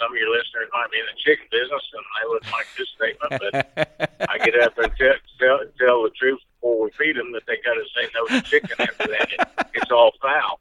some 0.00 0.12
of 0.12 0.18
your 0.18 0.30
listeners 0.30 0.68
might 0.72 0.90
be 0.90 0.98
in 0.98 1.06
the 1.06 1.16
chicken 1.24 1.46
business, 1.50 1.82
and 1.94 2.02
they 2.02 2.28
wouldn't 2.28 2.50
like 2.52 2.66
this 2.76 2.88
statement, 2.88 3.30
but 3.40 4.28
I 4.28 4.38
get 4.38 4.58
up 4.60 4.76
and 4.78 4.90
tell, 4.98 5.14
tell, 5.38 5.58
tell 5.78 6.02
the 6.02 6.10
troops 6.10 6.42
before 6.56 6.82
we 6.84 6.90
feed 6.98 7.16
them 7.16 7.30
that 7.32 7.42
they 7.46 7.58
got 7.64 7.74
to 7.74 7.84
say 7.94 8.08
no 8.14 8.26
to 8.26 8.42
chicken 8.42 8.70
after 8.80 9.06
that. 9.06 9.28
It, 9.32 9.48
it's 9.74 9.92
all 9.92 10.10
foul. 10.20 10.58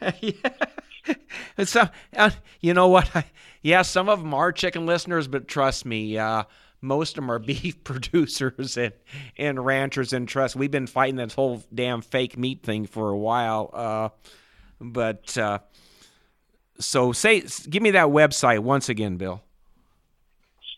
yeah. 0.20 0.32
It's 1.58 1.74
uh, 1.74 1.88
uh, 2.16 2.30
you 2.60 2.72
know 2.72 2.86
what? 2.88 3.10
yeah, 3.62 3.82
some 3.82 4.08
of 4.08 4.20
them 4.20 4.32
are 4.32 4.52
chicken 4.52 4.86
listeners, 4.86 5.26
but 5.26 5.48
trust 5.48 5.84
me, 5.84 6.16
uh, 6.18 6.44
most 6.80 7.10
of 7.18 7.22
them 7.22 7.30
are 7.30 7.38
beef 7.40 7.82
producers 7.84 8.76
and, 8.76 8.92
and 9.36 9.64
ranchers. 9.64 10.12
And 10.12 10.28
trust, 10.28 10.56
we've 10.56 10.70
been 10.70 10.86
fighting 10.86 11.16
this 11.16 11.34
whole 11.34 11.62
damn 11.74 12.00
fake 12.02 12.36
meat 12.38 12.62
thing 12.62 12.86
for 12.86 13.10
a 13.10 13.18
while. 13.18 13.70
Uh, 13.72 14.08
but 14.80 15.36
uh, 15.36 15.58
so 16.78 17.12
say, 17.12 17.42
give 17.68 17.82
me 17.82 17.90
that 17.92 18.06
website 18.08 18.60
once 18.60 18.88
again, 18.88 19.16
Bill. 19.16 19.42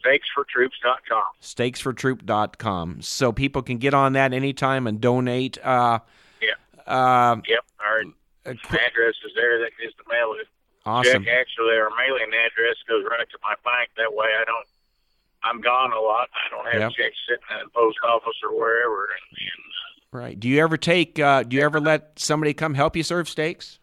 Steaksfortroops.com. 0.05 1.22
Steaksfortroop.com. 1.40 3.03
So 3.03 3.32
people 3.32 3.62
can 3.62 3.78
get 3.78 3.94
on 3.94 4.14
that 4.14 4.32
anytime 4.32 4.86
and 4.86 5.00
donate. 5.00 5.59
Uh, 5.64 6.00
Yeah. 6.40 6.55
uh, 6.92 7.36
Yep. 7.48 7.64
Our 7.80 8.00
a 8.44 8.50
address 8.50 9.14
is 9.24 9.32
there. 9.36 9.61
That 9.61 9.70
is 9.84 9.92
the 9.98 10.05
mail 10.12 10.34
it. 10.40 10.48
awesome. 10.84 11.24
Check 11.24 11.32
actually 11.32 11.76
our 11.78 11.90
mailing 11.96 12.30
address 12.34 12.74
goes 12.88 13.05
right 13.09 13.28
to 13.30 13.38
my 13.42 13.55
bank. 13.64 13.90
That 13.96 14.12
way 14.12 14.26
I 14.26 14.44
don't. 14.44 14.66
I'm 15.45 15.61
gone 15.61 15.93
a 15.93 16.01
lot. 16.01 16.28
I 16.34 16.49
don't 16.51 16.64
have 16.72 16.80
Yep. 16.80 16.93
checks 16.93 17.16
sitting 17.28 17.45
at 17.51 17.64
the 17.64 17.70
post 17.70 17.99
office 18.09 18.36
or 18.45 18.57
wherever. 18.57 19.05
And, 19.07 19.38
and 19.38 19.62
Right. 20.12 20.38
Do 20.38 20.47
you 20.49 20.61
ever 20.62 20.76
take? 20.76 21.18
Uh, 21.18 21.43
do 21.43 21.57
you 21.57 21.62
ever 21.62 21.80
let 21.80 22.18
somebody 22.18 22.53
come 22.55 22.74
help 22.74 22.97
you 22.97 23.03
serve 23.03 23.28
steaks? 23.28 23.78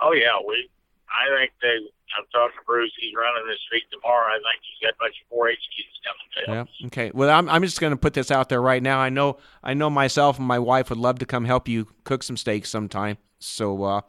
oh 0.00 0.12
yeah, 0.12 0.38
we. 0.46 0.68
I 1.08 1.38
think 1.38 1.52
they. 1.62 1.76
I'm 2.18 2.24
talking 2.32 2.56
to 2.58 2.64
Bruce. 2.66 2.92
He's 2.98 3.14
running 3.14 3.46
this 3.48 3.58
week 3.72 3.84
tomorrow. 3.90 4.26
I 4.28 4.36
think 4.38 4.62
he's 4.62 4.84
got 4.86 4.94
a 4.94 4.98
bunch 4.98 5.14
of 5.30 5.38
4-H 5.38 5.58
kids 5.76 6.46
coming. 6.46 6.66
Yeah. 6.82 6.86
Okay. 6.88 7.10
Well, 7.14 7.30
I'm 7.30 7.48
I'm 7.48 7.62
just 7.62 7.80
going 7.80 7.92
to 7.92 7.96
put 7.96 8.14
this 8.14 8.30
out 8.30 8.48
there 8.48 8.60
right 8.60 8.82
now. 8.82 8.98
I 8.98 9.08
know 9.10 9.38
I 9.62 9.74
know 9.74 9.90
myself 9.90 10.38
and 10.38 10.46
my 10.46 10.58
wife 10.58 10.90
would 10.90 10.98
love 10.98 11.18
to 11.20 11.26
come 11.26 11.44
help 11.44 11.68
you 11.68 11.86
cook 12.04 12.22
some 12.22 12.36
steaks 12.36 12.68
sometime. 12.68 13.16
So 13.38 13.82
uh, 13.84 14.00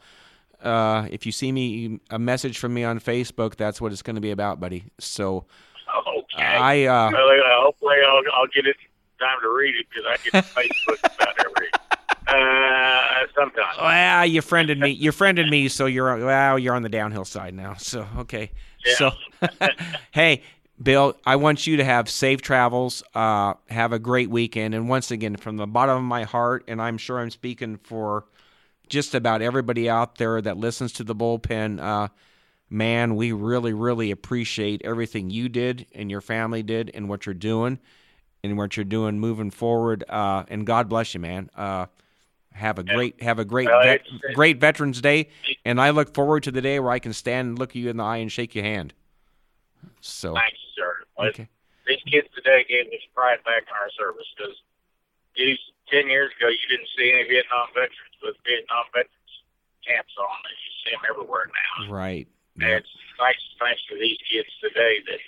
uh, 0.64 1.08
if 1.12 1.26
you 1.26 1.32
see 1.32 1.52
me 1.52 2.00
a 2.10 2.18
message 2.20 2.58
from 2.58 2.74
me 2.74 2.84
on 2.84 3.00
Facebook, 3.00 3.56
that's 3.56 3.80
what 3.80 3.92
it's 3.92 4.02
going 4.02 4.16
to 4.16 4.22
be 4.22 4.32
about, 4.32 4.60
buddy. 4.60 4.86
So 5.00 5.46
Okay. 6.00 6.44
I 6.44 6.86
uh, 6.86 7.12
Well, 7.12 7.30
hopefully 7.62 7.96
I'll, 8.06 8.22
I'll 8.36 8.48
get 8.48 8.66
it 8.66 8.76
time 9.20 9.38
to 9.42 9.50
read 9.50 9.76
it 9.76 9.86
because 9.90 10.06
I 10.08 10.18
get 10.30 10.46
Facebook 10.56 11.16
about 11.16 11.36
every 11.46 11.70
uh, 12.28 13.28
sometimes. 13.36 13.78
well, 13.80 14.26
you 14.26 14.42
friended 14.42 14.80
me. 14.80 14.90
You 14.90 15.12
friended 15.12 15.50
me, 15.50 15.68
so 15.68 15.86
you're 15.86 16.26
well, 16.26 16.58
you're 16.58 16.76
on 16.76 16.82
the 16.82 16.90
downhill 16.90 17.26
side 17.26 17.54
now. 17.54 17.76
So 17.76 18.08
okay. 18.20 18.52
Yeah. 18.86 18.94
So 18.96 19.12
hey. 20.12 20.44
Bill, 20.82 21.16
I 21.28 21.36
want 21.36 21.68
you 21.68 21.78
to 21.78 21.84
have 21.84 22.10
safe 22.10 22.42
travels. 22.42 23.04
Uh, 23.14 23.54
have 23.70 23.94
a 23.94 24.00
great 24.00 24.32
weekend. 24.32 24.74
And 24.74 24.90
once 24.90 25.12
again, 25.12 25.36
from 25.36 25.58
the 25.58 25.68
bottom 25.68 25.96
of 25.98 26.04
my 26.04 26.24
heart, 26.24 26.64
and 26.68 26.82
I'm 26.82 26.98
sure 26.98 27.20
I'm 27.20 27.30
speaking 27.30 27.78
for 27.78 28.26
just 28.90 29.14
about 29.14 29.44
everybody 29.44 29.88
out 29.88 30.16
there 30.16 30.42
that 30.42 30.58
listens 30.58 30.92
to 30.94 31.04
the 31.04 31.14
bullpen, 31.14 31.80
uh, 31.80 32.08
man, 32.72 33.16
we 33.16 33.34
really, 33.34 33.74
really 33.74 34.12
appreciate 34.12 34.82
everything 34.84 35.30
you 35.30 35.50
did 35.50 35.86
and 35.94 36.10
your 36.10 36.22
family 36.22 36.64
did 36.64 36.90
and 36.94 37.10
what 37.10 37.26
you're 37.26 37.36
doing 37.36 37.78
and 38.44 38.58
what 38.58 38.78
you're 38.78 38.86
doing 38.86 39.20
moving 39.20 39.52
forward. 39.52 40.04
Uh, 40.08 40.46
and 40.48 40.66
God 40.66 40.88
bless 40.90 41.14
you, 41.14 41.20
man. 41.20 41.50
Uh, 41.56 41.88
have 42.54 42.80
a 42.80 42.84
great, 42.84 43.22
have 43.22 43.40
a 43.40 43.46
great, 43.46 43.68
vet, 43.84 44.02
great 44.34 44.60
Veterans 44.60 45.00
Day, 45.00 45.30
and 45.64 45.80
I 45.80 45.92
look 45.92 46.14
forward 46.14 46.44
to 46.44 46.52
the 46.52 46.62
day 46.62 46.80
where 46.80 46.92
I 46.92 47.00
can 47.00 47.14
stand 47.14 47.50
and 47.50 47.60
look 47.60 47.76
you 47.76 47.90
in 47.90 47.98
the 47.98 48.04
eye 48.04 48.18
and 48.18 48.32
shake 48.32 48.56
your 48.56 48.66
hand. 48.66 48.94
So, 50.02 50.34
Thanks, 50.34 50.60
sir. 50.76 50.96
Okay, 51.18 51.48
These 51.88 52.04
kids 52.12 52.28
today 52.36 52.66
gave 52.68 52.88
us 52.88 53.00
pride 53.16 53.40
back 53.46 53.64
in 53.64 53.74
our 53.74 53.90
service 53.98 54.28
because 54.36 54.56
ten 55.90 56.10
years 56.10 56.32
ago 56.38 56.50
you 56.50 56.68
didn't 56.70 56.90
see 56.98 57.12
any 57.14 57.24
Vietnam 57.24 57.68
veterans 57.74 58.20
with 58.22 58.36
Vietnam 58.46 58.84
veterans 58.92 59.36
camps 59.88 60.14
on. 60.20 60.28
You 60.44 60.72
see 60.84 60.92
them 60.92 61.02
everywhere 61.10 61.48
now. 61.48 61.94
right. 61.94 62.28
And 62.56 62.70
it's 62.70 62.90
thanks 63.18 63.40
thanks 63.60 63.82
to 63.90 63.96
these 63.96 64.18
kids 64.32 64.50
today 64.62 64.98
that 65.08 65.20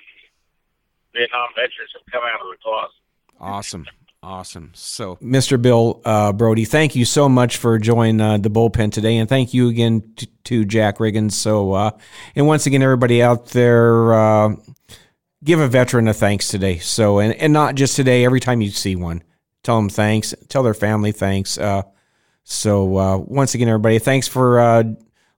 Vietnam 1.14 1.50
veterans 1.56 1.92
have 1.94 2.12
come 2.12 2.24
out 2.26 2.42
of 2.42 2.48
the 2.52 2.58
closet. 2.62 2.92
Awesome. 3.40 3.86
Awesome. 4.24 4.72
So, 4.74 5.18
Mr. 5.18 5.62
Bill 5.62 6.02
uh, 6.06 6.32
Broadie, 6.32 6.66
thank 6.66 6.96
you 6.96 7.04
so 7.04 7.28
much 7.28 7.58
for 7.58 7.78
joining 7.78 8.22
uh, 8.22 8.38
the 8.38 8.50
bullpen 8.50 8.94
today. 8.94 9.18
And 9.18 9.28
thank 9.28 9.54
you 9.54 9.68
again 9.68 10.14
to, 10.16 10.28
to 10.46 10.66
Jack 10.66 11.00
Riggins. 11.00 11.34
So, 11.34 11.74
uh, 11.74 11.92
and 12.34 12.48
once 12.48 12.66
again, 12.66 12.82
everybody 12.82 13.22
out 13.22 13.48
there, 13.48 14.14
uh, 14.14 14.56
give 15.44 15.60
a 15.60 15.68
veteran 15.68 16.08
a 16.08 16.14
thanks 16.14 16.48
today. 16.48 16.78
So, 16.78 17.20
and, 17.20 17.34
and 17.34 17.52
not 17.52 17.76
just 17.76 17.98
today, 17.98 18.24
every 18.24 18.40
time 18.40 18.62
you 18.62 18.70
see 18.70 18.96
one, 18.96 19.24
tell 19.62 19.76
them 19.76 19.90
thanks, 19.90 20.34
tell 20.48 20.64
their 20.64 20.74
family 20.74 21.12
thanks. 21.12 21.58
Uh, 21.58 21.82
so, 22.46 22.98
uh, 22.98 23.18
once 23.18 23.56
again, 23.56 23.68
everybody, 23.68 24.00
thanks 24.00 24.30
for 24.30 24.96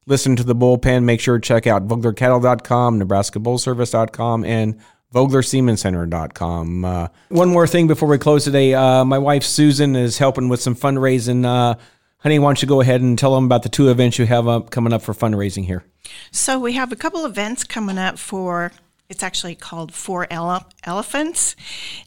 listening 0.08 0.36
to 0.38 0.44
the 0.44 0.56
bullpen. 0.56 1.04
Make 1.04 1.20
sure 1.20 1.38
to 1.40 1.42
check 1.46 1.68
out 1.68 1.88
VoglerCattle.com, 1.88 3.00
NebraskaBullService.com, 3.00 4.46
and 4.46 4.80
VoglerSemenCenter.com. 5.14 6.86
Uh, 6.86 7.08
one 7.30 7.50
more 7.50 7.68
thing 7.68 7.88
before 7.88 8.10
we 8.10 8.18
close 8.18 8.44
today. 8.44 8.74
Uh, 8.74 9.06
my 9.06 9.18
wife 9.18 9.44
Susan 9.44 9.96
is 9.96 10.18
helping 10.18 10.50
with 10.50 10.62
some 10.62 10.76
fundraising. 10.76 11.46
Uh, 11.46 11.76
honey, 12.20 12.40
why 12.40 12.50
don't 12.50 12.62
you 12.62 12.68
go 12.68 12.82
ahead 12.82 13.02
and 13.02 13.18
tell 13.18 13.34
them 13.36 13.46
about 13.46 13.64
the 13.64 13.70
two 13.70 13.90
events 13.90 14.20
you 14.20 14.26
have 14.26 14.48
up 14.48 14.70
coming 14.70 14.94
up 14.94 15.02
for 15.02 15.14
fundraising 15.14 15.66
here? 15.66 15.84
So 16.32 16.60
we 16.60 16.74
have 16.74 16.92
a 16.92 16.96
couple 16.96 17.26
events 17.26 17.64
coming 17.64 17.98
up 17.98 18.20
for. 18.20 18.72
It's 19.08 19.22
actually 19.22 19.54
called 19.54 19.94
Four 19.94 20.26
Ele- 20.32 20.66
Elephants, 20.84 21.56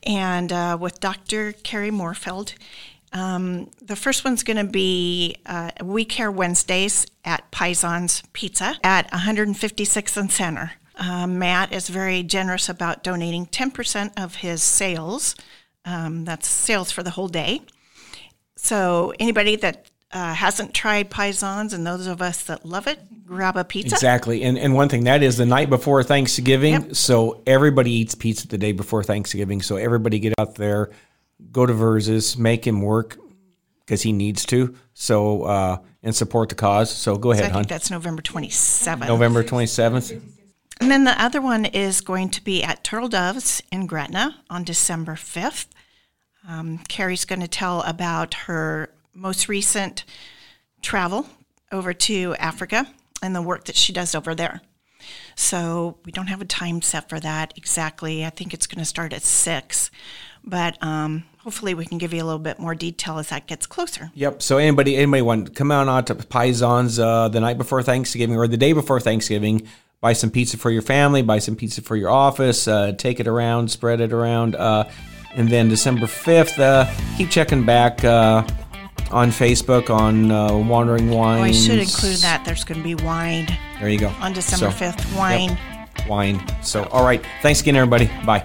and 0.03 0.53
uh, 0.53 0.76
with 0.80 0.99
Dr. 0.99 1.53
Carrie 1.53 1.92
Moorfeld. 1.92 2.55
Um, 3.12 3.70
the 3.80 3.96
first 3.96 4.24
one's 4.24 4.42
going 4.42 4.59
to 4.59 4.70
be 4.70 5.36
uh, 5.46 5.70
We 5.82 6.04
Care 6.04 6.30
Wednesdays 6.30 7.06
at 7.24 7.50
Pison's 7.50 8.22
Pizza 8.32 8.76
at 8.84 9.11
156th 9.11 10.16
and 10.16 10.30
Center. 10.30 10.72
Uh, 10.96 11.26
Matt 11.26 11.72
is 11.72 11.88
very 11.88 12.22
generous 12.22 12.68
about 12.68 13.02
donating 13.04 13.46
10% 13.46 14.12
of 14.22 14.36
his 14.36 14.62
sales. 14.62 15.36
Um, 15.84 16.24
that's 16.24 16.48
sales 16.48 16.90
for 16.90 17.02
the 17.02 17.11
whole 17.11 17.28
day. 17.28 17.62
So 18.56 19.14
anybody 19.18 19.56
that 19.56 19.88
uh, 20.11 20.34
hasn't 20.34 20.74
tried 20.74 21.11
Pisons 21.11 21.72
and 21.72 21.86
those 21.86 22.06
of 22.06 22.22
us 22.22 22.44
that 22.44 22.64
love 22.64 22.86
it, 22.86 22.98
grab 23.26 23.56
a 23.56 23.64
pizza. 23.64 23.94
Exactly. 23.94 24.42
And 24.42 24.59
and 24.59 24.74
one 24.74 24.88
thing 24.88 25.04
that 25.04 25.22
is 25.22 25.36
the 25.36 25.46
night 25.46 25.68
before 25.70 26.02
Thanksgiving. 26.02 26.72
Yep. 26.72 26.96
So 26.96 27.42
everybody 27.46 27.92
eats 27.92 28.14
pizza 28.14 28.48
the 28.48 28.59
day 28.59 28.72
before 28.72 29.04
Thanksgiving. 29.04 29.62
So 29.62 29.76
everybody 29.76 30.18
get 30.18 30.34
out 30.38 30.54
there, 30.54 30.90
go 31.53 31.66
to 31.66 31.72
Vers's, 31.72 32.36
make 32.36 32.66
him 32.66 32.82
work 32.82 33.18
because 33.80 34.03
he 34.03 34.12
needs 34.12 34.45
to. 34.47 34.74
So 34.95 35.43
uh, 35.45 35.78
and 36.03 36.14
support 36.14 36.49
the 36.49 36.55
cause. 36.55 36.91
So 36.91 37.16
go 37.16 37.32
So 37.32 37.39
ahead, 37.41 37.51
I 37.51 37.55
hon. 37.55 37.62
think 37.62 37.68
that's 37.68 37.91
November 37.91 38.22
27th. 38.22 39.07
November 39.09 39.43
twenty 39.43 39.66
seventh. 39.66 40.12
And 40.80 40.91
then 40.91 41.03
the 41.05 41.20
other 41.20 41.41
one 41.41 41.64
is 41.64 42.01
going 42.01 42.28
to 42.30 42.45
be 42.45 42.62
at 42.62 42.84
Turtle 42.84 43.09
Doves 43.09 43.61
in 43.72 43.86
Gretna 43.89 44.36
on 44.49 44.62
December 44.62 45.14
5th. 45.14 45.66
Um, 46.49 46.78
Carrie's 46.89 47.24
going 47.24 47.41
to 47.41 47.49
tell 47.49 47.82
about 47.82 48.34
her 48.47 48.91
most 49.12 49.49
recent 49.49 50.05
travel 50.80 51.26
over 51.72 51.93
to 51.93 52.36
Africa 52.39 52.86
and 53.20 53.34
the 53.34 53.43
work 53.43 53.64
that 53.64 53.74
she 53.74 53.93
does 53.93 54.14
over 54.14 54.36
there. 54.36 54.61
So 55.34 55.99
we 56.05 56.12
don't 56.12 56.28
have 56.28 56.41
a 56.41 56.45
time 56.47 56.80
set 56.80 57.09
for 57.09 57.18
that 57.20 57.55
exactly. 57.57 58.24
I 58.24 58.30
think 58.30 58.55
it's 58.55 58.68
going 58.68 58.78
to 58.78 58.84
start 58.84 59.12
at 59.12 59.22
6. 59.22 59.91
But 60.49 60.82
um, 60.82 61.24
hopefully 61.38 61.74
we 61.74 61.84
can 61.84 61.99
give 61.99 62.14
you 62.14 62.22
a 62.22 62.24
little 62.24 62.38
bit 62.38 62.59
more 62.59 62.74
detail 62.74 63.18
as 63.18 63.28
that 63.28 63.46
gets 63.46 63.66
closer. 63.66 64.11
Yep. 64.14 64.40
So 64.42 64.57
anybody 64.57 64.96
anybody 64.96 65.20
want 65.22 65.55
come 65.55 65.70
on 65.70 65.88
out 65.88 66.07
to 66.07 66.14
Pisons 66.14 66.99
uh, 66.99 67.28
the 67.28 67.40
night 67.40 67.59
before 67.59 67.82
Thanksgiving 67.82 68.36
or 68.36 68.49
the 68.49 68.57
day 68.57 68.72
before 68.72 68.99
Thanksgiving. 68.99 69.68
Buy 70.01 70.12
some 70.14 70.30
pizza 70.30 70.57
for 70.57 70.70
your 70.70 70.82
family. 70.82 71.22
Buy 71.22 71.38
some 71.40 71.55
pizza 71.57 71.82
for 71.82 71.96
your 71.96 72.09
office. 72.11 72.66
Uh, 72.68 72.92
take 72.92 73.20
it 73.20 73.26
around. 73.26 73.70
Spread 73.70 74.01
it 74.01 74.12
around. 74.12 74.55
Uh, 74.57 74.88
and 75.34 75.49
then 75.51 75.68
December 75.68 76.07
fifth, 76.07 76.59
uh, 76.59 76.86
keep 77.16 77.28
checking 77.30 77.64
back 77.64 78.03
uh, 78.05 78.42
on 79.11 79.30
Facebook 79.30 79.90
on 79.90 80.30
uh, 80.30 80.57
Wandering 80.57 81.11
Wines. 81.11 81.40
Oh, 81.40 81.44
I 81.44 81.53
should 81.53 81.78
include 81.80 82.18
that. 82.18 82.44
There's 82.44 82.64
going 82.64 82.78
to 82.78 82.84
be 82.84 82.94
wine 82.94 83.46
There 83.80 83.88
you 83.90 83.99
go. 83.99 84.09
on 84.20 84.32
December 84.32 84.70
So, 84.70 84.84
5th. 84.84 85.16
Wine. 85.16 85.51
yep, 85.51 86.09
wine. 86.09 86.62
So 86.62 86.84
all 86.84 87.05
right. 87.05 87.22
Thanks 87.42 87.61
again, 87.61 87.76
everybody. 87.76 88.07
Bye. 88.24 88.44